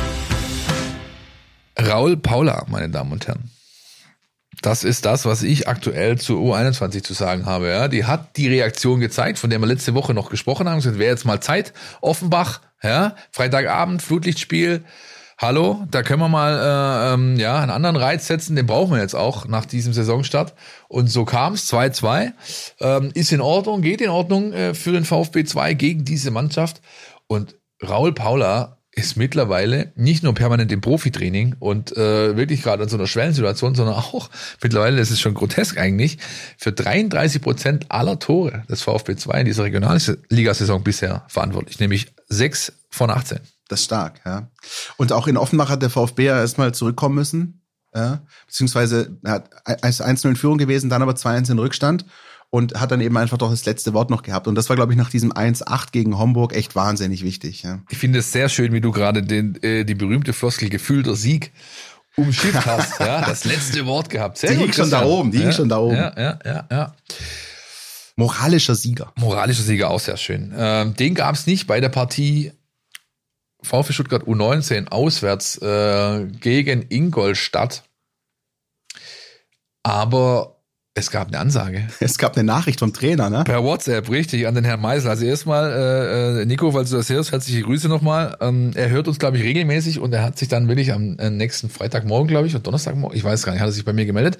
[1.78, 3.50] Raul Paula, meine Damen und Herren.
[4.62, 7.68] Das ist das, was ich aktuell zu U21 zu sagen habe.
[7.68, 10.78] Ja, die hat die Reaktion gezeigt, von der wir letzte Woche noch gesprochen haben.
[10.78, 11.72] Es wäre jetzt mal Zeit.
[12.00, 14.84] Offenbach, ja, Freitagabend, Flutlichtspiel.
[15.38, 19.00] Hallo, da können wir mal äh, ähm, ja einen anderen Reiz setzen, den brauchen wir
[19.00, 20.52] jetzt auch nach diesem Saisonstart.
[20.86, 22.32] Und so kam es 2-2.
[22.80, 26.82] Ähm, ist in Ordnung, geht in Ordnung äh, für den VfB 2 gegen diese Mannschaft.
[27.26, 32.88] Und Raul Paula ist mittlerweile nicht nur permanent im Profitraining und äh, wirklich gerade in
[32.88, 34.28] so einer Schwellensituation, sondern auch
[34.62, 36.18] mittlerweile, das ist schon grotesk eigentlich,
[36.58, 42.72] für 33 Prozent aller Tore des VfB 2 in dieser Regionalligasaison bisher verantwortlich, nämlich 6
[42.88, 43.40] von 18.
[43.68, 44.48] Das ist stark, ja.
[44.96, 47.62] Und auch in Offenbach hat der VfB ja erstmal zurückkommen müssen.
[47.94, 52.04] Ja, beziehungsweise er hat 1-0 in Führung gewesen, dann aber 2-1 in Rückstand
[52.50, 54.48] und hat dann eben einfach doch das letzte Wort noch gehabt.
[54.48, 57.62] Und das war, glaube ich, nach diesem 1-8 gegen Homburg echt wahnsinnig wichtig.
[57.62, 57.80] Ja.
[57.88, 61.52] Ich finde es sehr schön, wie du gerade den, äh, die berühmte Floskel gefühlter Sieg
[62.16, 62.98] umschifft hast.
[63.00, 64.38] ja, das letzte Wort gehabt.
[64.38, 65.96] Sehr die gut, schon da oben, die ja, schon da oben.
[65.96, 66.94] Ja, ja, ja, ja.
[68.20, 69.14] Moralischer Sieger.
[69.16, 70.52] Moralischer Sieger, auch sehr schön.
[70.54, 72.52] Ähm, den gab es nicht bei der Partie
[73.62, 77.82] VfB Stuttgart U19 auswärts äh, gegen Ingolstadt.
[79.82, 80.59] Aber
[81.00, 81.88] es gab eine Ansage.
[82.00, 83.44] Es gab eine Nachricht vom Trainer, ne?
[83.44, 85.10] Per WhatsApp, richtig, an den Herrn Meisel.
[85.10, 88.36] Also erstmal, äh, äh, Nico, falls du das hörst, herzliche Grüße nochmal.
[88.40, 91.30] Ähm, er hört uns, glaube ich, regelmäßig und er hat sich dann wirklich am äh,
[91.30, 94.06] nächsten Freitagmorgen, glaube ich, oder Donnerstagmorgen, ich weiß gar nicht, hat er sich bei mir
[94.06, 94.38] gemeldet.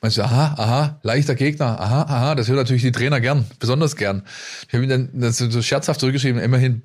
[0.00, 3.96] Meinst du, aha, aha, leichter Gegner, aha, aha, das hört natürlich die Trainer gern, besonders
[3.96, 4.22] gern.
[4.68, 6.82] Ich habe ihm dann das so scherzhaft zurückgeschrieben, immerhin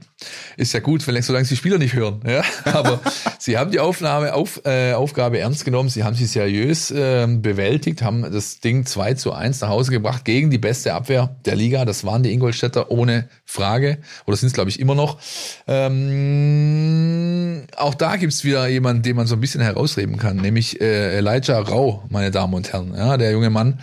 [0.56, 2.22] ist ja gut, wenn solange die Spieler nicht hören.
[2.26, 2.44] Ja?
[2.66, 3.00] Aber
[3.40, 8.02] sie haben die Aufnahme, auf, äh, Aufgabe ernst genommen, sie haben sie seriös äh, bewältigt,
[8.02, 11.56] haben das Ding zwei 2 zu 1 nach Hause gebracht gegen die beste Abwehr der
[11.56, 11.86] Liga.
[11.86, 14.00] Das waren die Ingolstädter ohne Frage.
[14.26, 15.20] Oder sind es, glaube ich, immer noch.
[15.68, 20.82] Ähm, auch da gibt es wieder jemanden, den man so ein bisschen herausreden kann, nämlich
[20.82, 22.94] äh, Elijah Rau, meine Damen und Herren.
[22.96, 23.80] Ja, der junge Mann,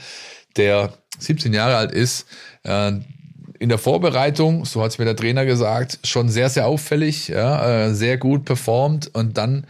[0.56, 2.26] der 17 Jahre alt ist,
[2.64, 2.92] äh,
[3.58, 7.86] in der Vorbereitung, so hat es mir der Trainer gesagt, schon sehr, sehr auffällig, ja,
[7.86, 9.66] äh, sehr gut performt und dann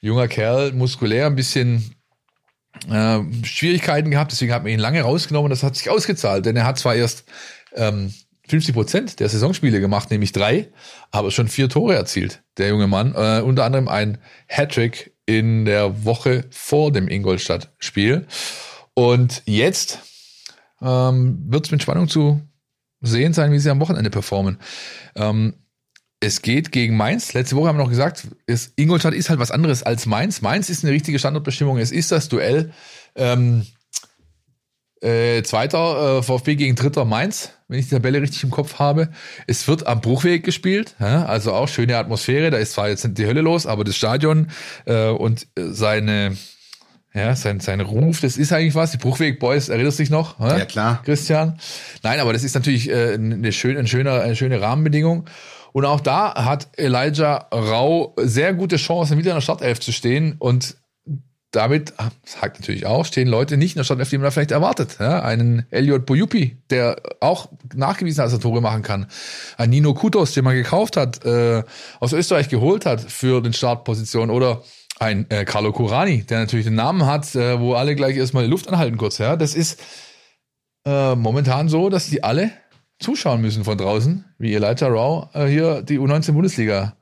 [0.00, 1.94] junger Kerl, muskulär, ein bisschen
[2.90, 5.50] äh, Schwierigkeiten gehabt, deswegen hat man ihn lange rausgenommen.
[5.50, 7.24] Das hat sich ausgezahlt, denn er hat zwar erst
[7.74, 8.12] ähm,
[8.48, 10.68] 50 Prozent der Saisonspiele gemacht, nämlich drei,
[11.10, 13.14] aber schon vier Tore erzielt, der junge Mann.
[13.14, 14.18] Äh, unter anderem ein
[14.48, 18.26] Hattrick in der Woche vor dem Ingolstadt-Spiel.
[18.94, 20.00] Und jetzt
[20.82, 22.40] ähm, wird es mit Spannung zu
[23.02, 24.58] sehen sein, wie sie am Wochenende performen.
[25.14, 25.54] Ähm,
[26.20, 27.34] es geht gegen Mainz.
[27.34, 30.40] Letzte Woche haben wir noch gesagt, ist, Ingolstadt ist halt was anderes als Mainz.
[30.40, 31.78] Mainz ist eine richtige Standortbestimmung.
[31.78, 32.72] Es ist das Duell
[33.16, 33.66] ähm,
[35.02, 39.10] äh, zweiter äh, VfB gegen dritter Mainz, wenn ich die Tabelle richtig im Kopf habe.
[39.48, 42.50] Es wird am Bruchweg gespielt, ja, also auch schöne Atmosphäre.
[42.50, 44.50] Da ist zwar jetzt die Hölle los, aber das Stadion
[44.84, 46.36] äh, und seine
[47.14, 48.92] ja, sein, sein Ruf, das ist eigentlich was.
[48.92, 50.40] Die Bruchweg Boys, erinnerst du dich noch?
[50.40, 51.02] Ja, ja klar.
[51.04, 51.58] Christian.
[52.02, 55.26] Nein, aber das ist natürlich äh, eine, schöne, eine, schöne, eine schöne Rahmenbedingung.
[55.72, 60.36] Und auch da hat Elijah Rau sehr gute Chancen, wieder in der Startelf zu stehen.
[60.38, 60.76] Und
[61.50, 61.92] damit,
[62.24, 64.96] sagt natürlich auch, stehen Leute nicht in der Startelf, die man da vielleicht erwartet.
[64.98, 69.06] Ja, einen Elliot Boyupi, der auch nachgewiesen hat, dass er Tore machen kann.
[69.58, 71.62] Ein Nino Kutos, den man gekauft hat, äh,
[72.00, 74.30] aus Österreich geholt hat für den Startposition.
[74.30, 74.62] Oder
[75.02, 78.50] ein äh, Carlo Curani, der natürlich den Namen hat, äh, wo alle gleich erstmal die
[78.50, 79.18] Luft anhalten kurz.
[79.18, 79.80] Ja, das ist
[80.86, 82.52] äh, momentan so, dass die alle
[83.00, 86.96] zuschauen müssen von draußen, wie Elijah Rau äh, hier die U19-Bundesliga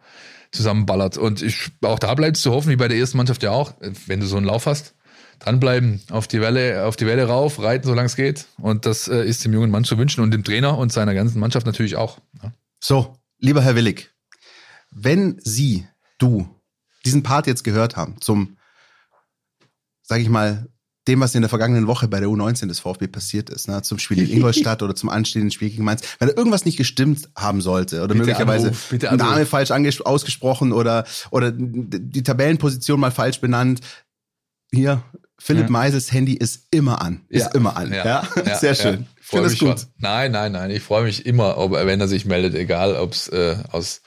[0.51, 1.19] zusammenballert.
[1.19, 3.75] Und ich, auch da bleibt es zu hoffen, wie bei der ersten Mannschaft ja auch,
[4.07, 4.95] wenn du so einen Lauf hast,
[5.39, 8.47] dranbleiben, auf die Welle, auf die Welle rauf, reiten, solange es geht.
[8.59, 11.39] Und das äh, ist dem jungen Mann zu wünschen und dem Trainer und seiner ganzen
[11.39, 12.19] Mannschaft natürlich auch.
[12.43, 12.53] Ja.
[12.81, 14.11] So, lieber Herr Willig,
[14.91, 15.87] wenn Sie,
[16.19, 16.49] du,
[17.05, 18.57] diesen Part jetzt gehört haben zum,
[20.03, 20.69] sag ich mal,
[21.09, 23.99] dem, was in der vergangenen Woche bei der U19 des VfB passiert ist, ne, zum
[23.99, 27.63] Spiel in Ingolstadt oder zum anstehenden Spiel gegen Mainz, wenn da irgendwas nicht gestimmt haben
[27.63, 33.41] sollte oder bitte möglicherweise Anruf, ein Name falsch ausgesprochen oder, oder die Tabellenposition mal falsch
[33.41, 33.81] benannt,
[34.73, 35.03] hier,
[35.39, 35.71] Philipp ja.
[35.71, 37.23] Meises Handy ist immer an.
[37.29, 37.51] Ist ja.
[37.55, 37.93] immer an.
[37.93, 38.05] Ja,
[38.37, 38.55] ja.
[38.59, 39.07] sehr schön.
[39.21, 39.81] Ich finde es gut.
[39.81, 39.89] Schon.
[39.97, 40.71] Nein, nein, nein.
[40.71, 44.03] Ich freue mich immer, ob, wenn er sich meldet, egal ob es äh, aus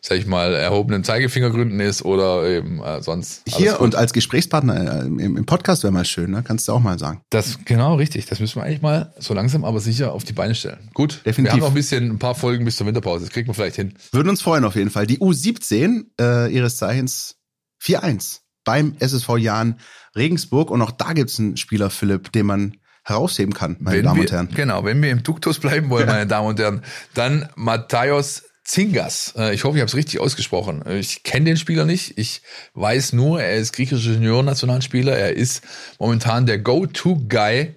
[0.00, 3.42] sag ich mal, erhobenen Zeigefingergründen ist oder eben äh, sonst.
[3.46, 3.80] Hier gut.
[3.80, 6.42] und als Gesprächspartner äh, im, im Podcast wäre mal schön, ne?
[6.42, 7.20] kannst du auch mal sagen.
[7.30, 8.26] Das genau richtig.
[8.26, 10.90] Das müssen wir eigentlich mal so langsam aber sicher auf die Beine stellen.
[10.94, 11.44] Gut, definitiv.
[11.44, 13.24] Wir haben noch ein bisschen, ein paar Folgen bis zur Winterpause.
[13.24, 13.94] Das kriegen wir vielleicht hin.
[14.12, 15.06] Würden uns freuen auf jeden Fall.
[15.06, 17.36] Die U17 äh, ihres Zeichens
[17.82, 19.80] 4-1 beim SSV Jahn
[20.16, 24.16] Regensburg und auch da gibt's einen Spieler, Philipp, den man herausheben kann, meine wenn Damen
[24.16, 24.48] wir, und Herren.
[24.54, 26.14] Genau, wenn wir im Duktus bleiben wollen, ja.
[26.14, 26.82] meine Damen und Herren,
[27.14, 29.34] dann Matthäus Zingas.
[29.36, 30.84] Äh, ich hoffe, ich habe es richtig ausgesprochen.
[30.88, 32.16] Ich kenne den Spieler nicht.
[32.18, 32.42] Ich
[32.74, 35.16] weiß nur, er ist griechischer Juniorennationalspieler.
[35.16, 35.64] Er ist
[35.98, 37.74] momentan der Go-To-Guy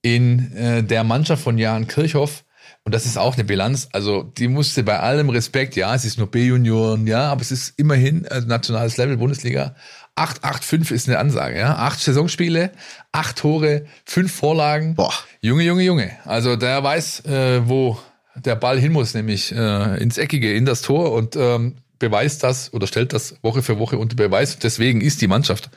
[0.00, 2.44] in äh, der Mannschaft von Jan Kirchhoff.
[2.84, 3.88] Und das ist auch eine Bilanz.
[3.92, 7.74] Also, die musste bei allem Respekt, ja, es ist nur B-Junioren, ja, aber es ist
[7.76, 9.74] immerhin also nationales Level, Bundesliga.
[10.16, 11.76] 8-8-5 ist eine Ansage, ja.
[11.76, 12.70] Acht Saisonspiele,
[13.12, 14.94] acht Tore, fünf Vorlagen.
[14.94, 15.12] Boah.
[15.42, 16.12] Junge, Junge, Junge.
[16.24, 17.98] Also, der weiß, äh, wo
[18.44, 22.72] der Ball hin muss, nämlich äh, ins Eckige, in das Tor und ähm, beweist das
[22.72, 24.58] oder stellt das Woche für Woche unter Beweis.
[24.58, 25.70] Deswegen ist die Mannschaft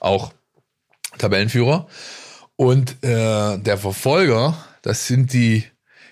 [0.00, 0.32] auch
[1.18, 1.86] Tabellenführer.
[2.56, 5.64] Und äh, der Verfolger, das sind die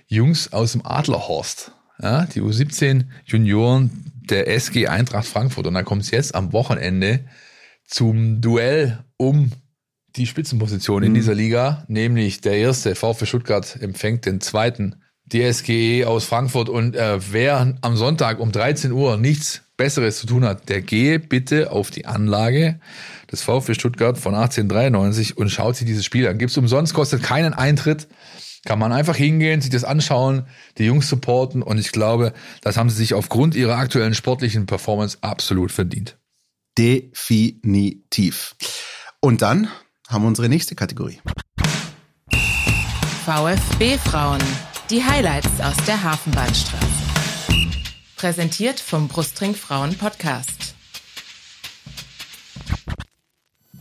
[0.07, 1.73] Jungs aus dem Adlerhorst.
[2.03, 5.67] Ja, die U17 Junioren der SG Eintracht Frankfurt.
[5.67, 7.25] Und da kommt es jetzt am Wochenende
[7.87, 9.53] zum Duell um
[10.17, 11.17] die Spitzenposition in mhm.
[11.17, 14.97] dieser Liga, nämlich der erste VfB Stuttgart empfängt den zweiten
[15.33, 20.45] DSGE aus Frankfurt und äh, wer am Sonntag um 13 Uhr nichts Besseres zu tun
[20.45, 22.79] hat, der gehe bitte auf die Anlage
[23.33, 26.39] des VfB Stuttgart von 1893 und schaut sich dieses Spiel an.
[26.39, 28.07] Gibt's umsonst, kostet keinen Eintritt.
[28.64, 30.47] Kann man einfach hingehen, sich das anschauen,
[30.79, 35.18] die Jungs supporten und ich glaube, das haben sie sich aufgrund ihrer aktuellen sportlichen Performance
[35.20, 36.16] absolut verdient.
[36.79, 38.57] Definitiv.
[39.20, 39.68] Und dann
[40.09, 41.20] haben wir unsere nächste Kategorie.
[43.25, 44.41] VfB Frauen.
[44.91, 46.87] Die Highlights aus der Hafenbahnstraße.
[48.16, 50.74] Präsentiert vom Brustring Frauen Podcast.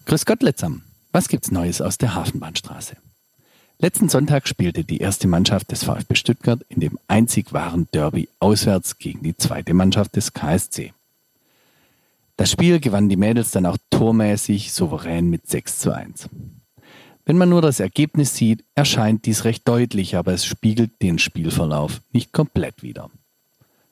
[0.06, 0.84] Grüß Gott, Letzam.
[1.12, 2.96] Was gibt's Neues aus der Hafenbahnstraße?
[3.80, 8.98] Letzten Sonntag spielte die erste Mannschaft des VfB Stuttgart in dem einzig wahren Derby auswärts
[8.98, 10.94] gegen die zweite Mannschaft des KSC.
[12.38, 16.30] Das Spiel gewannen die Mädels dann auch tormäßig souverän mit 6 zu 1.
[17.26, 22.02] Wenn man nur das Ergebnis sieht, erscheint dies recht deutlich, aber es spiegelt den Spielverlauf
[22.12, 23.10] nicht komplett wider.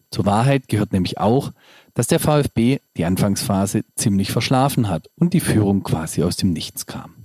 [0.10, 1.54] Zur Wahrheit gehört nämlich auch,
[1.94, 6.86] dass der VfB die Anfangsphase ziemlich verschlafen hat und die Führung quasi aus dem Nichts
[6.86, 7.22] kam.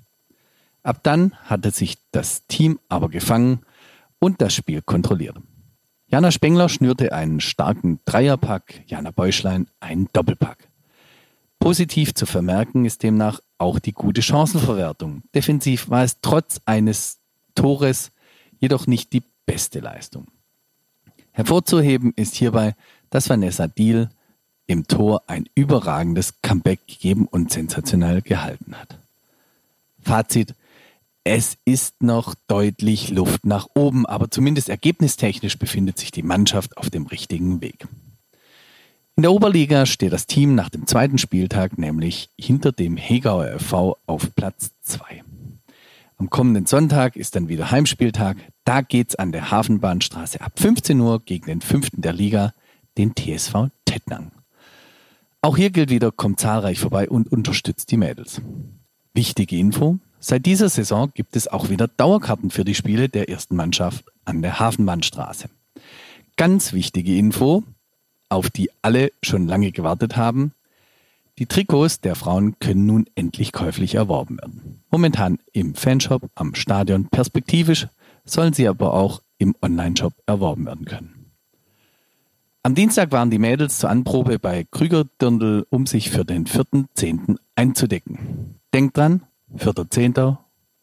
[0.84, 3.62] Ab dann hatte sich das Team aber gefangen
[4.20, 5.36] und das Spiel kontrolliert.
[6.06, 10.68] Jana Spengler schnürte einen starken Dreierpack, Jana Beuschlein einen Doppelpack.
[11.58, 15.22] Positiv zu vermerken ist demnach auch die gute Chancenverwertung.
[15.34, 17.18] Defensiv war es trotz eines
[17.54, 18.12] Tores
[18.58, 20.26] jedoch nicht die beste Leistung.
[21.32, 22.74] Hervorzuheben ist hierbei,
[23.10, 24.08] dass Vanessa Diel
[24.66, 28.98] im Tor ein überragendes Comeback gegeben und sensationell gehalten hat.
[30.00, 30.54] Fazit,
[31.24, 36.88] es ist noch deutlich Luft nach oben, aber zumindest ergebnistechnisch befindet sich die Mannschaft auf
[36.88, 37.86] dem richtigen Weg.
[39.18, 43.96] In der Oberliga steht das Team nach dem zweiten Spieltag nämlich hinter dem Hegauer FV
[44.04, 45.24] auf Platz 2.
[46.18, 48.36] Am kommenden Sonntag ist dann wieder Heimspieltag.
[48.64, 52.52] Da geht's an der Hafenbahnstraße ab 15 Uhr gegen den fünften der Liga,
[52.98, 54.32] den TSV Tettnang.
[55.40, 58.42] Auch hier gilt wieder, kommt zahlreich vorbei und unterstützt die Mädels.
[59.14, 63.56] Wichtige Info, seit dieser Saison gibt es auch wieder Dauerkarten für die Spiele der ersten
[63.56, 65.48] Mannschaft an der Hafenbahnstraße.
[66.36, 67.64] Ganz wichtige Info,
[68.28, 70.52] auf die alle schon lange gewartet haben.
[71.38, 74.82] Die Trikots der Frauen können nun endlich käuflich erworben werden.
[74.90, 77.08] Momentan im Fanshop am Stadion.
[77.08, 77.88] Perspektivisch
[78.24, 81.32] sollen sie aber auch im Onlineshop erworben werden können.
[82.62, 87.36] Am Dienstag waren die Mädels zur Anprobe bei Krüger Dirndl, um sich für den 4.10.
[87.54, 88.56] einzudecken.
[88.74, 89.22] Denkt dran,
[89.56, 90.38] 4.10.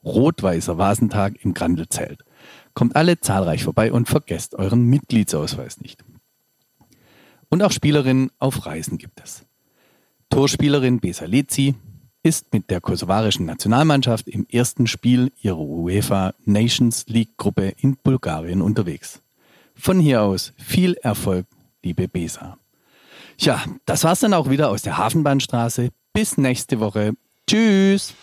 [0.06, 2.24] rot-weißer Vasentag im Grandelzelt.
[2.74, 6.06] Kommt alle zahlreich vorbei und vergesst euren Mitgliedsausweis nicht.
[7.54, 9.46] Und auch Spielerinnen auf Reisen gibt es.
[10.32, 11.76] Torspielerin Besa Lezi,
[12.24, 18.60] ist mit der kosovarischen Nationalmannschaft im ersten Spiel ihrer UEFA Nations League Gruppe in Bulgarien
[18.60, 19.22] unterwegs.
[19.76, 21.46] Von hier aus viel Erfolg,
[21.84, 22.58] liebe Besa.
[23.38, 25.90] Ja, das war's dann auch wieder aus der Hafenbahnstraße.
[26.12, 27.14] Bis nächste Woche.
[27.48, 28.16] Tschüss.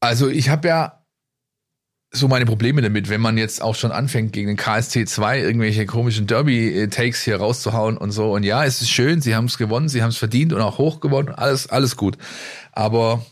[0.00, 0.97] Also ich habe ja
[2.10, 5.84] so meine Probleme damit, wenn man jetzt auch schon anfängt, gegen den KST 2 irgendwelche
[5.84, 8.32] komischen Derby-Takes hier rauszuhauen und so.
[8.32, 10.78] Und ja, es ist schön, sie haben es gewonnen, sie haben es verdient und auch
[10.78, 12.16] hoch gewonnen, alles, alles gut.
[12.72, 13.24] Aber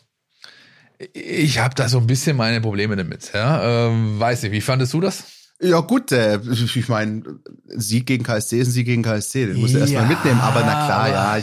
[1.13, 3.33] ich habe da so ein bisschen meine Probleme damit.
[3.35, 3.89] Ja?
[3.89, 5.25] Ähm, weiß nicht, wie fandest du das?
[5.59, 7.23] Ja, gut, äh, ich meine,
[7.69, 10.61] Sieg gegen KSC ist ein Sieg gegen KSC, den musst du ja, erstmal mitnehmen, aber
[10.61, 11.39] na klar, ja.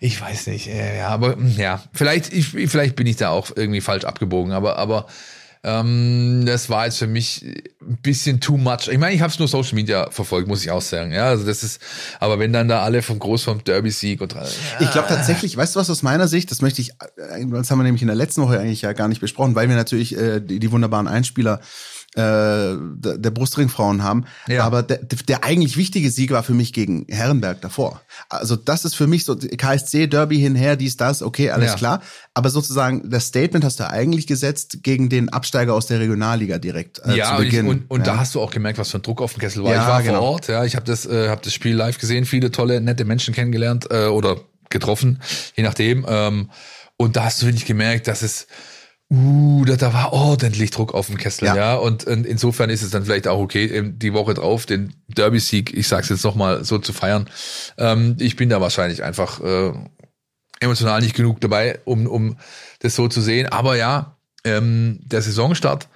[0.00, 3.52] Ich weiß nicht, äh, ja, aber hm, ja, vielleicht, ich, vielleicht bin ich da auch
[3.54, 5.06] irgendwie falsch abgebogen, aber, aber
[5.64, 7.44] ähm, das war jetzt für mich
[7.80, 8.88] ein bisschen too much.
[8.90, 11.12] Ich meine, ich habe es nur Social Media verfolgt, muss ich auch sagen.
[11.12, 11.80] Ja, also das ist,
[12.20, 14.44] aber wenn dann da alle vom Groß vom Derby-Sieg und ja.
[14.80, 16.50] ich glaube tatsächlich, weißt du was aus meiner Sicht?
[16.50, 19.08] Das möchte ich, äh, das haben wir nämlich in der letzten Woche eigentlich ja gar
[19.08, 24.24] nicht besprochen, weil wir natürlich äh, die, die wunderbaren Einspieler äh, der Brustringfrauen haben.
[24.48, 24.64] Ja.
[24.64, 28.00] Aber der, der eigentlich wichtige Sieg war für mich gegen Herrenberg davor.
[28.28, 31.76] Also das ist für mich so KSC Derby hinher, dies das, okay, alles ja.
[31.76, 32.02] klar.
[32.34, 37.00] Aber sozusagen das Statement hast du eigentlich gesetzt gegen den Absteiger aus der Regionalliga direkt
[37.04, 37.66] äh, ja, zu Beginn.
[37.66, 38.14] Und, und, und ja.
[38.14, 39.72] da hast du auch gemerkt, was für ein Druck auf dem Kessel war.
[39.72, 40.18] Ja, ich war genau.
[40.18, 43.04] vor Ort, ja, ich habe das, äh, hab das Spiel live gesehen, viele tolle, nette
[43.04, 44.40] Menschen kennengelernt äh, oder
[44.70, 45.20] getroffen,
[45.54, 46.04] je nachdem.
[46.08, 46.50] Ähm,
[46.96, 48.48] und da hast du wirklich gemerkt, dass es
[49.12, 51.56] uh, da, da war ordentlich Druck auf dem Kessel, ja.
[51.56, 51.74] ja.
[51.74, 56.08] Und, insofern ist es dann vielleicht auch okay, die Woche drauf den Derby-Sieg, ich sag's
[56.08, 57.28] jetzt nochmal, so zu feiern.
[57.78, 59.72] Ähm, ich bin da wahrscheinlich einfach äh,
[60.60, 62.36] emotional nicht genug dabei, um, um
[62.80, 63.46] das so zu sehen.
[63.46, 65.88] Aber ja, ähm, der Saisonstart,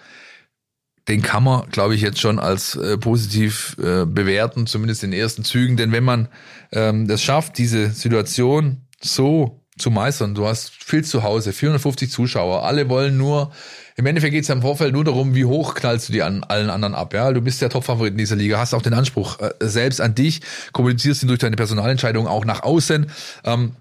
[1.09, 5.21] den kann man, glaube ich, jetzt schon als äh, positiv äh, bewerten, zumindest in den
[5.21, 5.77] ersten Zügen.
[5.77, 6.29] Denn wenn man
[6.71, 10.35] ähm, das schafft, diese Situation so zu meistern.
[10.35, 13.53] Du hast viel zu Hause, 450 Zuschauer, alle wollen nur,
[13.97, 16.45] im Endeffekt geht es ja im Vorfeld nur darum, wie hoch knallst du die an
[16.45, 17.13] allen anderen ab.
[17.13, 20.15] Ja, Du bist der Topfavorit in dieser Liga, hast auch den Anspruch äh, selbst an
[20.15, 20.41] dich,
[20.73, 23.11] kommunizierst ihn durch deine Personalentscheidung auch nach außen.
[23.45, 23.77] Ähm,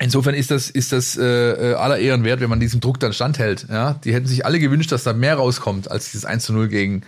[0.00, 3.12] Insofern ist das, ist das äh, äh, aller Ehren wert, wenn man diesem Druck dann
[3.12, 3.66] standhält.
[3.68, 3.94] Ja?
[4.04, 7.02] Die hätten sich alle gewünscht, dass da mehr rauskommt als dieses 1 zu 0 gegen,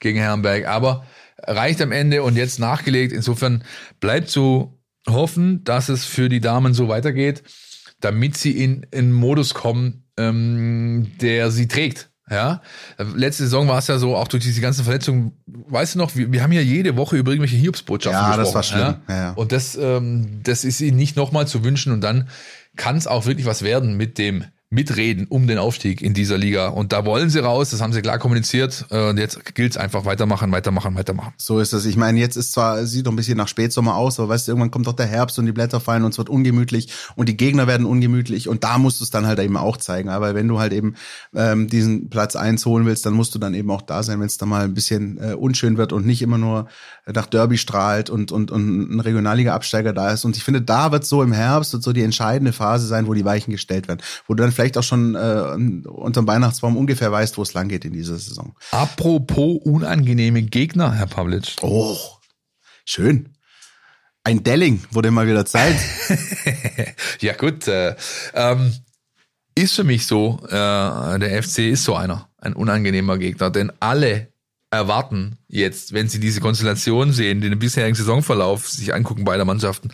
[0.00, 0.66] gegen Herrenberg.
[0.66, 1.06] Aber
[1.38, 3.12] reicht am Ende und jetzt nachgelegt.
[3.12, 3.62] Insofern
[4.00, 4.76] bleibt so
[5.08, 7.42] hoffen, dass es für die Damen so weitergeht,
[8.02, 12.10] damit sie in einen Modus kommen, ähm, der sie trägt.
[12.30, 12.62] Ja,
[13.14, 16.32] letzte Saison war es ja so, auch durch diese ganzen Verletzungen, weißt du noch, wir,
[16.32, 18.40] wir haben ja jede Woche über irgendwelche Hiobsbotschaften ja, gesprochen.
[18.40, 19.02] Ja, das war schlimm.
[19.08, 19.14] Ja?
[19.14, 22.28] Ja, Und das, ähm, das ist ihnen nicht nochmal zu wünschen und dann
[22.76, 26.68] kann es auch wirklich was werden mit dem mitreden um den Aufstieg in dieser Liga.
[26.68, 28.86] Und da wollen sie raus, das haben sie klar kommuniziert.
[28.90, 31.34] Äh, und jetzt gilt es einfach weitermachen, weitermachen, weitermachen.
[31.36, 31.84] So ist es.
[31.84, 34.52] Ich meine, jetzt ist zwar, sieht doch ein bisschen nach Spätsommer aus, aber weißt du,
[34.52, 37.36] irgendwann kommt doch der Herbst und die Blätter fallen und es wird ungemütlich und die
[37.36, 40.08] Gegner werden ungemütlich und da musst du es dann halt eben auch zeigen.
[40.08, 40.94] Aber wenn du halt eben
[41.34, 44.26] ähm, diesen Platz eins holen willst, dann musst du dann eben auch da sein, wenn
[44.26, 46.66] es da mal ein bisschen äh, unschön wird und nicht immer nur
[47.12, 50.24] nach Derby strahlt und, und, und ein Regionalliga-Absteiger da ist.
[50.24, 53.12] Und ich finde, da wird so im Herbst wird so die entscheidende Phase sein, wo
[53.12, 57.38] die Weichen gestellt werden, wo du dann vielleicht auch schon äh, unterm Weihnachtsbaum ungefähr weißt,
[57.38, 58.54] wo es lang geht in dieser Saison.
[58.70, 61.56] Apropos unangenehme Gegner, Herr Pavlic.
[61.62, 61.96] Oh,
[62.84, 63.36] schön.
[64.24, 65.76] Ein Delling wurde mal wieder Zeit.
[67.20, 67.96] ja gut, äh,
[68.34, 68.72] ähm,
[69.54, 74.32] ist für mich so, äh, der FC ist so einer, ein unangenehmer Gegner, denn alle
[74.70, 79.90] erwarten jetzt, wenn sie diese Konstellation sehen, den bisherigen Saisonverlauf sich angucken beider Mannschaften,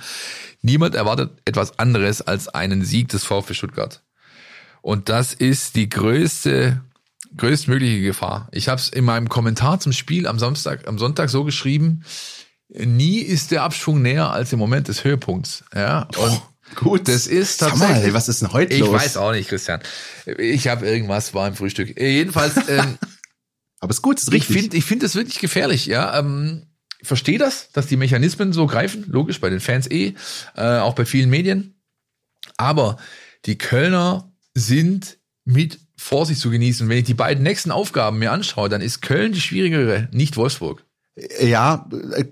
[0.62, 4.02] niemand erwartet etwas anderes als einen Sieg des VfB Stuttgart.
[4.88, 6.80] Und das ist die größte,
[7.36, 8.48] größtmögliche Gefahr.
[8.52, 12.04] Ich habe es in meinem Kommentar zum Spiel am Samstag, am Sonntag so geschrieben,
[12.70, 15.62] nie ist der Abschwung näher als im Moment des Höhepunkts.
[15.74, 16.42] Ja, und oh.
[16.74, 17.06] Gut.
[17.06, 18.06] Das ist tatsächlich.
[18.06, 18.88] Mal, was ist denn heute ich los?
[18.88, 19.82] Ich weiß auch nicht, Christian.
[20.38, 22.00] Ich habe irgendwas war im Frühstück.
[22.00, 22.54] Jedenfalls.
[22.70, 22.96] Ähm,
[23.80, 24.56] Aber es ist gut, es ist richtig.
[24.56, 25.84] Ich finde, ich finde das wirklich gefährlich.
[25.84, 26.66] Ja, ähm,
[26.98, 29.04] ich verstehe das, dass die Mechanismen so greifen.
[29.06, 30.14] Logisch bei den Fans eh,
[30.56, 31.74] äh, auch bei vielen Medien.
[32.56, 32.96] Aber
[33.44, 36.88] die Kölner sind mit Vorsicht zu genießen.
[36.88, 40.84] Wenn ich die beiden nächsten Aufgaben mir anschaue, dann ist Köln die schwierigere, nicht Wolfsburg.
[41.40, 41.88] Ja,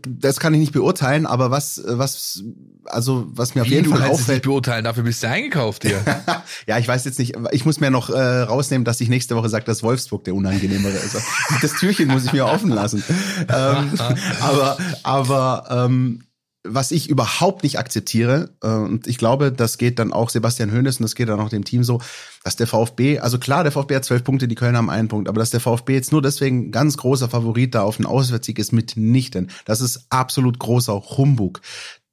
[0.06, 2.44] das kann ich nicht beurteilen, aber was, was,
[2.84, 4.20] also was mir auf Wie, jeden Fall auffällt.
[4.20, 6.00] Es nicht beurteilen, dafür bist du eingekauft hier.
[6.68, 9.48] ja, ich weiß jetzt nicht, ich muss mir noch äh, rausnehmen, dass ich nächste Woche
[9.48, 11.16] sage, dass Wolfsburg der unangenehmere ist.
[11.62, 13.02] Das Türchen muss ich mir offen lassen.
[13.48, 13.92] ähm,
[14.40, 16.22] aber, aber ähm,
[16.68, 20.98] was ich überhaupt nicht akzeptiere, äh, und ich glaube, das geht dann auch Sebastian Hoeneß
[20.98, 22.00] und das geht dann auch dem Team so,
[22.44, 25.28] dass der VfB, also klar, der VfB hat zwölf Punkte, die Kölner haben einen Punkt,
[25.28, 28.72] aber dass der VfB jetzt nur deswegen ganz großer Favorit da auf den Auswärtssieg ist,
[28.72, 29.50] mitnichten.
[29.64, 31.60] Das ist absolut großer Humbug.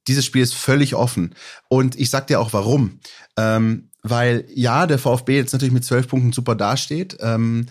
[0.06, 1.34] dieses Spiel ist völlig offen.
[1.68, 3.00] Und ich sag dir auch warum.
[3.38, 7.16] Ähm, weil ja, der VfB jetzt natürlich mit zwölf Punkten super dasteht.
[7.20, 7.66] Ähm,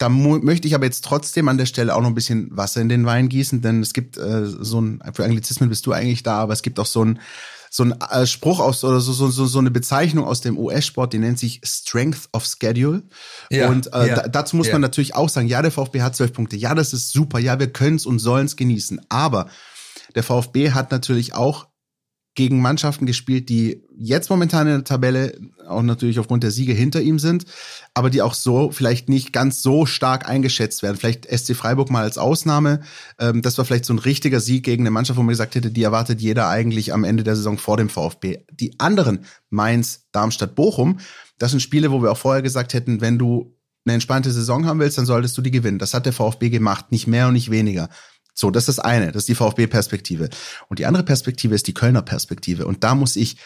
[0.00, 2.88] da möchte ich aber jetzt trotzdem an der Stelle auch noch ein bisschen Wasser in
[2.88, 6.38] den Wein gießen, denn es gibt äh, so ein, für Anglizismen bist du eigentlich da,
[6.38, 7.20] aber es gibt auch so ein,
[7.68, 11.12] so ein äh, Spruch aus oder so, so, so, so eine Bezeichnung aus dem US-Sport,
[11.12, 13.02] die nennt sich Strength of Schedule.
[13.50, 14.72] Ja, und äh, ja, da, dazu muss ja.
[14.72, 17.58] man natürlich auch sagen, ja, der VfB hat zwölf Punkte, ja, das ist super, ja,
[17.58, 19.02] wir können es und sollen es genießen.
[19.10, 19.50] Aber
[20.14, 21.66] der VfB hat natürlich auch
[22.40, 25.38] gegen Mannschaften gespielt, die jetzt momentan in der Tabelle
[25.68, 27.44] auch natürlich aufgrund der Siege hinter ihm sind,
[27.92, 30.96] aber die auch so vielleicht nicht ganz so stark eingeschätzt werden.
[30.96, 32.80] Vielleicht SC Freiburg mal als Ausnahme.
[33.18, 35.70] Ähm, das war vielleicht so ein richtiger Sieg gegen eine Mannschaft, wo man gesagt hätte,
[35.70, 38.38] die erwartet jeder eigentlich am Ende der Saison vor dem VfB.
[38.50, 40.98] Die anderen, Mainz, Darmstadt, Bochum,
[41.36, 44.80] das sind Spiele, wo wir auch vorher gesagt hätten, wenn du eine entspannte Saison haben
[44.80, 45.78] willst, dann solltest du die gewinnen.
[45.78, 47.90] Das hat der VfB gemacht, nicht mehr und nicht weniger.
[48.34, 50.28] So, das ist das eine, das ist die VfB-Perspektive.
[50.68, 52.66] Und die andere Perspektive ist die Kölner Perspektive.
[52.66, 53.36] Und da muss ich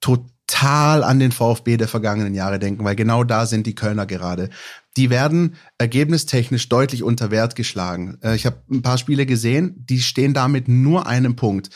[0.00, 4.50] total an den VfB der vergangenen Jahre denken, weil genau da sind die Kölner gerade.
[4.98, 8.18] Die werden ergebnistechnisch deutlich unter Wert geschlagen.
[8.22, 11.70] Äh, ich habe ein paar Spiele gesehen, die stehen damit nur einem Punkt.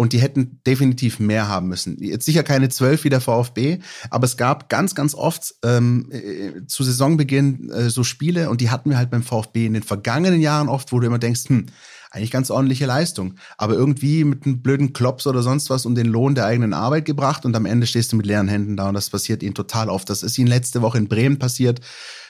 [0.00, 2.00] Und die hätten definitiv mehr haben müssen.
[2.00, 3.78] Jetzt sicher keine zwölf wie der VfB,
[4.10, 8.70] aber es gab ganz, ganz oft ähm, äh, zu Saisonbeginn äh, so Spiele und die
[8.70, 11.66] hatten wir halt beim VfB in den vergangenen Jahren oft, wo du immer denkst, hm,
[12.10, 13.34] eigentlich ganz ordentliche Leistung.
[13.56, 17.04] Aber irgendwie mit einem blöden Klops oder sonst was um den Lohn der eigenen Arbeit
[17.04, 19.88] gebracht und am Ende stehst du mit leeren Händen da und das passiert ihnen total
[19.88, 20.08] oft.
[20.10, 21.80] Das ist ihnen letzte Woche in Bremen passiert.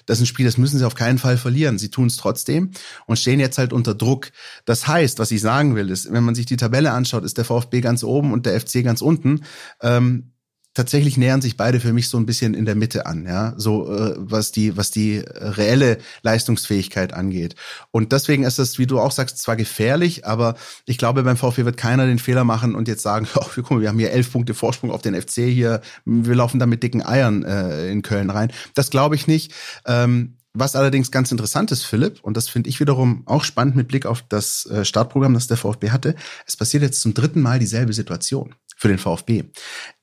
[0.06, 1.78] Das ist ein Spiel, das müssen sie auf keinen Fall verlieren.
[1.78, 2.70] Sie tun es trotzdem
[3.06, 4.30] und stehen jetzt halt unter Druck.
[4.64, 7.44] Das heißt, was ich sagen will, ist, wenn man sich die Tabelle anschaut, ist der
[7.44, 9.44] VfB ganz oben und der FC ganz unten.
[9.82, 10.32] Ähm,
[10.74, 13.92] tatsächlich nähern sich beide für mich so ein bisschen in der Mitte an, ja, so
[13.92, 17.56] äh, was die was die reelle Leistungsfähigkeit angeht.
[17.90, 20.56] Und deswegen ist es, wie du auch sagst, zwar gefährlich, aber
[20.86, 23.80] ich glaube, beim VfB wird keiner den Fehler machen und jetzt sagen, oh, guck mal,
[23.80, 27.04] wir haben hier elf Punkte Vorsprung auf den FC hier, wir laufen da mit dicken
[27.04, 28.52] Eiern äh, in Köln rein.
[28.74, 29.52] Das glaube ich nicht.
[29.86, 33.88] Ähm, was allerdings ganz interessant ist, Philipp, und das finde ich wiederum auch spannend mit
[33.88, 36.14] Blick auf das äh, Startprogramm, das der VfB hatte,
[36.46, 39.44] es passiert jetzt zum dritten Mal dieselbe Situation für den VfB.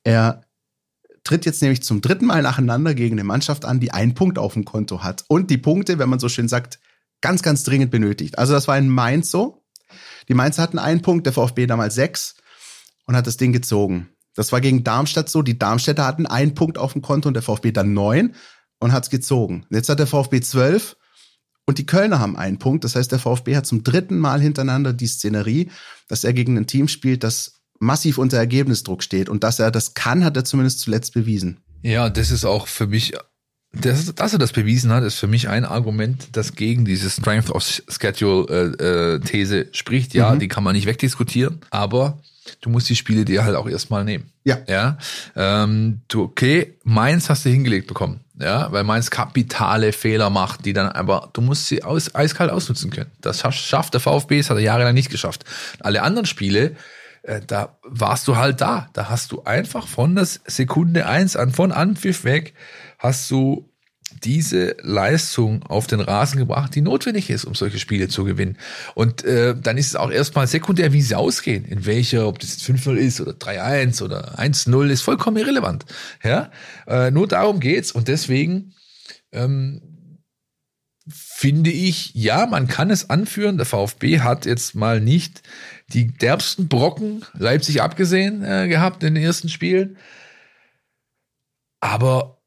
[0.04, 0.45] Er
[1.26, 4.54] tritt jetzt nämlich zum dritten Mal nacheinander gegen eine Mannschaft an, die einen Punkt auf
[4.54, 6.78] dem Konto hat und die Punkte, wenn man so schön sagt,
[7.20, 8.38] ganz, ganz dringend benötigt.
[8.38, 9.64] Also das war in Mainz so.
[10.28, 12.36] Die Mainzer hatten einen Punkt, der VfB damals sechs
[13.06, 14.08] und hat das Ding gezogen.
[14.34, 15.42] Das war gegen Darmstadt so.
[15.42, 18.34] Die Darmstädter hatten einen Punkt auf dem Konto und der VfB dann neun
[18.78, 19.66] und hat es gezogen.
[19.70, 20.96] Jetzt hat der VfB zwölf
[21.64, 22.84] und die Kölner haben einen Punkt.
[22.84, 25.70] Das heißt, der VfB hat zum dritten Mal hintereinander die Szenerie,
[26.08, 29.28] dass er gegen ein Team spielt, das massiv unter Ergebnisdruck steht.
[29.28, 31.58] Und dass er das kann, hat er zumindest zuletzt bewiesen.
[31.82, 33.14] Ja, das ist auch für mich,
[33.72, 37.50] das, dass er das bewiesen hat, ist für mich ein Argument, das gegen diese Strength
[37.50, 40.14] of Schedule äh, äh, spricht.
[40.14, 40.38] Ja, mhm.
[40.38, 42.18] die kann man nicht wegdiskutieren, aber
[42.60, 44.30] du musst die Spiele dir halt auch erstmal nehmen.
[44.44, 44.58] Ja.
[44.66, 44.98] Ja.
[45.34, 48.20] Ähm, du, okay, Mainz hast du hingelegt bekommen.
[48.38, 52.90] Ja, weil Mainz kapitale Fehler macht, die dann aber, du musst sie aus, eiskalt ausnutzen
[52.90, 53.10] können.
[53.22, 55.44] Das schafft der VfB, das hat er jahrelang nicht geschafft.
[55.80, 56.76] Alle anderen Spiele,
[57.26, 58.88] äh, da warst du halt da.
[58.92, 62.54] Da hast du einfach von der Sekunde eins an, von Anpfiff weg,
[62.98, 63.68] hast du
[64.22, 68.56] diese Leistung auf den Rasen gebracht, die notwendig ist, um solche Spiele zu gewinnen.
[68.94, 71.64] Und äh, dann ist es auch erstmal sekundär, wie sie ausgehen.
[71.64, 75.84] In welcher, ob das jetzt 5-0 ist oder 3-1 oder 1-0, ist vollkommen irrelevant.
[76.22, 76.50] Ja?
[76.86, 77.90] Äh, nur darum geht's.
[77.90, 78.74] Und deswegen
[79.32, 79.82] ähm,
[81.08, 83.56] finde ich, ja, man kann es anführen.
[83.56, 85.42] Der VfB hat jetzt mal nicht
[85.88, 89.96] die derbsten Brocken, Leipzig abgesehen, äh, gehabt in den ersten Spielen.
[91.80, 92.42] Aber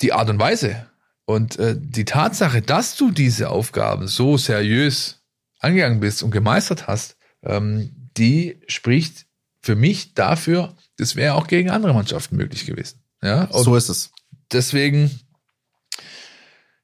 [0.00, 0.90] die Art und Weise
[1.24, 5.22] und äh, die Tatsache, dass du diese Aufgaben so seriös
[5.60, 9.26] angegangen bist und gemeistert hast, ähm, die spricht
[9.62, 13.00] für mich dafür, das wäre auch gegen andere Mannschaften möglich gewesen.
[13.22, 14.12] Ja, so ist es.
[14.52, 15.20] Deswegen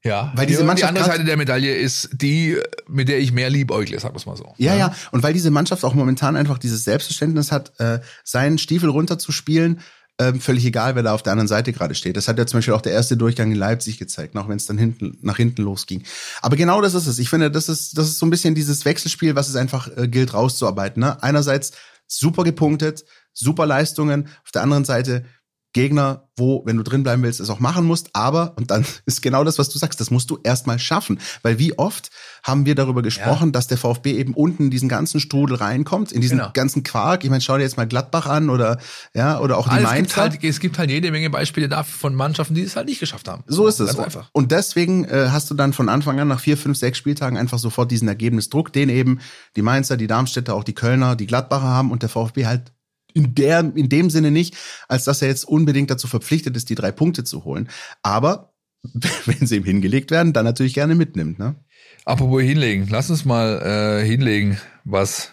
[0.02, 2.56] ja, weil diese Mannschaft die andere Seite der Medaille ist die,
[2.88, 4.54] mit der ich mehr liebäugle, sagen wir mal so.
[4.56, 8.56] Ja, ja, ja, und weil diese Mannschaft auch momentan einfach dieses Selbstverständnis hat, äh, seinen
[8.56, 9.80] Stiefel runterzuspielen,
[10.16, 12.16] äh, völlig egal, wer da auf der anderen Seite gerade steht.
[12.16, 14.66] Das hat ja zum Beispiel auch der erste Durchgang in Leipzig gezeigt, auch wenn es
[14.66, 16.04] dann hinten nach hinten losging.
[16.40, 17.18] Aber genau das ist es.
[17.18, 20.08] Ich finde, das ist das ist so ein bisschen dieses Wechselspiel, was es einfach äh,
[20.08, 21.00] gilt rauszuarbeiten.
[21.00, 21.22] Ne?
[21.22, 21.72] Einerseits
[22.06, 25.24] super gepunktet, super Leistungen, auf der anderen Seite
[25.72, 28.10] Gegner, wo, wenn du drin bleiben willst, es auch machen musst.
[28.12, 31.20] Aber, und dann ist genau das, was du sagst, das musst du erstmal schaffen.
[31.42, 32.10] Weil wie oft
[32.42, 33.52] haben wir darüber gesprochen, ja.
[33.52, 36.50] dass der VfB eben unten in diesen ganzen Strudel reinkommt, in diesen genau.
[36.52, 37.22] ganzen Quark.
[37.22, 38.78] Ich meine, schau dir jetzt mal Gladbach an oder,
[39.14, 39.92] ja, oder auch die Mainzer.
[39.94, 42.88] Es gibt, halt, es gibt halt jede Menge Beispiele dafür von Mannschaften, die es halt
[42.88, 43.44] nicht geschafft haben.
[43.46, 43.98] So ist es.
[43.98, 44.28] Einfach.
[44.32, 47.58] Und deswegen äh, hast du dann von Anfang an nach vier, fünf, sechs Spieltagen einfach
[47.58, 49.20] sofort diesen Ergebnisdruck, den eben
[49.56, 52.72] die Mainzer, die Darmstädter, auch die Kölner, die Gladbacher haben und der VfB halt
[53.14, 54.56] in, der, in dem Sinne nicht,
[54.88, 57.68] als dass er jetzt unbedingt dazu verpflichtet ist, die drei Punkte zu holen.
[58.02, 58.52] Aber
[59.26, 61.38] wenn sie ihm hingelegt werden, dann natürlich gerne mitnimmt.
[61.38, 61.56] Ne?
[62.04, 65.32] Apropos hinlegen, lass uns mal äh, hinlegen, was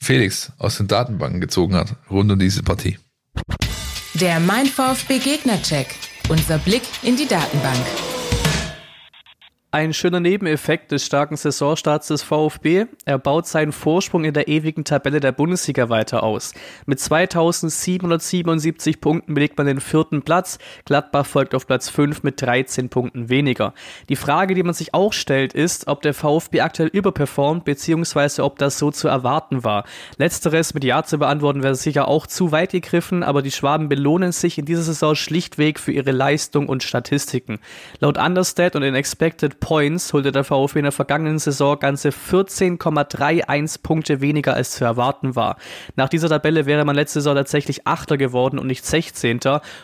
[0.00, 2.98] Felix aus den Datenbanken gezogen hat, rund um diese Partie.
[4.14, 5.86] Der Mein VfB Gegner-Check.
[6.28, 8.11] Unser Blick in die Datenbank.
[9.74, 12.84] Ein schöner Nebeneffekt des starken Saisonstarts des VfB.
[13.06, 16.52] Er baut seinen Vorsprung in der ewigen Tabelle der Bundesliga weiter aus.
[16.84, 20.58] Mit 2777 Punkten belegt man den vierten Platz.
[20.84, 23.72] Gladbach folgt auf Platz 5 mit 13 Punkten weniger.
[24.10, 28.58] Die Frage, die man sich auch stellt, ist, ob der VfB aktuell überperformt, beziehungsweise ob
[28.58, 29.84] das so zu erwarten war.
[30.18, 34.32] Letzteres mit Ja zu beantworten wäre sicher auch zu weit gegriffen, aber die Schwaben belohnen
[34.32, 37.58] sich in dieser Saison schlichtweg für ihre Leistung und Statistiken.
[38.00, 43.80] Laut Understat und in Expected Points holte der VfB in der vergangenen Saison ganze 14,31
[43.80, 45.56] Punkte weniger als zu erwarten war.
[45.94, 49.38] Nach dieser Tabelle wäre man letzte Saison tatsächlich Achter geworden und nicht 16.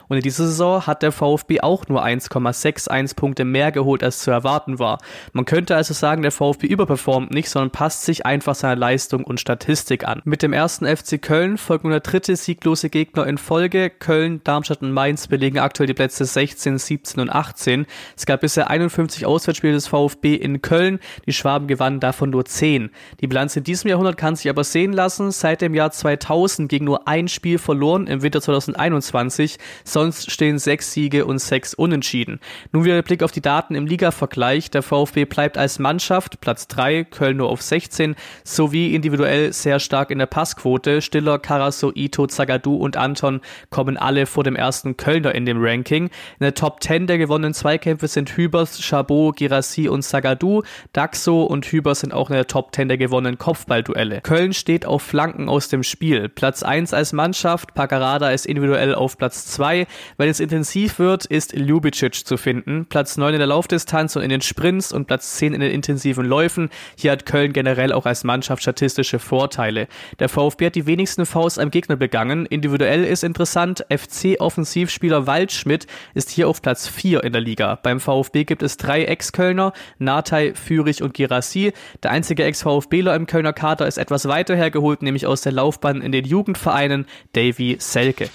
[0.08, 4.32] Und in dieser Saison hat der VfB auch nur 1,61 Punkte mehr geholt als zu
[4.32, 4.98] erwarten war.
[5.32, 9.38] Man könnte also sagen, der VfB überperformt nicht, sondern passt sich einfach seiner Leistung und
[9.38, 10.22] Statistik an.
[10.24, 13.90] Mit dem ersten FC Köln folgt nun der dritte sieglose Gegner in Folge.
[13.90, 17.86] Köln, Darmstadt und Mainz belegen aktuell die Plätze 16, 17 und 18.
[18.16, 20.98] Es gab bisher 51 Auswärtsspiele Heimspiel des VfB in Köln.
[21.26, 22.90] Die Schwaben gewannen davon nur 10.
[23.20, 25.30] Die Bilanz in diesem Jahrhundert kann sich aber sehen lassen.
[25.30, 29.58] Seit dem Jahr 2000 ging nur ein Spiel verloren im Winter 2021.
[29.84, 32.40] Sonst stehen sechs Siege und sechs Unentschieden.
[32.72, 34.70] Nun wieder der Blick auf die Daten im Liga-Vergleich.
[34.70, 38.14] Der VfB bleibt als Mannschaft Platz 3, Köln nur auf 16,
[38.44, 41.02] sowie individuell sehr stark in der Passquote.
[41.02, 43.40] Stiller, Karaso, Ito, Zagadou und Anton
[43.70, 46.04] kommen alle vor dem ersten Kölner in dem Ranking.
[46.04, 46.10] In
[46.40, 50.62] der Top 10 der gewonnenen Zweikämpfe sind Hübers, Chabot, Girard Girassi und Sagadu.
[50.92, 54.20] Daxo und Hüber sind auch in der Top 10 der gewonnenen Kopfballduelle.
[54.20, 56.28] Köln steht auf Flanken aus dem Spiel.
[56.28, 59.86] Platz 1 als Mannschaft, Pagarada ist individuell auf Platz 2.
[60.16, 62.86] Wenn es intensiv wird, ist Ljubicic zu finden.
[62.86, 66.24] Platz 9 in der Laufdistanz und in den Sprints und Platz 10 in den intensiven
[66.24, 66.70] Läufen.
[66.96, 69.88] Hier hat Köln generell auch als Mannschaft statistische Vorteile.
[70.20, 72.46] Der VfB hat die wenigsten Faust am Gegner begangen.
[72.46, 77.76] Individuell ist interessant, FC-Offensivspieler Waldschmidt ist hier auf Platz 4 in der Liga.
[77.82, 81.72] Beim VfB gibt es drei Ex-Köln Kölner, Natei, Fürich und Girassi.
[82.02, 86.12] Der einzige Ex-VfBler im Kölner Kader ist etwas weiter hergeholt, nämlich aus der Laufbahn in
[86.12, 88.28] den Jugendvereinen, Davy Selke.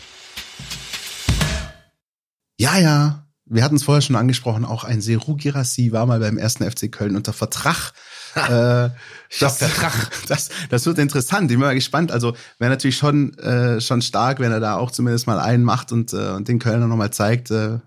[2.58, 6.40] Ja, ja, wir hatten es vorher schon angesprochen, auch ein Seru Girassi war mal beim
[6.40, 7.94] ersten FC Köln unter Vertrag.
[8.36, 8.90] äh,
[9.40, 9.60] das,
[10.28, 11.52] das, das wird interessant.
[11.52, 12.12] Ich bin mal gespannt.
[12.12, 15.92] Also wäre natürlich schon, äh, schon stark, wenn er da auch zumindest mal einen macht
[15.92, 17.78] und, äh, und den Kölner nochmal zeigt, äh,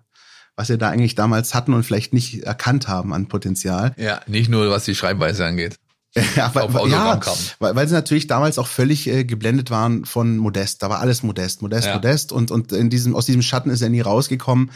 [0.57, 3.95] was wir da eigentlich damals hatten und vielleicht nicht erkannt haben an Potenzial.
[3.97, 5.79] Ja, nicht nur was die Schreibweise angeht.
[6.35, 7.21] Ja, weil, ja
[7.59, 10.83] weil, weil sie natürlich damals auch völlig äh, geblendet waren von Modest.
[10.83, 11.95] Da war alles Modest, Modest, ja.
[11.95, 12.33] Modest.
[12.33, 14.71] Und, und in diesem, aus diesem Schatten ist er nie rausgekommen.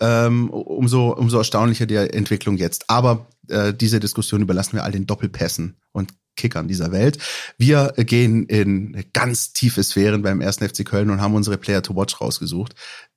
[0.00, 2.88] Ähm, umso, umso erstaunlicher die Entwicklung jetzt.
[2.88, 7.18] Aber äh, diese Diskussion überlassen wir all den Doppelpässen und Kickern dieser Welt.
[7.58, 11.96] Wir gehen in ganz tiefe Sphären beim ersten FC Köln und haben unsere Player to
[11.96, 12.74] Watch rausgesucht,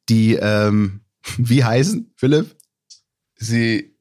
[0.10, 1.02] die ähm,
[1.38, 2.56] wie heißen, Philipp?
[3.36, 3.96] Sie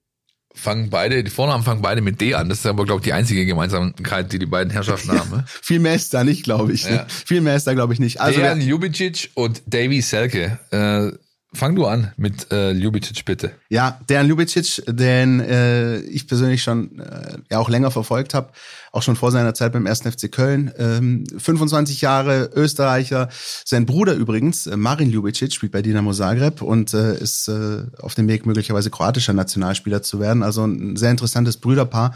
[0.59, 2.49] fangen beide, die Vornamen fangen beide mit D an.
[2.49, 5.31] Das ist aber, glaube ich, die einzige Gemeinsamkeit, die die beiden Herrschaften haben.
[5.31, 5.45] Ne?
[5.63, 6.85] Viel mehr ist da nicht, glaube ich.
[6.85, 6.97] Ne?
[6.97, 7.07] Ja.
[7.09, 8.21] Viel mehr ist da, glaube ich, nicht.
[8.21, 10.59] Also Dejan Ljubicic und Davy Selke.
[10.71, 11.17] Äh,
[11.55, 13.53] Fang du an mit äh, Ljubicic, bitte.
[13.71, 18.51] Ja, der Ljubicic, den äh, ich persönlich schon äh, ja auch länger verfolgt habe,
[18.93, 20.03] auch schon vor seiner Zeit beim 1.
[20.03, 20.71] FC Köln.
[20.77, 23.31] Ähm, 25 Jahre Österreicher.
[23.65, 28.15] Sein Bruder übrigens, äh, Marin Ljubicic, spielt bei Dinamo Zagreb und äh, ist äh, auf
[28.15, 30.43] dem Weg, möglicherweise kroatischer Nationalspieler zu werden.
[30.43, 32.15] Also ein sehr interessantes Brüderpaar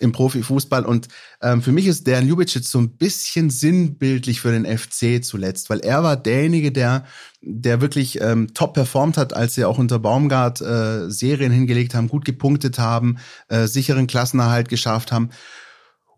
[0.00, 0.84] im Profifußball.
[0.84, 1.08] Und
[1.40, 5.80] ähm, für mich ist der Ljubicic so ein bisschen sinnbildlich für den FC zuletzt, weil
[5.80, 7.04] er war derjenige, der,
[7.40, 12.08] der wirklich ähm, top performt hat, als sie auch unter Baumgart äh, Serien hingelegt haben,
[12.08, 13.18] gut gepunktet haben,
[13.48, 15.30] äh, sicheren Klassenerhalt geschafft haben.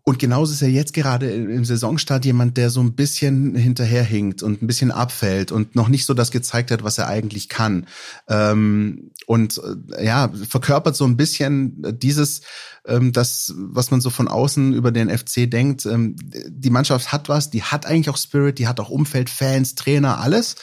[0.09, 4.59] Und genauso ist er jetzt gerade im Saisonstart jemand, der so ein bisschen hinterherhinkt und
[4.59, 7.85] ein bisschen abfällt und noch nicht so das gezeigt hat, was er eigentlich kann.
[8.27, 9.61] Ähm, und
[9.95, 12.41] äh, ja, verkörpert so ein bisschen dieses,
[12.87, 15.85] ähm, das, was man so von außen über den FC denkt.
[15.85, 19.75] Ähm, die Mannschaft hat was, die hat eigentlich auch Spirit, die hat auch Umfeld, Fans,
[19.75, 20.55] Trainer, alles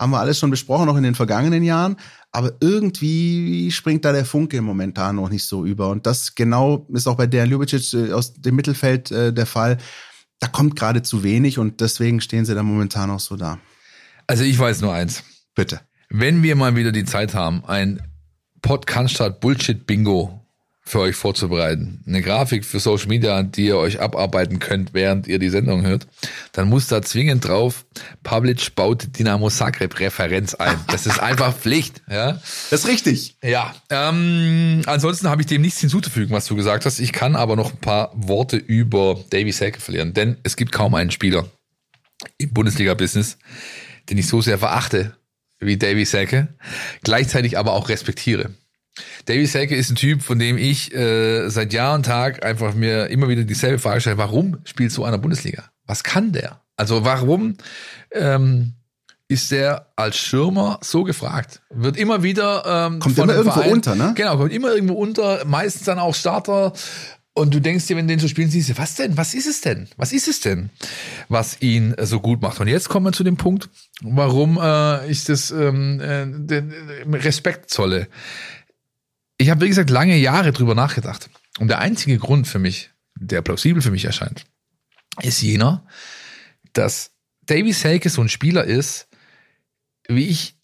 [0.00, 1.96] haben wir alles schon besprochen, noch in den vergangenen Jahren.
[2.32, 5.90] Aber irgendwie springt da der Funke momentan noch nicht so über.
[5.90, 9.76] Und das genau ist auch bei der Ljubicic äh, aus dem Mittelfeld äh, der Fall.
[10.38, 13.58] Da kommt gerade zu wenig und deswegen stehen sie da momentan auch so da.
[14.26, 15.22] Also ich weiß nur eins.
[15.54, 15.80] Bitte.
[16.08, 18.00] Wenn wir mal wieder die Zeit haben, ein
[18.62, 20.39] Podcast Bullshit Bingo
[20.90, 22.02] für euch vorzubereiten.
[22.06, 26.08] Eine Grafik für Social Media, die ihr euch abarbeiten könnt, während ihr die Sendung hört,
[26.52, 27.86] dann muss da zwingend drauf,
[28.24, 30.76] Public baut Dynamo Zagreb Referenz ein.
[30.88, 32.02] Das ist einfach Pflicht.
[32.10, 33.36] Ja, Das ist richtig.
[33.42, 33.72] ja.
[33.88, 36.98] Ähm, ansonsten habe ich dem nichts hinzuzufügen, was du gesagt hast.
[36.98, 40.94] Ich kann aber noch ein paar Worte über Davy Selke verlieren, denn es gibt kaum
[40.96, 41.46] einen Spieler
[42.36, 43.38] im Bundesliga-Business,
[44.08, 45.16] den ich so sehr verachte
[45.60, 46.48] wie Davy Selke,
[47.04, 48.50] gleichzeitig aber auch respektiere.
[49.26, 53.06] Davy Selke ist ein Typ, von dem ich äh, seit Jahr und Tag einfach mir
[53.08, 55.64] immer wieder dieselbe Frage stelle, warum spielt so einer Bundesliga?
[55.86, 56.60] Was kann der?
[56.76, 57.56] Also warum
[58.12, 58.74] ähm,
[59.28, 61.62] ist der als Schirmer so gefragt?
[61.70, 64.12] Wird immer wieder ähm, Kommt von immer irgendwo unter, ne?
[64.16, 66.72] Genau, kommt immer irgendwo unter, meistens dann auch Starter.
[67.32, 69.16] Und du denkst dir, wenn du den so spielen siehst, was denn?
[69.16, 69.88] Was ist es denn?
[69.96, 70.70] Was ist es denn,
[71.28, 72.60] was ihn äh, so gut macht?
[72.60, 73.70] Und jetzt kommen wir zu dem Punkt,
[74.02, 76.62] warum äh, ich das ähm, äh, äh,
[77.12, 78.08] Respekt zolle.
[79.40, 81.30] Ich habe, wie gesagt, lange Jahre drüber nachgedacht.
[81.58, 84.44] Und der einzige Grund für mich, der plausibel für mich erscheint,
[85.22, 85.86] ist jener,
[86.74, 87.12] dass
[87.46, 89.08] Davy Selke so ein Spieler ist,
[90.06, 90.56] wie ich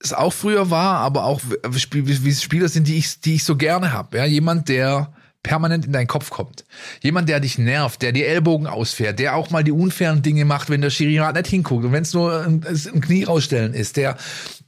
[0.00, 3.94] es auch früher war, aber auch wie Spieler sind, die ich, die ich so gerne
[3.94, 4.18] habe.
[4.18, 6.66] Ja, jemand, der permanent in deinen Kopf kommt.
[7.00, 10.68] Jemand, der dich nervt, der die Ellbogen ausfährt, der auch mal die unfairen Dinge macht,
[10.68, 14.18] wenn der Schiri nicht hinguckt und wenn es nur ein, ein Knie rausstellen ist, der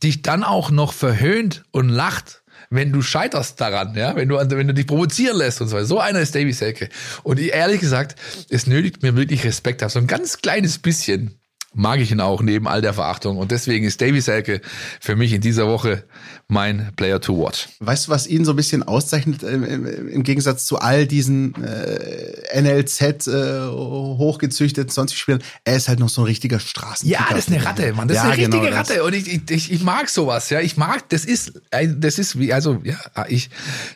[0.02, 2.41] dich dann auch noch verhöhnt und lacht
[2.72, 5.86] wenn du scheiterst daran, ja, wenn du, wenn du dich provozieren lässt und so weiter.
[5.86, 6.88] So einer ist Davy Selke.
[7.22, 8.16] Und ehrlich gesagt,
[8.48, 9.90] es nötigt mir wirklich Respekt ab.
[9.90, 11.41] So ein ganz kleines bisschen
[11.74, 13.38] mag ich ihn auch neben all der Verachtung.
[13.38, 14.60] Und deswegen ist Davy Selke
[15.00, 16.04] für mich in dieser Woche
[16.48, 17.68] mein Player to watch.
[17.80, 21.54] Weißt du, was ihn so ein bisschen auszeichnet im, im, im Gegensatz zu all diesen
[21.64, 25.42] äh, NLZ äh, hochgezüchteten sonstigen Spielern?
[25.64, 27.08] Er ist halt noch so ein richtiger Straßen.
[27.08, 28.06] Ja, das ist eine Ratte, Mann.
[28.08, 28.90] Das Ja, ist eine richtige genau das.
[28.90, 29.04] Ratte.
[29.04, 30.60] Und ich, ich, ich mag sowas, ja.
[30.60, 32.98] Ich mag, das ist, ein- das ist wie, also, ja,
[33.28, 33.48] ich,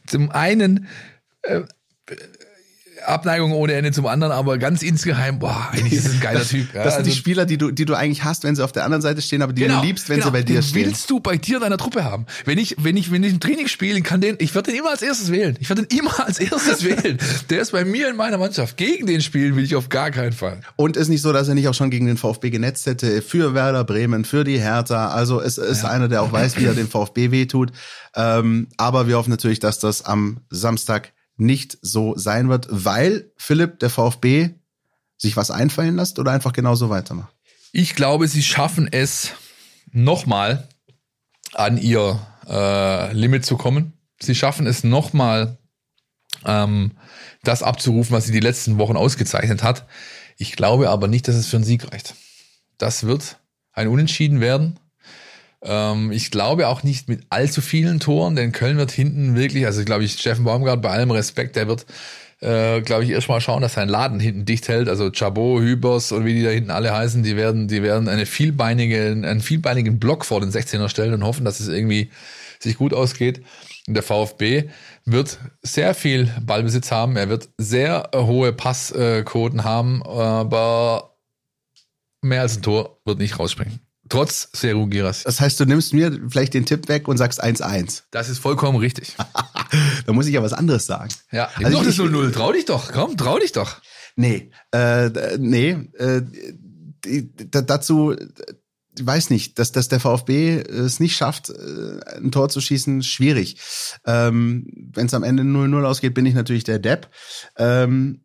[0.07, 0.87] zum einen,
[1.43, 1.61] äh,
[3.09, 6.75] Abneigung ohne Ende zum anderen, aber ganz insgeheim, boah, eigentlich ist es ein geiler Typ.
[6.75, 8.73] Ja, Das sind die also- Spieler, die du, die du eigentlich hast, wenn sie auf
[8.73, 10.27] der anderen Seite stehen, aber die Genau, du liebst, wenn genau.
[10.29, 10.87] sie bei dir stehen.
[10.87, 12.27] willst du bei dir in deiner Truppe haben.
[12.45, 14.91] Wenn ich, wenn ich, wenn ich ein Training spiele, kann den, ich werde den immer
[14.91, 15.57] als erstes wählen.
[15.61, 17.19] Ich werde den immer als erstes wählen.
[17.51, 18.77] Der ist bei mir in meiner Mannschaft.
[18.77, 20.61] Gegen den spielen will ich auf gar keinen Fall.
[20.77, 23.55] Und ist nicht so, dass er nicht auch schon gegen den VfB genetzt hätte, für
[23.55, 25.09] Werder Bremen, für die Hertha.
[25.09, 27.73] Also es ist einer, der auch weiß, wie er dem VfB wehtut.
[28.15, 33.79] Ähm, aber wir hoffen natürlich, dass das am Samstag nicht so sein wird, weil Philipp,
[33.81, 34.51] der VfB,
[35.19, 37.35] sich was einfallen lässt oder einfach genauso weitermacht.
[37.73, 39.33] Ich glaube, sie schaffen es
[39.93, 40.69] nochmal
[41.55, 43.93] an ihr äh, Limit zu kommen.
[44.21, 45.59] Sie schaffen es nochmal,
[46.45, 46.93] ähm,
[47.43, 49.87] das abzurufen, was sie die letzten Wochen ausgezeichnet hat.
[50.37, 52.15] Ich glaube aber nicht, dass es für einen Sieg reicht.
[52.79, 53.39] Das wird
[53.73, 54.79] ein Unentschieden werden.
[55.67, 59.85] Ähm, ich glaube auch nicht mit allzu vielen Toren, denn Köln wird hinten wirklich, also
[59.85, 61.87] glaube ich, Steffen Baumgart, bei allem Respekt, der wird,
[62.41, 64.89] äh, glaube ich, erstmal schauen, dass sein Laden hinten dicht hält.
[64.89, 68.27] Also Chabot, Hübers und wie die da hinten alle heißen, die werden, die werden eine
[68.27, 72.11] vielbeinige, einen vielbeinigen Block vor den 16er stellen und hoffen, dass es irgendwie
[72.61, 73.43] sich gut ausgeht.
[73.89, 74.65] Und der VfB
[75.05, 77.17] wird sehr viel Ballbesitz haben.
[77.17, 81.17] Er wird sehr äh, hohe Passquoten haben, aber
[82.23, 83.86] mehr als ein Tor wird nicht rausspringen.
[84.09, 85.23] Trotz Seru Giras.
[85.25, 88.03] Das heißt, du nimmst mir vielleicht den Tipp weg und sagst 1-1.
[88.11, 89.15] Das ist vollkommen richtig.
[90.07, 91.11] Da muss ich ja was anderes sagen.
[91.33, 92.33] Ja, Also doch das ich- 0-0.
[92.33, 93.81] Trau dich doch, komm, trau dich doch.
[94.15, 96.23] Nee, äh, nee, äh,
[97.51, 98.15] dazu,
[98.99, 103.03] ich weiß nicht, dass, dass der VfB es nicht schafft, äh, ein Tor zu schießen,
[103.03, 103.61] schwierig.
[104.07, 107.11] Ähm, Wenn es am Ende 0-0 ausgeht, bin ich natürlich der Depp.
[107.59, 108.23] Ähm,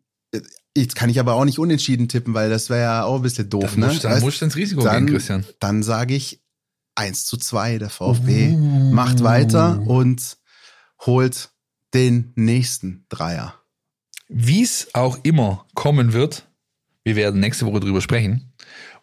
[0.76, 3.48] jetzt kann ich aber auch nicht unentschieden tippen, weil das wäre ja auch ein bisschen
[3.50, 3.86] doof, Dann ne?
[3.86, 5.44] musst, dann Weißt- musst du ins Risiko dann, gehen, Christian.
[5.60, 6.40] Dann sage ich
[6.94, 7.78] 1 zu 2.
[7.78, 8.92] Der VfB Uh.
[8.92, 10.36] macht weiter und
[11.04, 11.50] holt
[11.94, 13.54] den nächsten Dreier.
[14.28, 16.48] Wie es auch immer kommen wird,
[17.04, 18.52] wir werden nächste Woche drüber sprechen.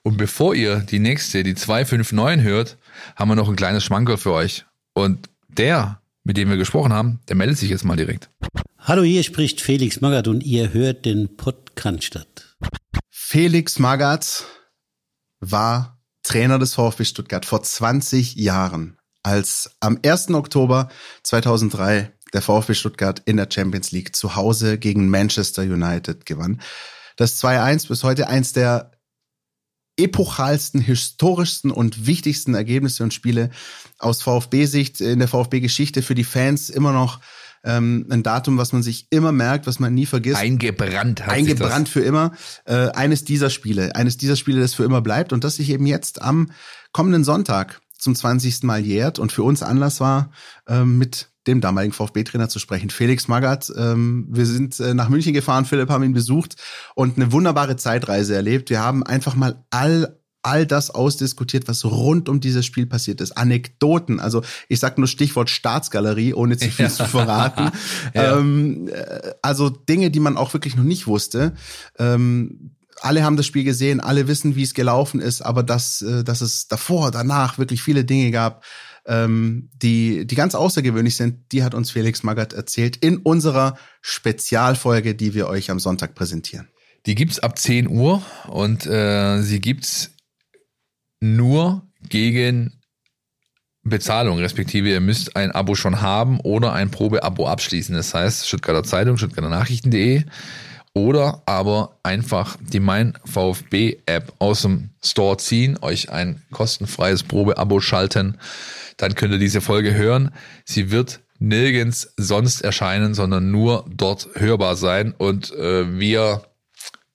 [0.01, 2.78] Und bevor ihr die nächste, die 259 hört,
[3.15, 4.65] haben wir noch ein kleines Schmankerl für euch.
[4.93, 8.30] Und der, mit dem wir gesprochen haben, der meldet sich jetzt mal direkt.
[8.90, 12.58] Hallo, hier spricht Felix Magath und ihr hört den Podcast.
[13.12, 14.46] Felix Magath
[15.40, 20.32] war Trainer des VfB Stuttgart vor 20 Jahren, als am 1.
[20.32, 20.90] Oktober
[21.22, 26.60] 2003 der VfB Stuttgart in der Champions League zu Hause gegen Manchester United gewann.
[27.16, 28.94] Das 2-1 bis heute eins der
[29.98, 33.52] epochalsten, historischsten und wichtigsten Ergebnisse und Spiele
[33.99, 37.20] aus VfB-Sicht in der VfB-Geschichte für die Fans immer noch
[37.64, 40.38] ähm, ein Datum, was man sich immer merkt, was man nie vergisst.
[40.38, 42.31] Eingebrannt hat Eingebrannt für immer.
[42.65, 45.86] Äh, eines dieser Spiele, eines dieser Spiele, das für immer bleibt und das sich eben
[45.86, 46.52] jetzt am
[46.91, 48.64] kommenden Sonntag zum 20.
[48.64, 50.31] Mal jährt und für uns Anlass war,
[50.68, 53.72] ähm, mit dem damaligen VfB-Trainer zu sprechen, Felix Magath.
[53.76, 56.56] Ähm, wir sind äh, nach München gefahren, Philipp haben ihn besucht
[56.95, 58.69] und eine wunderbare Zeitreise erlebt.
[58.69, 63.38] Wir haben einfach mal all all das ausdiskutiert, was rund um dieses Spiel passiert ist.
[63.38, 67.72] Anekdoten, also ich sag nur Stichwort Staatsgalerie, ohne zu viel zu verraten.
[68.14, 68.38] ja.
[68.38, 71.53] ähm, äh, also Dinge, die man auch wirklich noch nicht wusste.
[71.98, 72.72] Ähm,
[73.02, 76.41] alle haben das Spiel gesehen, alle wissen, wie es gelaufen ist, aber dass, äh, dass
[76.41, 78.64] es davor, danach wirklich viele Dinge gab,
[79.06, 85.16] ähm, die, die ganz außergewöhnlich sind, die hat uns Felix Magath erzählt in unserer Spezialfolge,
[85.16, 86.68] die wir euch am Sonntag präsentieren.
[87.06, 90.11] Die gibt's ab 10 Uhr und äh, sie gibt's
[91.20, 92.80] nur gegen
[93.84, 97.96] Bezahlung, respektive ihr müsst ein Abo schon haben oder ein Probeabo abschließen.
[97.96, 100.24] Das heißt, Stuttgarter Zeitung, Stuttgarter Nachrichten.de
[100.94, 107.80] oder aber einfach die Mein VfB App aus dem Store ziehen, euch ein kostenfreies Probeabo
[107.80, 108.38] schalten,
[108.98, 110.32] dann könnt ihr diese Folge hören.
[110.66, 116.44] Sie wird nirgends sonst erscheinen, sondern nur dort hörbar sein und äh, wir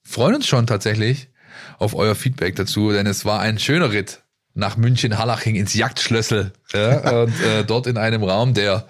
[0.03, 1.29] freuen uns schon tatsächlich
[1.77, 4.21] auf euer Feedback dazu, denn es war ein schöner Ritt
[4.53, 8.87] nach München Hallaching ins Jagdschlössel ja, und äh, dort in einem Raum, der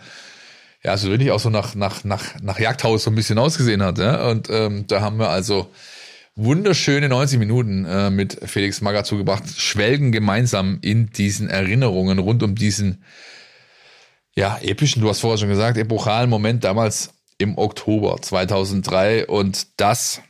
[0.84, 3.98] ja so wirklich auch so nach nach nach nach Jagdhaus so ein bisschen ausgesehen hat.
[3.98, 4.28] Ja?
[4.30, 5.72] Und ähm, da haben wir also
[6.36, 12.56] wunderschöne 90 Minuten äh, mit Felix Magath zugebracht, schwelgen gemeinsam in diesen Erinnerungen rund um
[12.56, 13.03] diesen
[14.36, 20.22] ja epischen, du hast vorher schon gesagt, epochalen Moment damals im Oktober 2003 und das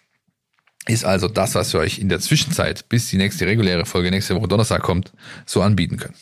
[0.87, 4.35] ist also das, was wir euch in der Zwischenzeit, bis die nächste reguläre Folge nächste
[4.35, 5.11] Woche Donnerstag kommt,
[5.45, 6.15] so anbieten können.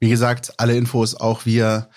[0.00, 1.88] Wie gesagt, alle Infos auch via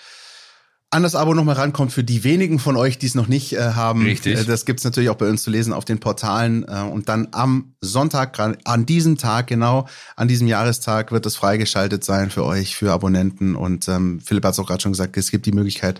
[0.92, 3.60] an das Abo nochmal rankommt für die wenigen von euch, die es noch nicht äh,
[3.60, 4.02] haben.
[4.02, 4.38] Richtig.
[4.38, 6.68] Äh, das gibt's natürlich auch bei uns zu lesen auf den Portalen.
[6.68, 12.04] Äh, und dann am Sonntag, an diesem Tag, genau, an diesem Jahrestag wird es freigeschaltet
[12.04, 13.56] sein für euch, für Abonnenten.
[13.56, 15.98] Und ähm, Philipp hat es auch gerade schon gesagt, es gibt die Möglichkeit,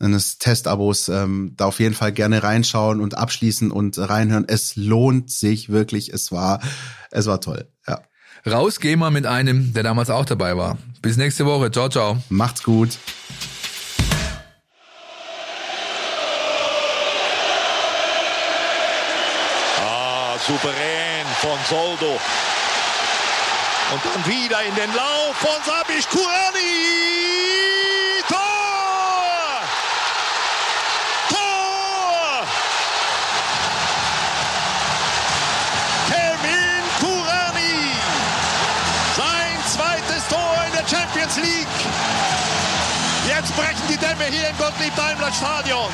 [0.00, 4.44] eines Testabos ähm, da auf jeden Fall gerne reinschauen und abschließen und reinhören.
[4.48, 6.12] Es lohnt sich wirklich.
[6.12, 6.60] Es war,
[7.10, 7.68] es war toll.
[7.86, 8.00] Ja.
[8.46, 10.78] Raus gehen wir mit einem, der damals auch dabei war.
[11.02, 11.70] Bis nächste Woche.
[11.70, 12.18] Ciao, ciao.
[12.28, 12.90] Macht's gut.
[19.80, 22.20] Ah, souverän von Soldo.
[23.90, 27.47] Und dann wieder in den Lauf von Sabisch Kurani.
[44.30, 45.88] Hier im Gottlieb-Daimler-Stadion.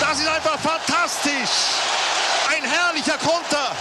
[0.00, 1.50] Das ist einfach fantastisch.
[2.48, 3.72] Ein herrlicher Konter.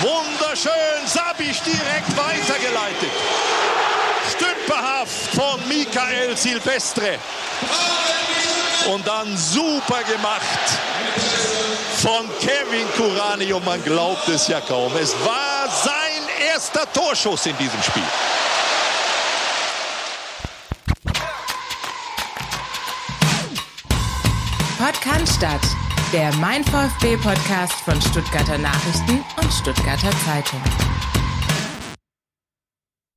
[0.00, 3.10] Wunderschön, Sabisch direkt weitergeleitet.
[4.30, 7.18] Stümperhaft von Michael Silvestre.
[8.90, 10.42] Und dann super gemacht
[11.98, 14.92] von Kevin Kurani und man glaubt es ja kaum.
[14.96, 18.02] Es war sein erster Torschuss in diesem Spiel.
[24.78, 25.60] Podcast statt,
[26.12, 30.60] der Mein VfB Podcast von Stuttgarter Nachrichten und Stuttgarter Zeitung.